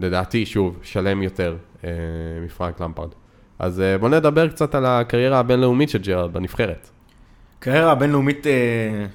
לדעתי, 0.00 0.46
שוב, 0.46 0.78
שלם 0.82 1.22
יותר 1.22 1.50
אה, 1.52 1.75
מפרנק 2.44 2.80
למפרד. 2.80 3.08
אז 3.58 3.80
אה, 3.80 3.98
בוא 3.98 4.08
נדבר 4.08 4.48
קצת 4.48 4.74
על 4.74 4.86
הקריירה 4.86 5.38
הבינלאומית 5.38 5.90
של 5.90 5.98
ג'רארד 5.98 6.32
בנבחרת. 6.32 6.88
הקריירה 7.58 7.92
הבינלאומית 7.92 8.46
אה, 8.46 8.52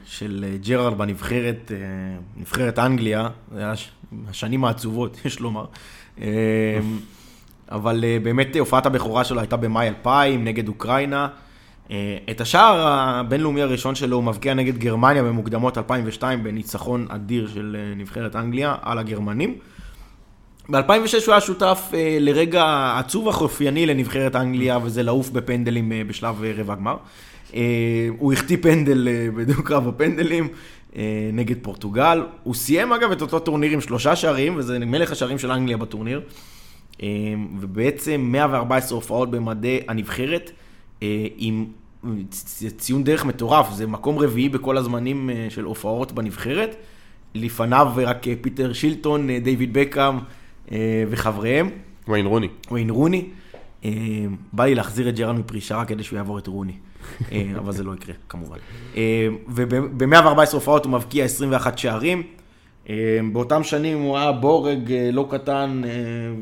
של 0.05 0.45
אה, 0.47 0.57
ג'רארד 0.57 0.97
בנבחרת, 0.97 1.71
אה, 1.71 1.77
נבחרת 2.37 2.79
אנגליה, 2.79 3.29
זה 3.53 3.59
היה 3.59 3.71
הש- 3.71 3.91
השנים 4.29 4.65
העצובות, 4.65 5.17
יש 5.25 5.39
לומר. 5.39 5.65
אה, 6.21 6.27
אבל 7.71 8.03
אה, 8.03 8.17
באמת 8.23 8.55
אה, 8.55 8.59
הופעת 8.59 8.85
הבכורה 8.85 9.23
שלו 9.23 9.39
הייתה 9.39 9.57
במאי 9.57 9.87
2000 9.87 10.43
נגד 10.43 10.67
אוקראינה. 10.67 11.27
אה, 11.91 12.17
את 12.31 12.41
השער 12.41 12.75
הבינלאומי 12.87 13.61
הראשון 13.61 13.95
שלו 13.95 14.15
הוא 14.15 14.23
מבקיע 14.23 14.53
נגד 14.53 14.77
גרמניה 14.77 15.23
במוקדמות 15.23 15.77
2002 15.77 16.43
בניצחון 16.43 17.05
אדיר 17.09 17.47
של 17.53 17.77
אה, 17.79 17.95
נבחרת 17.95 18.35
אנגליה 18.35 18.75
על 18.81 18.99
הגרמנים. 18.99 19.55
ב-2006 20.71 21.25
הוא 21.25 21.31
היה 21.31 21.41
שותף 21.41 21.91
אה, 21.93 22.17
לרגע 22.19 22.93
עצוב 22.99 23.27
אך 23.27 23.41
אופייני 23.41 23.85
לנבחרת 23.85 24.35
אנגליה, 24.35 24.79
וזה 24.83 25.03
לעוף 25.03 25.29
בפנדלים 25.29 25.91
אה, 25.91 26.01
בשלב 26.07 26.43
אה, 26.43 26.51
רבע 26.55 26.73
הגמר. 26.73 26.97
אה, 27.53 27.61
הוא 28.17 28.33
החטיא 28.33 28.57
פנדל 28.61 29.07
בדו-קרב 29.35 29.87
הפנדלים 29.87 30.47
נגד 31.33 31.55
פורטוגל. 31.61 32.23
הוא 32.43 32.55
סיים 32.55 32.93
אגב 32.93 33.11
את 33.11 33.21
אותו 33.21 33.39
טורניר 33.39 33.71
עם 33.71 33.81
שלושה 33.81 34.15
שערים, 34.15 34.55
וזה 34.57 34.79
מלך 34.79 35.11
השערים 35.11 35.39
של 35.39 35.51
אנגליה 35.51 35.77
בטורניר. 35.77 36.21
ובעצם 37.59 38.21
114 38.31 38.95
הופעות 38.95 39.31
במדי 39.31 39.79
הנבחרת, 39.87 40.51
עם 41.37 41.65
ציון 42.77 43.03
דרך 43.03 43.25
מטורף, 43.25 43.73
זה 43.73 43.87
מקום 43.87 44.19
רביעי 44.19 44.49
בכל 44.49 44.77
הזמנים 44.77 45.29
של 45.49 45.63
הופעות 45.63 46.11
בנבחרת. 46.11 46.75
לפניו 47.35 47.87
רק 47.95 48.25
פיטר 48.41 48.73
שילטון, 48.73 49.27
דיוויד 49.37 49.73
בקאם 49.73 50.17
וחבריהם, 51.09 51.69
ויין 52.07 52.25
רוני. 52.25 52.47
וויין 52.71 52.89
רוני. 52.89 53.25
אה, 53.85 53.91
בא 54.53 54.65
לי 54.65 54.75
להחזיר 54.75 55.09
את 55.09 55.15
ג'רן 55.15 55.37
מפרישה 55.37 55.77
רק 55.77 55.87
כדי 55.87 56.03
שהוא 56.03 56.17
יעבור 56.17 56.37
את 56.39 56.47
רוני, 56.47 56.73
אה, 57.31 57.51
אבל 57.59 57.71
זה 57.71 57.83
לא 57.83 57.93
יקרה, 57.93 58.15
כמובן. 58.29 58.57
וב-114 59.47 60.53
הופעות 60.53 60.85
הוא 60.85 60.91
מבקיע 60.91 61.25
21 61.25 61.77
שערים. 61.77 62.23
אה, 62.89 63.19
באותם 63.33 63.63
שנים 63.63 64.01
הוא 64.01 64.17
היה 64.17 64.31
בורג 64.31 64.91
אה, 64.91 65.09
לא 65.13 65.27
קטן 65.31 65.81
אה, 65.85 65.89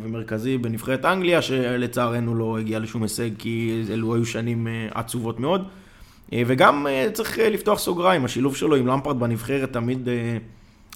ומרכזי 0.04 0.58
בנבחרת 0.58 1.06
אנגליה, 1.06 1.42
שלצערנו 1.42 2.36
לא 2.36 2.58
הגיע 2.60 2.80
לשום 2.80 3.04
הישג, 3.04 3.30
כי 3.38 3.84
אלו 3.92 4.16
היו 4.16 4.26
שנים 4.26 4.68
אה, 4.68 4.88
עצובות 4.94 5.40
מאוד. 5.40 5.68
אה, 6.34 6.42
וגם 6.48 6.88
אה, 6.88 7.08
צריך 7.14 7.40
אה, 7.40 7.50
לפתוח 7.50 7.80
סוגריים, 7.80 8.26
השילוב 8.26 8.56
שלו 8.56 8.76
עם 8.76 8.88
למפרד 8.88 9.20
בנבחרת 9.20 9.74
תמיד 9.74 10.10
אה, 10.10 10.38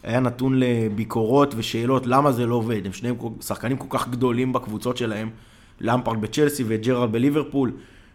היה 0.03 0.19
נתון 0.19 0.59
לביקורות 0.59 1.53
ושאלות 1.57 2.07
למה 2.07 2.31
זה 2.31 2.45
לא 2.45 2.55
עובד. 2.55 2.85
הם 2.85 2.93
שניהם 2.93 3.15
שחקנים 3.41 3.77
כל 3.77 3.87
כך 3.89 4.07
גדולים 4.07 4.53
בקבוצות 4.53 4.97
שלהם, 4.97 5.29
למפרד 5.81 6.21
בצ'לסי 6.21 6.63
וג'רלד 6.67 7.11
בליברפול, 7.11 7.71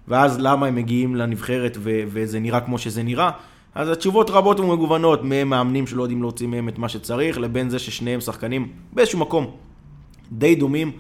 ואז 0.09 0.41
למה 0.41 0.67
הם 0.67 0.75
מגיעים 0.75 1.17
לנבחרת 1.17 1.77
ו- 1.81 2.03
וזה 2.07 2.41
נראה 2.41 2.61
כמו 2.61 2.79
שזה 2.79 3.03
נראה. 3.03 3.31
אז 3.75 3.89
התשובות 3.89 4.31
רבות 4.31 4.61
ומגוונות, 4.61 5.21
ממאמנים 5.23 5.87
שלא 5.87 6.03
יודעים 6.03 6.23
להוציא 6.23 6.47
מהם 6.47 6.69
את 6.69 6.79
מה 6.79 6.89
שצריך, 6.89 7.39
לבין 7.39 7.71
זה 7.71 7.79
ששניהם 7.79 8.21
שחקנים 8.21 8.69
באיזשהו 8.93 9.19
מקום 9.19 9.51
די 10.33 10.55
דומים, 10.55 10.93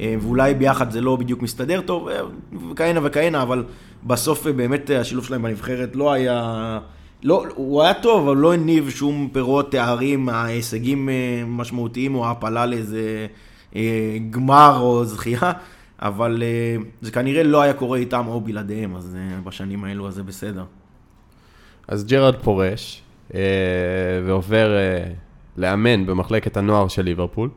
אה, 0.00 0.14
ואולי 0.20 0.54
ביחד 0.54 0.90
זה 0.90 1.00
לא 1.00 1.16
בדיוק 1.16 1.42
מסתדר 1.42 1.80
טוב, 1.80 2.08
אה, 2.08 2.20
וכהנה 2.70 3.00
וכהנה, 3.02 3.42
אבל 3.42 3.64
בסוף 4.04 4.46
אה, 4.46 4.52
באמת 4.52 4.90
השילוב 4.90 5.24
שלהם 5.24 5.42
בנבחרת 5.42 5.96
לא 5.96 6.12
היה... 6.12 6.78
לא, 7.22 7.44
הוא 7.54 7.82
היה 7.82 7.94
טוב, 7.94 8.28
אבל 8.28 8.36
לא 8.36 8.54
הניב 8.54 8.90
שום 8.90 9.28
פירות, 9.32 9.72
תארים, 9.72 10.28
הישגים 10.28 11.08
אה, 11.08 11.42
משמעותיים 11.46 12.14
או 12.14 12.26
העפלה 12.26 12.66
לאיזה 12.66 13.26
אה, 13.76 14.16
גמר 14.30 14.78
או 14.80 15.04
זכייה, 15.04 15.52
אבל 15.98 16.42
אה, 16.42 16.76
זה 17.00 17.10
כנראה 17.10 17.42
לא 17.42 17.62
היה 17.62 17.72
קורה 17.72 17.98
איתם 17.98 18.24
או 18.28 18.40
בלעדיהם, 18.40 18.96
אז 18.96 19.16
בשנים 19.44 19.84
האלו 19.84 20.08
אז 20.08 20.14
זה 20.14 20.22
בסדר. 20.22 20.64
אז 21.88 22.04
ג'רארד 22.06 22.36
פורש, 22.42 23.02
ועובר 24.26 24.76
לאמן 25.56 26.06
במחלקת 26.06 26.56
הנוער 26.56 26.88
של 26.88 27.02
ליברפול. 27.02 27.50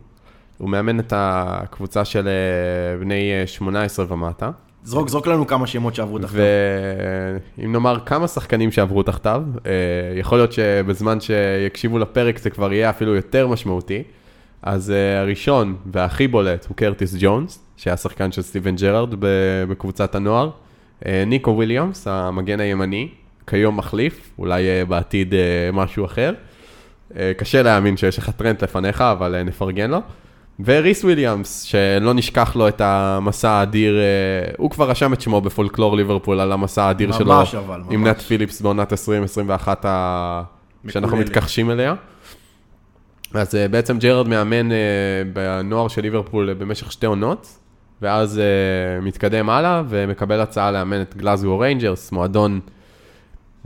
הוא 0.59 0.69
מאמן 0.69 0.99
את 0.99 1.13
הקבוצה 1.15 2.05
של 2.05 2.29
בני 2.99 3.41
אה, 3.41 3.47
18 3.47 4.05
ומטה. 4.09 4.51
זרוק, 4.83 5.09
זרוק 5.09 5.27
לנו 5.27 5.47
כמה 5.47 5.67
שמות 5.67 5.95
שעברו 5.95 6.19
תחתיו. 6.19 6.39
ואם 7.57 7.71
נאמר 7.71 7.99
כמה 8.05 8.27
שחקנים 8.27 8.71
שעברו 8.71 9.03
תחתיו, 9.03 9.43
אה, 9.65 9.71
יכול 10.19 10.37
להיות 10.37 10.51
שבזמן 10.51 11.17
שיקשיבו 11.19 11.99
לפרק 11.99 12.39
זה 12.39 12.49
כבר 12.49 12.73
יהיה 12.73 12.89
אפילו 12.89 13.15
יותר 13.15 13.47
משמעותי. 13.47 14.03
אז 14.63 14.91
אה, 14.91 15.19
הראשון 15.19 15.75
והכי 15.91 16.27
בולט 16.27 16.65
הוא 16.69 16.75
קרטיס 16.75 17.15
ג'ונס, 17.19 17.59
שהיה 17.77 17.97
שחקן 17.97 18.31
של 18.31 18.41
סטיבן 18.41 18.75
ג'רארד 18.75 19.09
בקבוצת 19.69 20.15
הנוער. 20.15 20.49
אה, 21.05 21.23
ניקו 21.27 21.51
וויליאמס, 21.51 22.07
המגן 22.07 22.59
הימני, 22.59 23.09
כיום 23.47 23.77
מחליף, 23.77 24.31
אולי 24.39 24.85
בעתיד 24.87 25.33
משהו 25.73 26.05
אחר. 26.05 26.33
קשה 27.37 27.63
להאמין 27.63 27.97
שיש 27.97 28.17
לך 28.17 28.29
טרנט 28.29 28.63
לפניך, 28.63 29.01
אבל 29.01 29.43
נפרגן 29.43 29.91
לו. 29.91 29.99
וריס 30.65 31.03
וויליאמס, 31.03 31.61
שלא 31.61 32.13
נשכח 32.13 32.55
לו 32.55 32.67
את 32.67 32.81
המסע 32.81 33.49
האדיר, 33.49 33.99
אה, 33.99 34.51
הוא 34.57 34.69
כבר 34.69 34.89
רשם 34.89 35.13
את 35.13 35.21
שמו 35.21 35.41
בפולקלור 35.41 35.95
ליברפול 35.97 36.39
על 36.39 36.51
המסע 36.51 36.83
האדיר 36.83 37.11
שלו. 37.11 37.25
ממש 37.25 37.55
אבל, 37.55 37.81
עם 37.89 38.01
ממש. 38.01 38.09
נט 38.09 38.21
פיליפס 38.21 38.61
בעונת 38.61 38.91
2021 38.93 39.85
ה... 39.85 40.43
שאנחנו. 40.87 41.17
מתכחשים 41.17 41.71
אליה. 41.71 41.95
אז 43.33 43.55
אה, 43.55 43.67
בעצם 43.67 43.99
ג'רארד 43.99 44.27
מאמן 44.27 44.71
אה, 44.71 44.77
בנוער 45.33 45.87
של 45.87 46.01
ליברפול 46.01 46.53
במשך 46.53 46.91
שתי 46.91 47.05
עונות, 47.05 47.47
ואז 48.01 48.41
מתקדם 49.01 49.49
הלאה 49.49 49.83
ומקבל 49.89 50.41
הצעה 50.41 50.71
לאמן 50.71 51.01
את 51.01 51.17
גלאזגו 51.17 51.59
ריינג'רס, 51.59 52.11
מועדון 52.11 52.59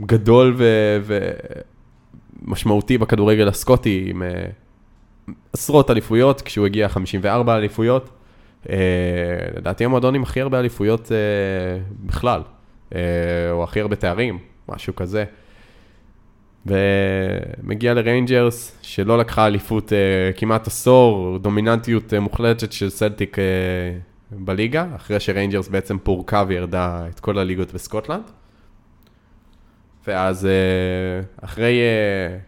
גדול 0.02 0.54
ו- 0.56 0.98
ומשמעותי 2.46 2.98
בכדורגל 2.98 3.48
הסקוטי, 3.48 4.04
עם 4.06 4.22
עשרות 5.52 5.90
אליפויות, 5.90 6.40
כשהוא 6.40 6.66
הגיע 6.66 6.88
54 6.88 7.56
אליפויות. 7.56 8.10
אה, 8.70 8.76
לדעתי 9.56 9.84
המועדון 9.84 10.14
עם 10.14 10.22
הכי 10.22 10.40
הרבה 10.40 10.60
אליפויות 10.60 11.12
אה, 11.12 11.16
בכלל, 12.06 12.42
אה, 12.94 13.00
או 13.50 13.64
הכי 13.64 13.80
הרבה 13.80 13.96
תארים, 13.96 14.38
משהו 14.68 14.94
כזה. 14.94 15.24
ומגיע 16.66 17.94
לריינג'רס, 17.94 18.78
שלא 18.82 19.18
לקחה 19.18 19.46
אליפות 19.46 19.92
כמעט 20.36 20.66
עשור, 20.66 21.38
דומיננטיות 21.38 22.14
מוחלטת 22.14 22.72
של 22.72 22.90
סלטיק 22.90 23.36
בליגה, 24.30 24.86
אחרי 24.96 25.20
שריינג'רס 25.20 25.68
בעצם 25.68 25.98
פורקה 25.98 26.44
וירדה 26.48 27.06
את 27.08 27.20
כל 27.20 27.38
הליגות 27.38 27.72
בסקוטלנד. 27.72 28.22
ואז 30.06 30.48
אחרי 31.42 31.80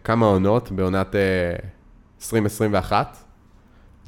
כמה 0.03 0.25
עונות, 0.25 0.71
בעונת 0.71 1.15
2021, 2.21 3.17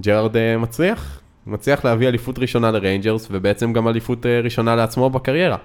ג'רארד 0.01 0.37
אה, 0.37 0.57
מצליח, 0.57 1.21
מצליח 1.47 1.85
להביא 1.85 2.07
אליפות 2.07 2.39
ראשונה 2.39 2.71
לריינג'רס, 2.71 3.27
ובעצם 3.31 3.73
גם 3.73 3.87
אליפות 3.87 4.25
אה, 4.25 4.39
ראשונה 4.39 4.75
לעצמו 4.75 5.09
בקריירה. 5.09 5.57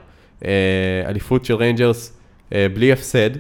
אה, 0.45 0.51
אליפות 1.07 1.45
של 1.45 1.55
ריינג'רס 1.55 2.21
בלי 2.75 2.93
הפסד, 2.93 3.31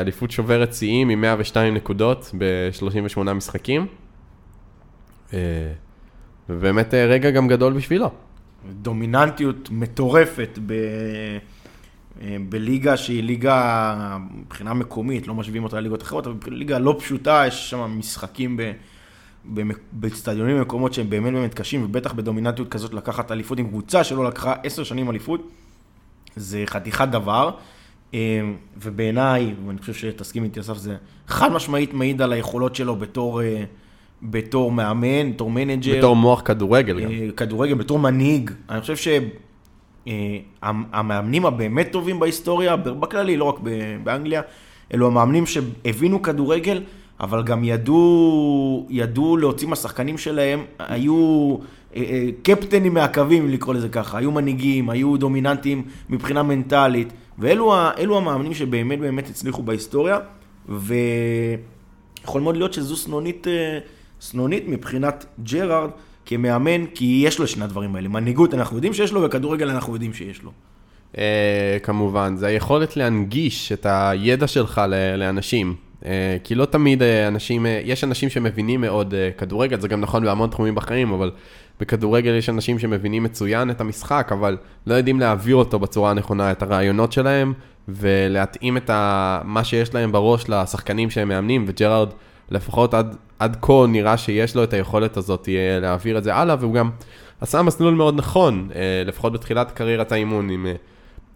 אליפות 0.00 0.30
שוברת 0.30 0.74
שיאים 0.74 1.08
עם 1.08 1.20
102 1.20 1.74
נקודות 1.74 2.30
ב-38 2.38 3.32
משחקים. 3.32 3.86
ובאמת 6.48 6.94
רגע 6.94 7.30
גם 7.30 7.48
גדול 7.48 7.72
בשבילו. 7.72 8.10
דומיננטיות 8.82 9.68
מטורפת 9.70 10.58
ב... 10.66 10.74
אה, 12.22 12.36
בליגה 12.48 12.96
שהיא 12.96 13.22
ליגה 13.22 14.18
מבחינה 14.34 14.74
מקומית, 14.74 15.26
לא 15.26 15.34
משווים 15.34 15.64
אותה 15.64 15.80
לליגות 15.80 16.02
אחרות, 16.02 16.26
אבל 16.26 16.36
ליגה 16.46 16.78
לא 16.78 16.96
פשוטה, 16.98 17.44
יש 17.46 17.70
שם 17.70 17.98
משחקים 17.98 18.60
באצטדיונים 19.92 20.56
במקומות 20.56 20.94
שהם 20.94 21.10
באמת 21.10 21.32
באמת 21.32 21.54
קשים, 21.54 21.84
ובטח 21.84 22.12
בדומיננטיות 22.12 22.68
כזאת 22.68 22.94
לקחת 22.94 23.32
אליפות 23.32 23.58
עם 23.58 23.68
קבוצה 23.68 24.04
שלא 24.04 24.24
לקחה 24.24 24.54
עשר 24.62 24.84
שנים 24.84 25.10
אליפות, 25.10 25.50
זה 26.36 26.62
חתיכת 26.66 27.08
דבר. 27.08 27.50
אה, 28.14 28.40
ובעיניי, 28.76 29.54
ואני 29.66 29.78
חושב 29.78 29.94
שתסכים 29.94 30.44
איתי 30.44 30.60
אסף, 30.60 30.76
זה 30.76 30.96
חד 31.28 31.52
משמעית 31.52 31.94
מעיד 31.94 32.22
על 32.22 32.32
היכולות 32.32 32.74
שלו 32.74 32.96
בתור, 32.96 33.42
אה, 33.42 33.64
בתור 34.22 34.72
מאמן, 34.72 35.32
בתור 35.32 35.50
מנג'ר. 35.50 35.98
בתור 35.98 36.16
מוח 36.16 36.42
כדורגל 36.44 37.00
גם. 37.00 37.10
כדורגל 37.36 37.74
בתור 37.74 37.98
מנהיג. 37.98 38.50
אני 38.70 38.80
חושב 38.80 38.96
שהמאמנים 40.08 41.46
הבאמת 41.46 41.92
טובים 41.92 42.20
בהיסטוריה, 42.20 42.76
בכללי, 42.76 43.36
לא 43.36 43.44
רק 43.44 43.58
באנגליה, 44.04 44.42
אלו 44.94 45.06
המאמנים 45.06 45.46
שהבינו 45.46 46.22
כדורגל, 46.22 46.82
אבל 47.20 47.42
גם 47.42 47.64
ידעו, 47.64 48.86
ידעו 48.90 49.36
להוציא 49.36 49.68
מהשחקנים 49.68 50.18
שלהם, 50.18 50.64
היו 50.78 51.56
אה, 51.96 52.02
אה, 52.02 52.28
קפטנים 52.42 52.94
מהקווים, 52.94 53.48
לקרוא 53.48 53.74
לזה 53.74 53.88
ככה, 53.88 54.18
היו 54.18 54.30
מנהיגים, 54.30 54.90
היו 54.90 55.16
דומיננטיים 55.16 55.82
מבחינה 56.10 56.42
מנטלית, 56.42 57.12
ואלו 57.38 58.16
המאמנים 58.16 58.54
שבאמת 58.54 58.98
באמת 58.98 59.28
הצליחו 59.28 59.62
בהיסטוריה, 59.62 60.18
ויכול 60.68 62.42
מאוד 62.42 62.56
להיות 62.56 62.72
שזו 62.72 62.96
סנונית, 62.96 63.46
אה, 63.48 63.78
סנונית 64.20 64.68
מבחינת 64.68 65.26
ג'רארד 65.42 65.90
כמאמן, 66.28 66.86
כי 66.86 67.22
יש 67.26 67.38
לו 67.38 67.46
שני 67.46 67.64
הדברים 67.64 67.96
האלה. 67.96 68.08
מנהיגות 68.08 68.54
אנחנו 68.54 68.76
יודעים 68.76 68.92
שיש 68.92 69.12
לו, 69.12 69.22
וכדורגל 69.22 69.70
אנחנו 69.70 69.92
יודעים 69.92 70.14
שיש 70.14 70.42
לו. 70.42 70.50
אה, 71.18 71.78
כמובן, 71.82 72.36
זה 72.36 72.46
היכולת 72.46 72.96
להנגיש 72.96 73.72
את 73.72 73.86
הידע 73.90 74.46
שלך 74.46 74.82
לאנשים. 75.18 75.74
אה, 76.06 76.36
כי 76.44 76.54
לא 76.54 76.64
תמיד 76.64 77.02
אה, 77.02 77.28
אנשים, 77.28 77.66
אה, 77.66 77.80
יש 77.84 78.04
אנשים 78.04 78.28
שמבינים 78.28 78.80
מאוד 78.80 79.14
אה, 79.14 79.30
כדורגל, 79.38 79.80
זה 79.80 79.88
גם 79.88 80.00
נכון 80.00 80.24
בהמון 80.24 80.50
תחומים 80.50 80.74
בחיים, 80.74 81.12
אבל 81.12 81.30
בכדורגל 81.80 82.30
יש 82.30 82.48
אנשים 82.48 82.78
שמבינים 82.78 83.22
מצוין 83.22 83.70
את 83.70 83.80
המשחק, 83.80 84.30
אבל 84.32 84.56
לא 84.86 84.94
יודעים 84.94 85.20
להעביר 85.20 85.56
אותו 85.56 85.78
בצורה 85.78 86.10
הנכונה, 86.10 86.52
את 86.52 86.62
הרעיונות 86.62 87.12
שלהם, 87.12 87.52
ולהתאים 87.88 88.76
את 88.76 88.90
ה... 88.90 89.40
מה 89.44 89.64
שיש 89.64 89.94
להם 89.94 90.12
בראש 90.12 90.48
לשחקנים 90.48 91.10
שהם 91.10 91.28
מאמנים, 91.28 91.64
וג'רארד, 91.68 92.08
לפחות 92.50 92.94
עד, 92.94 93.16
עד 93.38 93.56
כה 93.62 93.86
נראה 93.88 94.16
שיש 94.16 94.56
לו 94.56 94.64
את 94.64 94.72
היכולת 94.72 95.16
הזאת 95.16 95.48
אה, 95.48 95.80
להעביר 95.80 96.18
את 96.18 96.24
זה 96.24 96.34
הלאה, 96.34 96.56
והוא 96.60 96.74
גם 96.74 96.90
עשה 97.40 97.62
מסלול 97.62 97.94
מאוד 97.94 98.16
נכון, 98.16 98.68
אה, 98.74 99.02
לפחות 99.06 99.32
בתחילת 99.32 99.70
קריירת 99.70 100.12
האימון, 100.12 100.50
עם... 100.50 100.66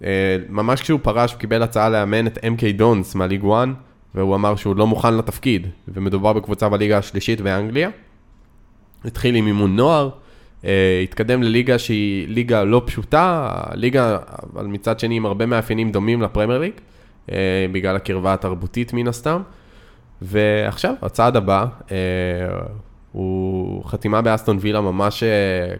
אה, 0.05 0.37
ממש 0.49 0.83
כשהוא 0.83 1.01
פרש, 1.03 1.33
הוא 1.33 1.41
קיבל 1.41 1.63
הצעה 1.63 1.89
לאמן 1.89 2.27
את 2.27 2.39
MK 2.39 2.77
דונס 2.77 3.15
מהליג 3.15 3.45
1, 3.45 3.69
והוא 4.15 4.35
אמר 4.35 4.57
שהוא 4.57 4.77
לא 4.77 4.87
מוכן 4.87 5.15
לתפקיד, 5.15 5.67
ומדובר 5.89 6.33
בקבוצה 6.33 6.69
בליגה 6.69 6.99
השלישית 6.99 7.41
באנגליה. 7.41 7.91
התחיל 9.05 9.35
עם 9.35 9.47
אימון 9.47 9.77
נוער, 9.77 10.11
התקדם 11.03 11.43
לליגה 11.43 11.79
שהיא 11.79 12.29
ליגה 12.29 12.65
לא 12.65 12.83
פשוטה, 12.87 13.51
ליגה, 13.75 14.19
אבל 14.53 14.67
מצד 14.67 15.01
שני 15.01 15.17
עם 15.17 15.27
הרבה 15.27 15.47
מאפיינים 15.47 15.93
דומים 15.93 16.23
לפרמייר 16.23 16.61
ליג, 16.61 16.73
בגלל 17.73 17.97
הקרבה 17.97 18.35
התרבותית 18.35 18.93
מן 18.93 19.09
הסתם. 19.09 19.43
ועכשיו, 20.23 20.95
הצעד 21.03 21.37
הבא, 21.37 21.67
אה, 21.91 21.97
הוא 23.13 23.85
חתימה 23.85 24.23
באסטון 24.23 24.59
וילה 24.61 24.81
ממש 24.81 25.23
אה, 25.23 25.29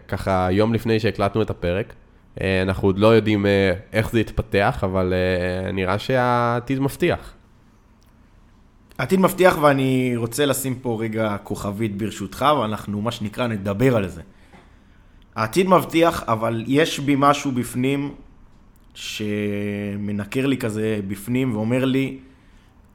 ככה 0.07 0.47
יום 0.51 0.73
לפני 0.73 0.99
שהקלטנו 0.99 1.41
את 1.41 1.49
הפרק. 1.49 1.93
אה, 2.41 2.61
אנחנו 2.61 2.87
עוד 2.87 2.99
לא 2.99 3.07
יודעים 3.07 3.45
אה, 3.45 3.73
איך 3.93 4.11
זה 4.11 4.19
יתפתח, 4.19 4.79
אבל 4.83 5.13
אה, 5.13 5.71
נראה 5.71 5.99
שהעתיד 5.99 6.79
מבטיח. 6.79 7.33
עתיד 8.97 9.19
מבטיח 9.19 9.57
ואני 9.61 10.13
רוצה 10.15 10.45
לשים 10.45 10.75
פה 10.75 10.97
רגע 11.01 11.37
כוכבית 11.43 11.97
ברשותך, 11.97 12.45
ואנחנו 12.59 13.01
מה 13.01 13.11
שנקרא 13.11 13.47
נדבר 13.47 13.95
על 13.95 14.07
זה. 14.07 14.21
העתיד 15.35 15.67
מבטיח, 15.67 16.23
אבל 16.27 16.63
יש 16.67 16.99
בי 16.99 17.15
משהו 17.17 17.51
בפנים 17.51 18.13
שמנקר 18.93 20.45
לי 20.45 20.57
כזה 20.57 20.99
בפנים 21.07 21.55
ואומר 21.55 21.85
לי, 21.85 22.19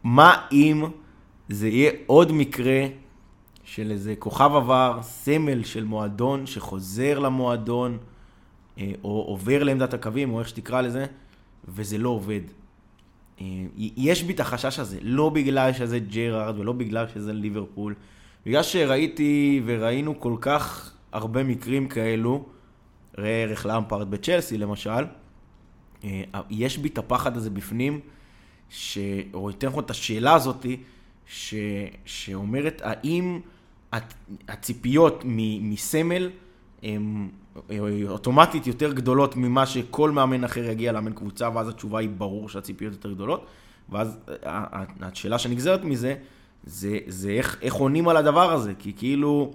מה 0.05 0.35
אם 0.53 0.85
זה 1.49 1.69
יהיה 1.69 1.93
עוד 2.07 2.33
מקרה 2.33 2.87
של 3.65 3.91
איזה 3.91 4.15
כוכב 4.19 4.51
עבר, 4.55 4.99
סמל 5.03 5.65
של 5.65 5.85
מועדון 5.85 6.47
שחוזר 6.47 7.19
למועדון, 7.19 7.99
אה, 8.79 8.93
או 9.05 9.25
עובר 9.29 9.65
לעמדת 9.65 9.95
הקווים, 9.95 10.33
או 10.33 10.41
איך 10.41 10.49
שתקרא 10.49 10.81
לזה, 10.81 11.07
וזה 11.69 11.99
לא 11.99 12.09
עובד. 12.09 12.41
אה, 13.41 13.47
יש 13.77 14.23
בי 14.23 14.33
את 14.33 14.41
החשש 14.41 14.79
הזה, 14.79 14.99
לא 15.03 15.31
בגלל 15.31 15.73
שזה 15.73 15.99
ג'רארד 15.99 16.59
ולא 16.59 16.73
בגלל 16.73 17.07
שזה 17.15 17.33
ליברפול, 17.33 17.95
בגלל 18.47 18.63
שראיתי 18.63 19.63
וראינו 19.65 20.21
כל 20.21 20.37
כך 20.41 20.93
הרבה 21.13 21.45
מקרים 21.45 21.89
כאלו, 21.89 22.45
ראה 23.19 23.43
ערך 23.43 23.67
לאמפרד 23.67 24.11
בצ'לסי 24.11 24.59
למשל, 24.59 25.05
אה, 26.05 26.23
יש 26.51 26.79
בי 26.79 26.89
את 26.89 26.99
הפחד 26.99 27.37
הזה 27.37 27.51
בפנים, 27.51 28.01
ש... 28.71 28.99
או 29.35 29.51
יותר 29.51 29.69
נכון 29.69 29.85
את 29.85 29.91
השאלה 29.91 30.35
הזאתי, 30.35 30.77
ש... 31.29 31.55
שאומרת 32.05 32.83
האם 32.85 33.41
הציפיות 34.49 35.23
מ... 35.25 35.71
מסמל 35.71 36.31
הן 36.83 37.29
אוטומטית 38.09 38.67
יותר 38.67 38.93
גדולות 38.93 39.37
ממה 39.37 39.67
שכל 39.67 40.11
מאמן 40.11 40.45
אחר 40.45 40.65
יגיע 40.65 40.93
לאמן 40.93 41.13
קבוצה, 41.13 41.49
ואז 41.55 41.69
התשובה 41.69 41.99
היא 41.99 42.09
ברור 42.09 42.49
שהציפיות 42.49 42.93
יותר 42.93 43.13
גדולות. 43.13 43.47
ואז 43.89 44.19
ה- 44.29 44.79
ה- 44.79 44.85
השאלה 45.01 45.39
שנגזרת 45.39 45.85
מזה, 45.85 46.15
זה, 46.65 46.99
זה 47.07 47.31
איך, 47.31 47.59
איך 47.63 47.75
עונים 47.75 48.09
על 48.09 48.17
הדבר 48.17 48.53
הזה, 48.53 48.73
כי 48.79 48.93
כאילו 48.97 49.53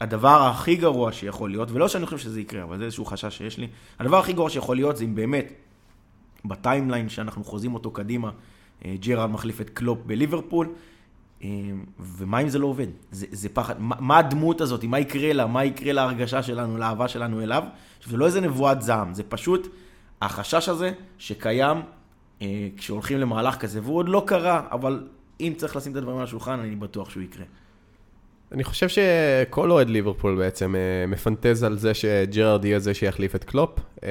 הדבר 0.00 0.42
הכי 0.42 0.76
גרוע 0.76 1.12
שיכול 1.12 1.50
להיות, 1.50 1.70
ולא 1.70 1.88
שאני 1.88 2.06
חושב 2.06 2.18
שזה 2.18 2.40
יקרה, 2.40 2.62
אבל 2.62 2.78
זה 2.78 2.84
איזשהו 2.84 3.04
חשש 3.04 3.38
שיש 3.38 3.58
לי, 3.58 3.68
הדבר 3.98 4.18
הכי 4.18 4.32
גרוע 4.32 4.50
שיכול 4.50 4.76
להיות 4.76 4.96
זה 4.96 5.04
אם 5.04 5.14
באמת 5.14 5.52
ב 6.44 6.51
timeline 6.51 7.08
שאנחנו 7.08 7.44
חוזים 7.44 7.74
אותו 7.74 7.90
קדימה, 7.90 8.30
אה, 8.84 8.94
ג'רארד 9.00 9.30
מחליף 9.30 9.60
את 9.60 9.70
קלופ 9.70 9.98
בליברפול, 10.06 10.66
אה, 10.66 10.72
ומה 12.00 12.38
אם 12.38 12.48
זה 12.48 12.58
לא 12.58 12.66
עובד? 12.66 12.86
זה, 13.10 13.26
זה 13.30 13.48
פחד, 13.48 13.74
מה, 13.78 13.96
מה 13.98 14.18
הדמות 14.18 14.60
הזאת, 14.60 14.84
מה 14.84 14.98
יקרה 14.98 15.32
לה, 15.32 15.46
מה 15.46 15.64
יקרה 15.64 15.92
להרגשה 15.92 16.42
שלנו, 16.42 16.78
לאהבה 16.78 17.08
שלנו 17.08 17.42
אליו? 17.42 17.62
זה 18.06 18.16
לא 18.16 18.26
איזה 18.26 18.40
נבואת 18.40 18.82
זעם, 18.82 19.14
זה 19.14 19.22
פשוט 19.22 19.68
החשש 20.22 20.68
הזה 20.68 20.92
שקיים 21.18 21.76
אה, 22.42 22.68
כשהולכים 22.76 23.18
למהלך 23.18 23.56
כזה, 23.56 23.80
והוא 23.82 23.96
עוד 23.96 24.08
לא 24.08 24.22
קרה, 24.26 24.62
אבל 24.70 25.06
אם 25.40 25.52
צריך 25.56 25.76
לשים 25.76 25.92
את 25.92 25.96
הדברים 25.96 26.18
על 26.18 26.24
השולחן, 26.24 26.60
אני 26.60 26.76
בטוח 26.76 27.10
שהוא 27.10 27.22
יקרה. 27.22 27.44
אני 28.52 28.64
חושב 28.64 28.88
שכל 28.88 29.70
אוהד 29.70 29.88
ליברפול 29.90 30.38
בעצם 30.38 30.74
אה, 30.74 31.06
מפנטז 31.06 31.62
על 31.62 31.78
זה 31.78 31.94
שג'רארד 31.94 32.64
יהיה 32.64 32.78
זה 32.78 32.94
שיחליף 32.94 33.34
את 33.34 33.44
קלופ, 33.44 33.78
אה, 34.04 34.10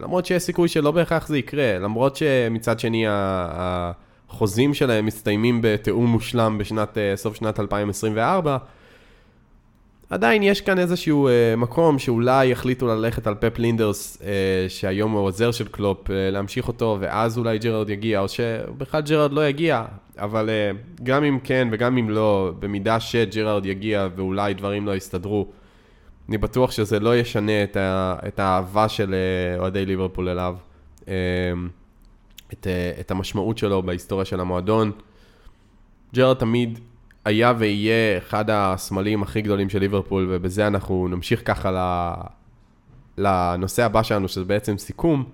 למרות 0.00 0.26
שיש 0.26 0.42
סיכוי 0.42 0.68
שלא 0.68 0.90
בהכרח 0.90 1.28
זה 1.28 1.38
יקרה, 1.38 1.78
למרות 1.78 2.16
שמצד 2.16 2.80
שני 2.80 3.06
ה- 3.08 3.92
החוזים 4.32 4.74
שלהם 4.74 5.06
מסתיימים 5.06 5.58
בתיאום 5.62 6.06
מושלם 6.06 6.58
בשנת, 6.58 6.98
אה, 6.98 7.16
סוף 7.16 7.34
שנת 7.34 7.60
2024, 7.60 8.56
עדיין 10.10 10.42
יש 10.42 10.60
כאן 10.60 10.78
איזשהו 10.78 11.28
אה, 11.28 11.54
מקום 11.56 11.98
שאולי 11.98 12.46
יחליטו 12.46 12.86
ללכת 12.86 13.26
על 13.26 13.34
פפ 13.34 13.58
לינדרס, 13.58 14.22
אה, 14.24 14.66
שהיום 14.68 15.12
הוא 15.12 15.20
עוזר 15.20 15.50
של 15.50 15.68
קלופ, 15.68 16.10
אה, 16.10 16.30
להמשיך 16.30 16.68
אותו, 16.68 16.98
ואז 17.00 17.38
אולי 17.38 17.58
ג'רארד 17.58 17.90
יגיע, 17.90 18.20
או 18.20 18.28
שבכלל 18.28 19.02
ג'רארד 19.02 19.32
לא 19.32 19.48
יגיע, 19.48 19.84
אבל 20.18 20.50
אה, 20.50 20.70
גם 21.02 21.24
אם 21.24 21.38
כן 21.44 21.68
וגם 21.72 21.98
אם 21.98 22.10
לא, 22.10 22.52
במידה 22.58 23.00
שג'רארד 23.00 23.66
יגיע 23.66 24.08
ואולי 24.16 24.54
דברים 24.54 24.86
לא 24.86 24.96
יסתדרו, 24.96 25.46
אני 26.28 26.38
בטוח 26.38 26.70
שזה 26.70 27.00
לא 27.00 27.16
ישנה 27.16 27.62
את, 27.64 27.76
ה, 27.76 28.16
את 28.28 28.38
האהבה 28.40 28.88
של 28.88 29.14
אה, 29.14 29.58
אוהדי 29.60 29.86
ליברפול 29.86 30.28
אליו, 30.28 30.56
אה, 31.08 31.14
את, 32.52 32.66
אה, 32.66 32.92
את 33.00 33.10
המשמעות 33.10 33.58
שלו 33.58 33.82
בהיסטוריה 33.82 34.24
של 34.24 34.40
המועדון. 34.40 34.92
ג'רארד 36.14 36.36
תמיד 36.36 36.78
היה 37.24 37.52
ויהיה 37.58 38.18
אחד 38.18 38.44
הסמלים 38.50 39.22
הכי 39.22 39.42
גדולים 39.42 39.68
של 39.68 39.78
ליברפול, 39.78 40.28
ובזה 40.30 40.66
אנחנו 40.66 41.08
נמשיך 41.08 41.42
ככה 41.44 41.70
ל... 41.70 41.78
לנושא 43.18 43.84
הבא 43.84 44.02
שלנו, 44.02 44.28
שזה 44.28 44.44
בעצם 44.44 44.78
סיכום. 44.78 45.24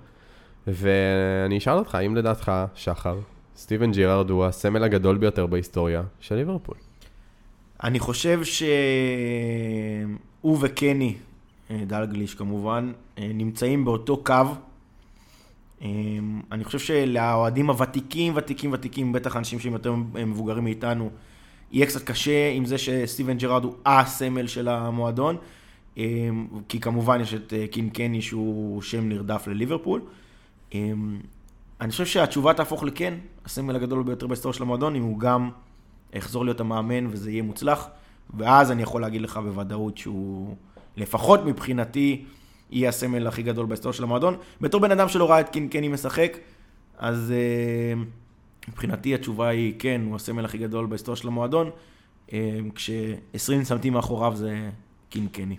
ואני 0.67 1.59
אשאל 1.59 1.79
אותך, 1.79 1.95
האם 1.95 2.17
לדעתך, 2.17 2.53
שחר, 2.75 3.19
סטיבן 3.57 3.93
ג'ירארד 3.93 4.31
הוא 4.31 4.45
הסמל 4.45 4.85
הגדול 4.85 5.19
ביותר 5.19 5.47
בהיסטוריה 5.47 6.03
של 6.21 6.35
ליברפול? 6.35 6.75
אני 7.83 7.99
חושב 7.99 8.41
שהוא 8.45 8.69
וקני, 10.61 11.15
אה, 11.71 11.83
דלגליש 11.87 12.35
כמובן, 12.35 12.93
אה, 13.19 13.31
נמצאים 13.35 13.85
באותו 13.85 14.25
קו. 14.25 14.35
אה, 15.83 15.89
אני 16.53 16.65
חושב 16.65 16.79
שלאוהדים 16.79 17.71
הוותיקים, 17.71 18.33
ותיקים, 18.37 18.73
ותיקים, 18.73 19.13
בטח 19.13 19.37
אנשים 19.37 19.61
שהם 19.61 19.73
יותר 19.73 19.95
מבוגרים 20.15 20.65
מאיתנו, 20.65 21.11
יהיה 21.73 21.87
קצת 21.87 22.03
קשה 22.03 22.51
עם 22.51 22.65
זה 22.65 22.79
שסטיבן 22.79 23.39
ג'רארד 23.39 23.65
הוא 23.65 23.75
הסמל 23.87 24.47
של 24.47 24.69
המועדון, 24.69 25.37
אה, 25.99 26.05
כי 26.69 26.81
כמובן 26.81 27.21
יש 27.21 27.35
את 27.35 27.53
אה, 27.53 27.67
קין 27.67 27.91
קני 27.91 28.23
שהוא 28.23 28.83
שם 28.83 29.09
נרדף 29.09 29.47
לליברפול. 29.47 30.01
אה, 30.75 30.93
אני 31.81 31.91
חושב 31.91 32.07
שהתשובה 32.07 32.55
תהפוך 32.55 32.83
לכן, 32.83 33.15
הסמל 33.45 33.77
הגדול 33.77 34.03
ביותר 34.03 34.27
בהיסטוריה 34.27 34.57
של 34.57 34.63
המועדון, 34.63 34.95
אם 34.95 35.03
הוא 35.03 35.19
גם 35.19 35.51
יחזור 36.13 36.45
להיות 36.45 36.61
המאמן 36.61 37.07
וזה 37.11 37.31
יהיה 37.31 37.43
מוצלח, 37.43 37.89
ואז 38.35 38.71
אני 38.71 38.83
יכול 38.83 39.01
להגיד 39.01 39.23
לך 39.23 39.37
בוודאות 39.37 39.99
שהוא, 39.99 40.55
לפחות 40.97 41.45
מבחינתי, 41.45 42.25
יהיה 42.71 42.89
הסמל 42.89 43.27
הכי 43.27 43.43
גדול 43.43 43.67
בהיסטוריה 43.67 43.97
של 43.97 44.03
המועדון. 44.03 44.37
בתור 44.61 44.81
בן 44.81 44.91
אדם 44.91 45.09
שלא 45.09 45.31
ראה 45.31 45.41
את 45.41 45.49
קינקני 45.49 45.89
משחק, 45.89 46.39
אז 46.99 47.33
אה, 47.37 48.03
מבחינתי 48.69 49.15
התשובה 49.15 49.49
היא 49.49 49.75
כן, 49.79 50.01
הוא 50.05 50.17
הסמל 50.17 50.45
הכי 50.45 50.59
גדול 50.59 50.87
בהיסטוריה 50.87 51.17
של 51.17 51.29
המועדון, 51.29 51.71
אה, 52.33 52.59
כש-20 52.75 53.65
סמטים 53.65 53.93
מאחוריו 53.93 54.37
זה 54.37 54.69
קינקני. 55.11 55.57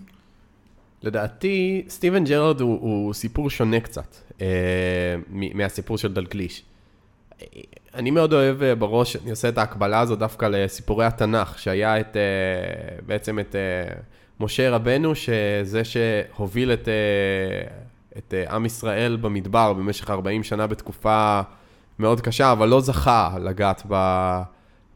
לדעתי, 1.04 1.86
סטיבן 1.90 2.24
ג'רארד 2.24 2.62
הוא, 2.62 2.80
הוא 2.82 3.14
סיפור 3.14 3.50
שונה 3.50 3.80
קצת 3.80 4.16
מ- 5.30 5.58
מהסיפור 5.58 5.98
של 5.98 6.14
דלגליש. 6.14 6.64
אני 7.94 8.12
מאוד 8.12 8.34
אוהב 8.34 8.74
בראש, 8.74 9.16
אני 9.16 9.30
עושה 9.30 9.50
את 9.50 9.58
ההקבלה 9.58 10.00
הזו 10.00 10.16
דווקא 10.16 10.46
לסיפורי 10.46 11.06
התנ"ך, 11.06 11.60
שהיה 11.60 12.00
את, 12.00 12.18
בעצם 13.06 13.40
את 13.40 13.56
משה 14.40 14.70
רבנו, 14.70 15.16
שזה 15.16 15.84
שהוביל 15.84 16.74
את, 16.74 16.88
אה, 16.88 16.94
את 18.18 18.34
אה, 18.34 18.56
עם 18.56 18.66
ישראל 18.66 19.18
במדבר 19.22 19.74
במשך 19.74 20.10
40 20.10 20.44
שנה 20.44 20.68
בתקופה 20.68 21.42
מאוד 22.00 22.22
קשה, 22.22 22.52
אבל 22.52 22.68
לא 22.70 22.82
זכה 22.82 23.30
לגעת 23.42 23.84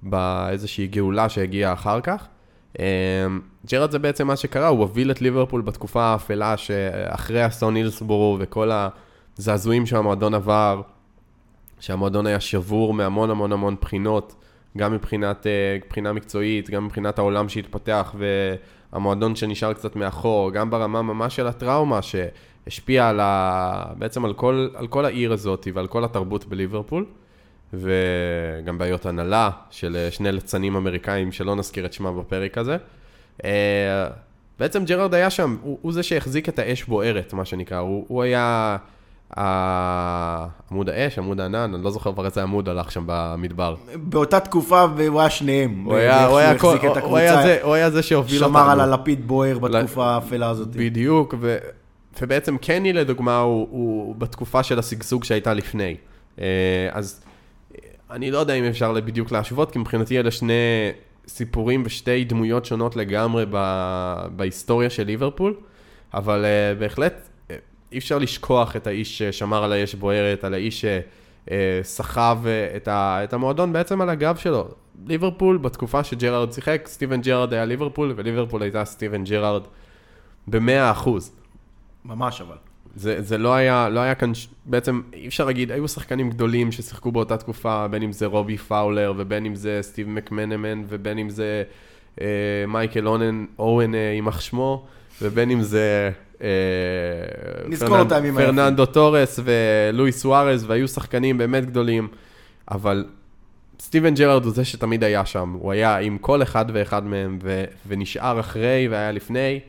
באיזושהי 0.04 0.88
גאולה 0.88 1.30
שהגיעה 1.30 1.74
אחר 1.74 2.02
כך. 2.02 2.28
אמ, 2.80 3.42
ג'רד 3.72 3.92
זה 3.92 4.00
בעצם 4.00 4.28
מה 4.28 4.36
שקרה, 4.36 4.68
הוא 4.68 4.80
הוביל 4.80 5.12
את 5.12 5.22
ליברפול 5.22 5.62
בתקופה 5.62 6.04
האפלה 6.04 6.58
שאחרי 6.58 7.48
אסון 7.48 7.76
הילסבורו 7.76 8.38
וכל 8.40 8.72
הזעזועים 9.38 9.86
שהמועדון 9.86 10.34
עבר, 10.34 10.82
שהמועדון 11.80 12.28
היה 12.28 12.40
שבור 12.40 12.94
מהמון 12.94 13.30
המון 13.30 13.52
המון 13.52 13.76
בחינות, 13.82 14.36
גם 14.78 14.94
מבחינת, 14.94 15.48
אה, 15.48 15.78
מבחינה 15.86 16.14
מקצועית, 16.14 16.70
גם 16.70 16.86
מבחינת 16.86 17.20
העולם 17.20 17.50
שהתפתח 17.50 18.16
והמועדון 18.94 19.36
שנשאר 19.36 19.74
קצת 19.74 19.96
מאחור, 19.96 20.52
גם 20.52 20.70
ברמה 20.70 21.02
ממש 21.02 21.36
של 21.36 21.48
הטראומה 21.48 22.00
שהשפיעה 22.02 23.10
על 23.10 23.20
ה... 23.20 23.86
בעצם 23.98 24.26
על 24.26 24.34
כל, 24.34 24.68
על 24.76 24.88
כל 24.88 25.06
העיר 25.06 25.34
הזאת 25.34 25.68
ועל 25.74 25.88
כל 25.88 26.04
התרבות 26.04 26.46
בליברפול. 26.46 27.06
וגם 27.74 28.78
בעיות 28.78 29.06
הנהלה 29.06 29.50
של 29.70 29.96
אה, 29.96 30.12
שני 30.12 30.32
ליצנים 30.32 30.76
אמריקאים 30.76 31.32
שלא 31.32 31.56
נזכיר 31.56 31.86
את 31.86 31.94
שמם 31.94 32.20
בפרק 32.20 32.58
הזה. 32.58 32.78
אה, 33.46 34.08
בעצם 34.60 34.86
ג'רארד 34.86 35.14
היה 35.14 35.30
שם, 35.30 35.58
הוא, 35.62 35.80
הוא 35.82 35.94
זה 35.94 36.04
שהחזיק 36.04 36.50
את 36.50 36.60
האש 36.60 36.84
בוערת, 36.84 37.34
מה 37.34 37.46
שנקרא, 37.46 37.78
הוא, 37.78 38.06
הוא 38.08 38.24
היה 38.24 38.78
עמוד 39.38 40.90
האש, 40.90 41.18
עמוד 41.18 41.40
הענן, 41.40 41.74
אני 41.74 41.84
לא 41.84 41.92
זוכר 41.92 42.14
כבר 42.14 42.26
איזה 42.26 42.44
עמוד 42.44 42.70
הלך 42.70 42.92
שם 42.92 43.04
במדבר. 43.06 43.76
באותה 43.96 44.40
תקופה 44.40 44.82
הוא 44.82 45.20
היה 45.22 45.30
שניהם. 45.30 45.84
הוא 45.86 45.96
היה, 45.96 46.26
הוא, 46.26 46.38
היה, 46.38 46.60
כל- 46.60 46.76
החזיק 46.76 46.92
את 46.92 47.04
הוא, 47.04 47.18
היה 47.18 47.44
זה, 47.44 47.60
הוא 47.62 47.74
היה 47.74 47.90
זה 47.90 48.02
שהוביל 48.04 48.44
אותנו. 48.44 48.60
שמר 48.60 48.72
על 48.72 48.80
הלפיד 48.80 49.28
בוער 49.28 49.60
בתקופה 49.60 50.06
האפלה 50.06 50.50
הזאת. 50.50 50.68
בדיוק, 50.68 51.34
ו... 51.40 51.58
ובעצם 52.22 52.58
קני 52.58 52.94
לדוגמה 52.94 53.40
הוא, 53.40 53.68
הוא 53.72 54.16
בתקופה 54.16 54.64
של 54.64 54.80
השגשוג 54.80 55.24
שהייתה 55.24 55.54
לפני. 55.54 55.96
אה, 56.40 56.46
אז 56.92 57.24
אני 58.12 58.32
לא 58.32 58.38
יודע 58.38 58.54
אם 58.54 58.64
אפשר 58.64 58.94
בדיוק 58.94 59.32
להשוות, 59.32 59.72
כי 59.72 59.80
מבחינתי 59.80 60.20
אלה 60.20 60.32
שני 60.32 60.54
סיפורים 61.28 61.84
ושתי 61.86 62.24
דמויות 62.24 62.66
שונות 62.66 62.96
לגמרי 62.96 63.46
ב... 63.52 63.58
בהיסטוריה 64.36 64.90
של 64.90 65.04
ליברפול, 65.04 65.56
אבל 66.14 66.46
אה, 66.46 66.76
בהחלט 66.80 67.30
אי 67.94 67.98
אפשר 67.98 68.18
לשכוח 68.18 68.76
את 68.76 68.88
האיש 68.88 69.18
ששמר 69.18 69.64
על 69.64 69.72
האש 69.74 69.96
בוערת, 69.96 70.44
על 70.44 70.54
האיש 70.54 70.86
שסחב 70.86 72.38
אה, 72.46 72.76
את, 72.76 72.88
ה... 72.88 73.24
את 73.24 73.34
המועדון 73.34 73.74
בעצם 73.74 74.02
על 74.02 74.10
הגב 74.10 74.36
שלו. 74.36 74.68
ליברפול, 75.08 75.58
בתקופה 75.58 76.04
שג'רארד 76.04 76.52
שיחק, 76.52 76.84
סטיבן 76.86 77.22
ג'רארד 77.22 77.54
היה 77.54 77.66
ליברפול, 77.66 78.14
וליברפול 78.16 78.62
הייתה 78.62 78.86
סטיבן 78.86 79.24
ג'רארד 79.24 79.64
במאה 80.48 80.92
אחוז. 80.92 81.32
ממש 82.06 82.42
אבל. 82.42 82.56
זה, 82.96 83.22
זה 83.22 83.38
לא 83.38 83.54
היה, 83.54 83.90
לא 83.90 84.00
היה 84.00 84.16
כאן, 84.16 84.32
בעצם 84.66 85.02
אי 85.14 85.28
אפשר 85.28 85.46
להגיד, 85.46 85.72
היו 85.72 85.88
שחקנים 85.88 86.30
גדולים 86.30 86.72
ששיחקו 86.72 87.12
באותה 87.12 87.38
תקופה, 87.38 87.88
בין 87.88 88.04
אם 88.04 88.12
זה 88.12 88.26
רובי 88.26 88.58
פאולר, 88.58 89.14
ובין 89.18 89.46
אם 89.46 89.56
זה 89.56 89.80
סטיב 89.82 90.10
מקמנמן, 90.10 90.84
ובין 90.88 91.18
אם 91.18 91.30
זה 91.30 91.64
אה, 92.22 92.28
מייקל 92.68 93.08
אואן, 93.08 93.46
אואן, 93.60 93.96
אה, 93.96 94.00
יימח 94.00 94.42
שמו, 94.42 94.86
ובין 95.22 95.52
אם 95.52 95.62
זה... 95.62 96.12
אה, 96.44 96.50
נזכור 97.68 98.02
את 98.02 98.12
הימים 98.12 98.38
היפים. 98.38 98.56
פרננדו 98.56 98.86
טורס 98.86 99.40
ולואי 99.44 100.12
סוארז, 100.12 100.66
והיו 100.68 100.88
שחקנים 100.88 101.38
באמת 101.38 101.66
גדולים, 101.66 102.08
אבל 102.72 103.06
סטיבן 103.80 104.14
ג'רארד 104.14 104.46
הוא 104.46 104.54
זה 104.54 104.66
שתמיד 104.66 105.04
היה 105.04 105.26
שם, 105.26 105.56
הוא 105.60 105.72
היה 105.72 105.98
עם 105.98 106.18
כל 106.18 106.42
אחד 106.44 106.66
ואחד 106.74 107.06
מהם, 107.06 107.40
ו, 107.44 107.64
ונשאר 107.88 108.40
אחרי 108.40 108.88
והיה 108.92 109.12
לפני, 109.12 109.60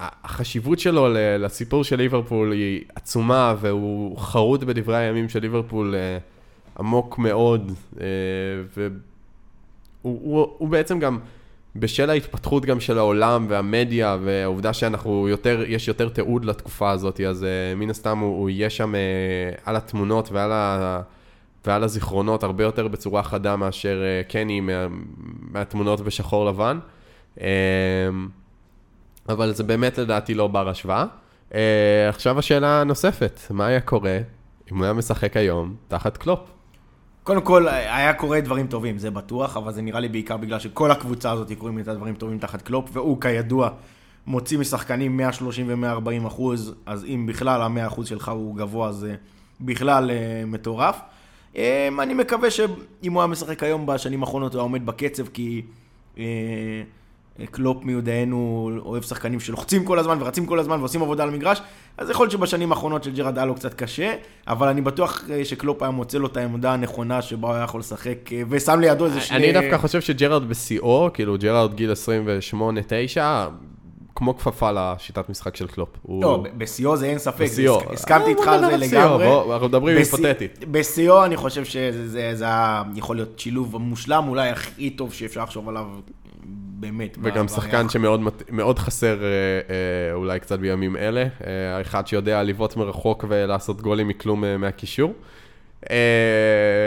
והחשיבות 0.00 0.78
שלו 0.78 1.08
לסיפור 1.38 1.84
של 1.84 1.96
ליברפול 1.96 2.52
היא 2.52 2.84
עצומה, 2.94 3.54
והוא 3.60 4.18
חרוט 4.18 4.62
בדברי 4.62 4.96
הימים 4.96 5.28
של 5.28 5.40
ליברפול 5.40 5.94
אה, 5.94 6.18
עמוק 6.78 7.18
מאוד, 7.18 7.72
אה, 8.00 8.06
והוא 8.76 8.90
הוא, 10.02 10.48
הוא 10.58 10.68
בעצם 10.68 10.98
גם, 10.98 11.18
בשל 11.78 12.10
ההתפתחות 12.10 12.64
גם 12.64 12.80
של 12.80 12.98
העולם 12.98 13.46
והמדיה, 13.48 14.16
והעובדה 14.22 14.72
שאנחנו 14.72 15.28
יותר, 15.28 15.64
יש 15.66 15.88
יותר 15.88 16.08
תיעוד 16.08 16.44
לתקופה 16.44 16.90
הזאת, 16.90 17.20
אז 17.20 17.44
אה, 17.44 17.74
מן 17.76 17.90
הסתם 17.90 18.18
הוא, 18.18 18.40
הוא 18.40 18.50
יהיה 18.50 18.70
שם 18.70 18.94
אה, 18.94 19.00
על 19.64 19.76
התמונות 19.76 20.28
ועל 20.32 20.52
ה... 20.52 21.00
ועל 21.66 21.84
הזיכרונות 21.84 22.42
הרבה 22.42 22.64
יותר 22.64 22.88
בצורה 22.88 23.22
חדה 23.22 23.56
מאשר 23.56 24.02
אה, 24.02 24.22
קני 24.28 24.60
מה, 24.60 24.86
מהתמונות 25.40 26.00
בשחור 26.00 26.46
לבן. 26.46 26.78
אה, 27.40 27.48
אבל 29.28 29.52
זה 29.52 29.64
באמת 29.64 29.98
לדעתי 29.98 30.34
לא 30.34 30.46
בר 30.46 30.68
השוואה. 30.68 31.04
אה, 31.54 32.08
עכשיו 32.08 32.38
השאלה 32.38 32.80
הנוספת, 32.80 33.40
מה 33.50 33.66
היה 33.66 33.80
קורה 33.80 34.18
אם 34.72 34.76
הוא 34.76 34.84
היה 34.84 34.92
משחק 34.92 35.36
היום 35.36 35.76
תחת 35.88 36.16
קלופ? 36.16 36.40
קודם 37.28 37.40
כל, 37.40 37.68
היה 37.68 38.12
קורה 38.14 38.40
דברים 38.40 38.66
טובים, 38.66 38.98
זה 38.98 39.10
בטוח, 39.10 39.56
אבל 39.56 39.72
זה 39.72 39.82
נראה 39.82 40.00
לי 40.00 40.08
בעיקר 40.08 40.36
בגלל 40.36 40.58
שכל 40.58 40.90
הקבוצה 40.90 41.30
הזאת 41.30 41.52
קוראים 41.58 41.78
איתה 41.78 41.94
דברים 41.94 42.14
טובים 42.14 42.38
תחת 42.38 42.62
קלופ, 42.62 42.90
והוא 42.92 43.20
כידוע 43.20 43.70
מוציא 44.26 44.58
משחקנים 44.58 45.16
130 45.16 45.66
ו-140 45.68 46.26
אחוז, 46.26 46.74
אז 46.86 47.04
אם 47.04 47.26
בכלל 47.28 47.62
ה-100 47.62 47.86
אחוז 47.86 48.08
שלך 48.08 48.28
הוא 48.28 48.56
גבוה, 48.56 48.92
זה 48.92 49.14
בכלל 49.60 50.10
אה, 50.10 50.42
מטורף. 50.46 51.00
אה, 51.56 51.88
אני 51.98 52.14
מקווה 52.14 52.50
שאם 52.50 53.12
הוא 53.12 53.20
היה 53.20 53.26
משחק 53.26 53.62
היום 53.62 53.86
בשנים 53.86 54.22
האחרונות, 54.22 54.52
הוא 54.52 54.58
היה 54.58 54.62
עומד 54.62 54.86
בקצב, 54.86 55.26
כי 55.26 55.62
אה, 56.18 56.24
אה, 56.24 56.82
קלופ 57.46 57.84
מיודענו 57.84 58.70
אוהב 58.84 59.02
שחקנים 59.02 59.40
שלוחצים 59.40 59.84
כל 59.84 59.98
הזמן 59.98 60.16
ורצים 60.22 60.46
כל 60.46 60.58
הזמן 60.58 60.78
ועושים 60.80 61.02
עבודה 61.02 61.22
על 61.22 61.28
המגרש, 61.28 61.62
אז 61.98 62.10
יכול 62.10 62.24
להיות 62.24 62.32
שבשנים 62.32 62.72
האחרונות 62.72 63.04
של 63.04 63.14
ג'רארד 63.14 63.38
היה 63.38 63.46
לו 63.46 63.54
קצת 63.54 63.74
קשה, 63.74 64.14
אבל 64.48 64.68
אני 64.68 64.80
בטוח 64.80 65.24
אה, 65.30 65.44
שקלופ 65.44 65.82
היה 65.82 65.90
מוצא 65.90 66.18
לו 66.18 66.26
את 66.26 66.36
העמדה 66.36 66.72
הנכונה 66.72 67.22
שבה 67.22 67.48
הוא 67.48 67.54
היה 67.54 67.64
יכול 67.64 67.80
לשחק, 67.80 68.32
אה, 68.32 68.42
ושם 68.48 68.80
לידו 68.80 69.04
איזה 69.06 69.20
שני... 69.20 69.36
אני 69.36 69.52
דווקא 69.52 69.78
חושב 69.78 70.00
שג'רארד 70.00 70.48
בשיאו, 70.48 71.08
כאילו 71.14 71.36
ג'רארד 71.38 71.74
גיל 71.74 71.92
28-9, 73.12 73.20
כמו 74.14 74.36
כפפה 74.38 74.70
לשיטת 74.74 75.28
משחק 75.30 75.56
של 75.56 75.66
קלופ. 75.66 75.88
הוא- 76.02 76.22
לא, 76.22 76.36
ב- 76.36 76.58
בשיאו 76.62 76.96
זה 76.96 77.06
אין 77.06 77.18
ספק. 77.18 77.46
זה- 77.46 77.64
הסכמתי 77.92 78.24
אה, 78.24 78.28
איתך 78.30 78.48
על 78.48 78.60
הדבר 78.60 78.78
הזה 78.78 78.96
לגמרי. 78.96 79.24
בוא, 79.26 79.54
אנחנו 79.54 79.68
מדברים 79.68 79.98
בשיא- 80.00 80.16
היפותטית. 80.16 80.64
בשיאו 80.70 81.24
אני 81.24 81.36
חושב 81.36 81.64
שזה 81.64 82.08
זה- 82.08 82.30
זה 82.34 82.44
היה 82.44 82.82
יכול 82.94 83.16
להיות 83.16 83.38
שילוב 83.38 83.76
מושלם, 83.76 84.24
אולי 84.28 84.48
הכי 84.50 84.90
טוב 84.90 85.12
שאפשר 85.12 85.42
לחשוב 85.42 85.68
עליו 85.68 85.86
באמת. 86.80 87.18
וגם 87.22 87.46
ב- 87.46 87.48
שחקן. 87.48 87.88
שמאוד 87.88 88.78
חסר 88.78 89.22
אה, 89.24 89.28
אה, 89.28 90.14
אולי 90.14 90.40
קצת 90.40 90.58
בימים 90.58 90.96
אלה, 90.96 91.20
אה, 91.46 91.76
האחד 91.76 92.06
שיודע 92.06 92.42
לבעוט 92.42 92.76
מרחוק 92.76 93.24
ולעשות 93.28 93.80
גולים 93.80 94.08
מכלום 94.08 94.44
מהקישור. 94.58 95.12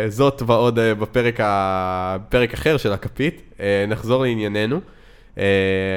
זאת 0.10 0.42
ועוד 0.46 0.80
בפרק 0.80 1.40
ה- 1.40 2.18
פרק 2.30 2.54
אחר 2.54 2.78
של 2.78 2.94
הכפית. 2.94 3.60
נחזור 3.88 4.24
לענייננו. 4.24 4.80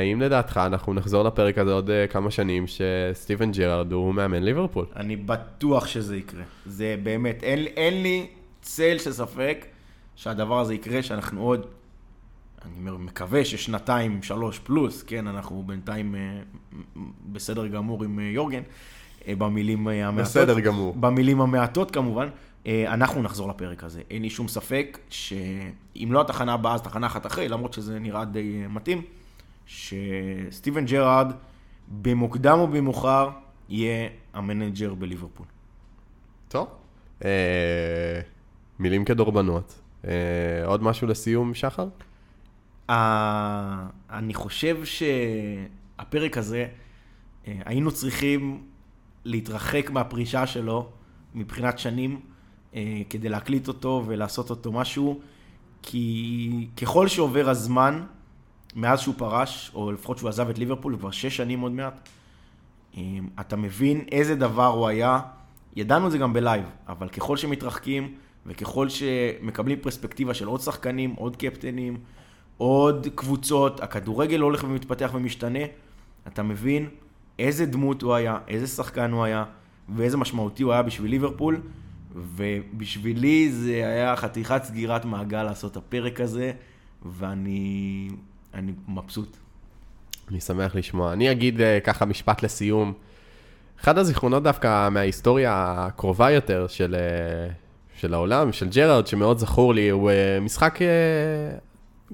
האם 0.00 0.20
לדעתך 0.20 0.60
אנחנו 0.66 0.94
נחזור 0.94 1.22
לפרק 1.24 1.58
הזה 1.58 1.72
עוד 1.72 1.90
כמה 2.10 2.30
שנים 2.30 2.64
שסטיבן 2.66 3.52
ג'רארד 3.52 3.92
הוא 3.92 4.14
מאמן 4.14 4.42
ליברפול? 4.42 4.84
אני 4.96 5.16
בטוח 5.16 5.86
שזה 5.86 6.16
יקרה. 6.16 6.42
זה 6.66 6.96
באמת, 7.02 7.42
אין, 7.42 7.58
אין 7.76 8.02
לי 8.02 8.26
צל 8.62 8.96
של 8.98 9.12
ספק 9.12 9.66
שהדבר 10.16 10.60
הזה 10.60 10.74
יקרה, 10.74 11.02
שאנחנו 11.02 11.42
עוד, 11.42 11.66
אני 12.64 12.90
מקווה 12.98 13.44
ששנתיים, 13.44 14.22
שלוש 14.22 14.58
פלוס, 14.58 15.02
כן, 15.02 15.26
אנחנו 15.26 15.62
בינתיים 15.66 16.14
אה, 16.14 16.20
בסדר 17.32 17.66
גמור 17.66 18.04
עם 18.04 18.18
אה, 18.18 18.24
יורגן, 18.24 18.62
אה, 19.28 19.34
במילים 19.36 19.88
המעטות. 19.88 20.30
בסדר 20.30 20.60
גמור. 20.60 20.94
במילים 20.94 21.40
המעטות 21.40 21.90
כמובן. 21.90 22.28
אנחנו 22.86 23.22
נחזור 23.22 23.48
לפרק 23.48 23.84
הזה. 23.84 24.02
אין 24.10 24.22
לי 24.22 24.30
שום 24.30 24.48
ספק 24.48 24.98
שאם 25.10 26.08
לא 26.10 26.20
התחנה 26.20 26.52
הבאה, 26.54 26.74
אז 26.74 26.82
תחנה 26.82 27.06
אחת 27.06 27.26
אחרי, 27.26 27.48
למרות 27.48 27.72
שזה 27.72 27.98
נראה 27.98 28.24
די 28.24 28.62
מתאים, 28.70 29.02
שסטיבן 29.66 30.84
ג'רארד, 30.84 31.32
במוקדם 32.02 32.58
או 32.58 32.68
במאוחר, 32.68 33.30
יהיה 33.68 34.08
ה 34.34 34.42
manager 34.42 34.94
בליברפול. 34.94 35.46
טוב. 36.48 36.68
אה, 37.24 38.20
מילים 38.78 39.04
כדורבנות. 39.04 39.80
אה, 40.06 40.10
עוד 40.64 40.82
משהו 40.82 41.06
לסיום, 41.06 41.54
שחר? 41.54 41.86
אני 42.88 44.34
חושב 44.34 44.78
שהפרק 44.84 46.38
הזה, 46.38 46.66
אה, 47.46 47.58
היינו 47.64 47.90
צריכים 47.90 48.62
להתרחק 49.24 49.90
מהפרישה 49.90 50.46
שלו 50.46 50.88
מבחינת 51.34 51.78
שנים 51.78 52.20
אה, 52.74 53.02
כדי 53.10 53.28
להקליט 53.28 53.68
אותו 53.68 54.02
ולעשות 54.06 54.50
אותו 54.50 54.72
משהו, 54.72 55.20
כי 55.82 56.68
ככל 56.76 57.08
שעובר 57.08 57.48
הזמן, 57.48 58.02
מאז 58.74 59.00
שהוא 59.00 59.14
פרש, 59.18 59.70
או 59.74 59.92
לפחות 59.92 60.18
שהוא 60.18 60.28
עזב 60.28 60.48
את 60.48 60.58
ליברפול, 60.58 60.96
כבר 60.98 61.10
שש 61.10 61.36
שנים 61.36 61.60
עוד 61.60 61.72
מעט, 61.72 62.08
אה, 62.96 63.02
אתה 63.40 63.56
מבין 63.56 64.04
איזה 64.12 64.34
דבר 64.34 64.66
הוא 64.66 64.88
היה, 64.88 65.20
ידענו 65.76 66.06
את 66.06 66.12
זה 66.12 66.18
גם 66.18 66.32
בלייב, 66.32 66.64
אבל 66.88 67.08
ככל 67.08 67.36
שמתרחקים 67.36 68.14
וככל 68.46 68.88
שמקבלים 68.88 69.78
פרספקטיבה 69.80 70.34
של 70.34 70.46
עוד 70.46 70.60
שחקנים, 70.60 71.14
עוד 71.14 71.36
קפטנים, 71.36 71.98
עוד 72.58 73.06
קבוצות, 73.14 73.80
הכדורגל 73.80 74.40
הולך 74.40 74.64
ומתפתח 74.64 75.10
ומשתנה, 75.14 75.64
אתה 76.26 76.42
מבין 76.42 76.88
איזה 77.38 77.66
דמות 77.66 78.02
הוא 78.02 78.14
היה, 78.14 78.38
איזה 78.48 78.66
שחקן 78.66 79.10
הוא 79.10 79.24
היה, 79.24 79.44
ואיזה 79.96 80.16
משמעותי 80.16 80.62
הוא 80.62 80.72
היה 80.72 80.82
בשביל 80.82 81.10
ליברפול, 81.10 81.60
ובשבילי 82.14 83.52
זה 83.52 83.72
היה 83.72 84.16
חתיכת 84.16 84.64
סגירת 84.64 85.04
מעגל 85.04 85.42
לעשות 85.42 85.72
את 85.72 85.76
הפרק 85.76 86.20
הזה, 86.20 86.52
ואני 87.02 88.08
אני 88.54 88.72
מבסוט. 88.88 89.36
אני 90.30 90.40
שמח 90.40 90.74
לשמוע. 90.74 91.12
אני 91.12 91.30
אגיד 91.30 91.60
אה, 91.60 91.78
ככה 91.80 92.04
משפט 92.04 92.42
לסיום. 92.42 92.92
אחד 93.80 93.98
הזיכרונות 93.98 94.42
דווקא 94.42 94.88
מההיסטוריה 94.88 95.74
הקרובה 95.78 96.30
יותר 96.30 96.66
של, 96.68 96.94
אה, 96.94 97.52
של 97.96 98.14
העולם, 98.14 98.52
של 98.52 98.68
ג'רארד, 98.68 99.06
שמאוד 99.06 99.38
זכור 99.38 99.74
לי, 99.74 99.88
הוא 99.88 100.10
אה, 100.10 100.38
משחק, 100.40 100.78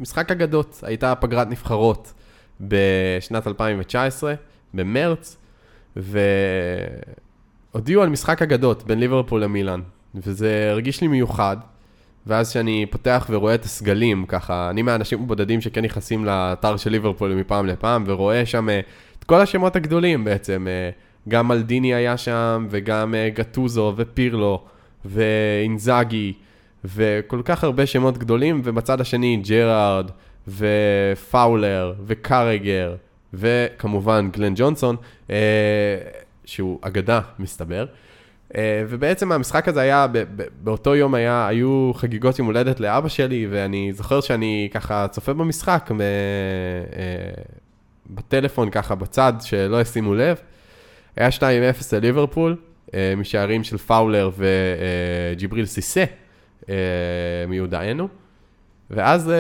משחק 0.01 0.31
אגדות. 0.31 0.81
הייתה 0.83 1.15
פגרת 1.15 1.51
נבחרות 1.51 2.13
בשנת 2.61 3.47
2019, 3.47 4.35
במרץ, 4.75 5.37
והודיעו 5.97 8.03
על 8.03 8.09
משחק 8.09 8.43
אגדות 8.43 8.87
בין 8.87 9.01
ליברפול 9.01 9.45
למילאן, 9.45 9.81
וזה 10.15 10.69
הרגיש 10.71 11.01
לי 11.01 11.09
מיוחד. 11.09 11.57
ואז 12.27 12.51
כשאני 12.51 12.87
פותח 12.91 13.27
ורואה 13.31 13.55
את 13.55 13.65
הסגלים, 13.65 14.25
ככה, 14.29 14.71
אני 14.71 14.83
מהאנשים 14.83 15.23
הבודדים 15.23 15.61
שכן 15.61 15.85
נכנסים 15.85 16.25
לאתר 16.25 16.77
של 16.77 16.91
ליברפול 16.91 17.35
מפעם 17.35 17.67
לפעם, 17.67 18.05
ורואה 18.07 18.47
שם 18.47 18.69
אה, 18.69 18.81
את 19.19 19.25
כל 19.25 19.41
השמות 19.41 19.77
הגדולים 19.77 20.25
בעצם. 20.25 20.67
אה, 20.71 20.91
גם 21.29 21.49
מלדיני 21.49 21.95
היה 21.95 22.17
שם, 22.17 22.67
וגם 22.71 23.15
אה, 23.15 23.29
גטוזו, 23.35 23.95
ופירלו, 23.97 24.65
ואינזאגי, 25.05 26.33
וכל 26.85 27.43
כך 27.45 27.65
הרבה 27.65 27.87
שמות 27.87 28.19
גדולים, 28.19 28.61
ובצד 28.65 29.01
השני 29.01 29.43
ג'רארד, 29.49 30.11
ופאולר, 30.49 31.95
וקארגר, 32.07 32.95
וכמובן 33.35 34.29
גלן 34.33 34.53
ג'ונסון, 34.57 34.97
שהוא 36.45 36.79
אגדה, 36.83 37.21
מסתבר. 37.39 37.87
אה, 38.57 38.85
ובעצם 38.89 39.33
המשחק 39.33 39.69
הזה 39.69 39.81
היה, 39.81 40.07
באותו 40.63 40.97
יום 40.97 41.15
היה, 41.15 41.47
היו 41.47 41.93
חגיגות 41.95 42.39
יום 42.39 42.47
הולדת 42.47 42.81
לאבא 42.81 43.09
שלי, 43.09 43.47
ואני 43.51 43.93
זוכר 43.93 44.21
שאני 44.21 44.69
ככה 44.75 45.09
צופה 45.09 45.33
במשחק, 45.33 45.91
ב, 45.97 46.01
אה, 46.01 46.07
בטלפון 48.11 48.71
ככה 48.71 48.95
בצד, 48.95 49.33
שלא 49.41 49.81
ישימו 49.81 50.15
לב. 50.15 50.37
היה 51.17 51.29
2-0 51.31 51.43
לליברפול, 51.93 52.57
אה, 52.95 53.15
משערים 53.17 53.65
של 53.65 53.79
פאולר 53.79 54.31
וג'יבריל 54.37 55.67
סיסה 55.67 56.05
מיודענו. 57.49 58.09
ואז 58.91 59.31
אה, 59.31 59.37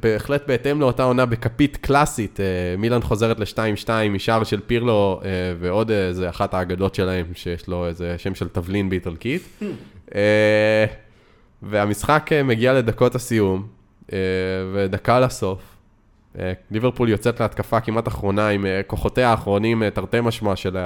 בהחלט 0.00 0.46
בהתאם 0.46 0.80
לאותה 0.80 1.02
עונה 1.02 1.26
בכפית 1.26 1.76
קלאסית, 1.76 2.40
אה, 2.40 2.44
מילאן 2.78 3.00
חוזרת 3.00 3.40
ל-2-2 3.40 3.88
משער 4.10 4.44
של 4.44 4.60
פירלו 4.66 5.20
אה, 5.24 5.30
ועוד 5.60 5.90
איזה 5.90 6.28
אחת 6.28 6.54
האגדות 6.54 6.94
שלהם, 6.94 7.26
שיש 7.34 7.68
לו 7.68 7.86
איזה 7.86 8.14
שם 8.18 8.34
של 8.34 8.48
תבלין 8.48 8.88
באיטלקית. 8.88 9.62
והמשחק 11.62 12.30
מגיע 12.44 12.74
לדקות 12.74 13.14
הסיום, 13.14 13.66
ודקה 14.74 15.20
לסוף. 15.20 15.76
ליברפול 16.70 17.08
יוצאת 17.08 17.40
להתקפה 17.40 17.80
כמעט 17.80 18.08
אחרונה 18.08 18.48
עם 18.48 18.66
כוחותיה 18.86 19.30
האחרונים, 19.30 19.90
תרתי 19.90 20.20
משמע 20.20 20.56
של 20.56 20.76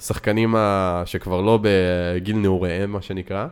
השחקנים 0.00 0.54
שכבר 1.04 1.40
לא 1.40 1.58
בגיל 1.62 2.36
נעוריהם, 2.36 2.92
מה 2.92 3.02
שנקרא. 3.02 3.46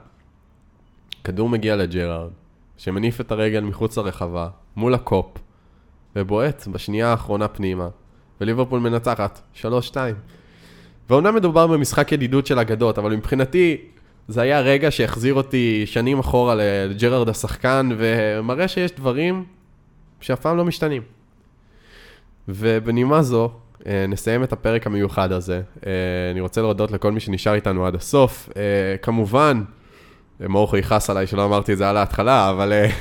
כדור 1.25 1.49
מגיע 1.49 1.77
לג'רארד. 1.77 2.31
שמניף 2.79 3.21
את 3.21 3.33
הרגל 3.33 3.61
מחוץ 3.61 3.99
לרחבה, 3.99 4.49
מול 4.77 4.95
הקופ, 4.95 5.27
ובועט 6.17 6.67
בשנייה 6.67 7.09
האחרונה 7.09 7.49
פנימה, 7.49 7.89
וליברפול 8.41 8.81
מנצחת, 8.81 9.41
3-2. 9.55 9.65
ואומנם 11.11 11.35
מדובר 11.35 11.67
במשחק 11.67 12.13
ידידות 12.13 12.47
של 12.47 12.59
אגדות, 12.59 12.99
אבל 12.99 13.17
מבחינתי 13.17 13.77
זה 14.29 14.43
היה 14.43 14.61
רגע 14.61 14.91
שהחזיר 14.91 15.35
אותי 15.35 15.83
שנים 15.87 16.19
אחורה 16.19 16.55
לג'רארד 16.55 17.29
השחקן, 17.29 17.89
ומראה 17.99 18.69
שיש 18.69 18.93
דברים 18.93 19.45
שאף 20.21 20.41
פעם 20.41 20.57
לא 20.57 20.65
משתנים. 20.65 21.03
ובנימה 22.49 23.23
זו, 23.23 23.51
אה, 23.87 24.07
נסיים 24.09 24.43
את 24.43 24.53
הפרק 24.53 24.87
המיוחד 24.87 25.33
הזה. 25.33 25.63
אה, 25.87 25.93
אני 26.33 26.41
רוצה 26.41 26.63
להודות 26.63 26.91
לכל 26.91 27.13
מי 27.13 27.21
שנשאר 27.21 27.55
איתנו 27.55 27.87
עד 27.87 27.95
הסוף. 27.95 28.49
אה, 28.57 28.97
כמובן, 29.03 29.63
מורכו 30.41 30.76
יכעס 30.76 31.11
עליי 31.11 31.26
שלא 31.26 31.45
אמרתי 31.45 31.72
את 31.72 31.78
זה 31.78 31.91
על 31.91 31.97
ההתחלה, 31.97 32.51
אבל 32.51 32.72
uh, 32.72 32.93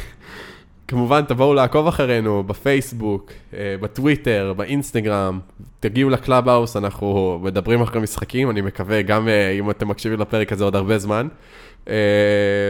כמובן 0.87 1.21
תבואו 1.21 1.53
לעקוב 1.53 1.87
אחרינו 1.87 2.43
בפייסבוק, 2.43 3.31
אה, 3.51 3.55
בטוויטר, 3.81 4.53
באינסטגרם, 4.57 5.39
תגיעו 5.79 6.09
ל 6.09 6.49
Clubhouse, 6.49 6.77
אנחנו 6.77 7.39
מדברים 7.43 7.81
אחרי 7.81 8.01
משחקים, 8.01 8.49
אני 8.49 8.61
מקווה, 8.61 9.01
גם 9.01 9.27
אה, 9.27 9.59
אם 9.59 9.69
אתם 9.69 9.87
מקשיבים 9.87 10.19
לפרק 10.19 10.51
הזה 10.51 10.63
עוד 10.63 10.75
הרבה 10.75 10.97
זמן. 10.97 11.27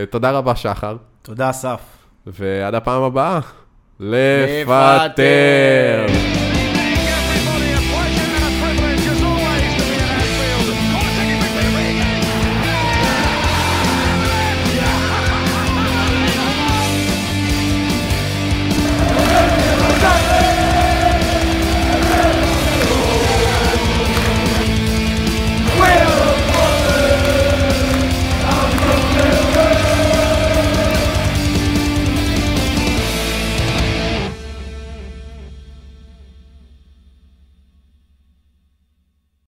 תודה 0.09 0.31
רבה, 0.31 0.55
שחר. 0.55 0.97
תודה, 1.21 1.49
אסף. 1.49 1.79
ועד 2.27 2.75
הפעם 2.75 3.03
הבאה, 3.03 3.39
לפטר. 3.99 5.05
לפטר. 5.05 6.36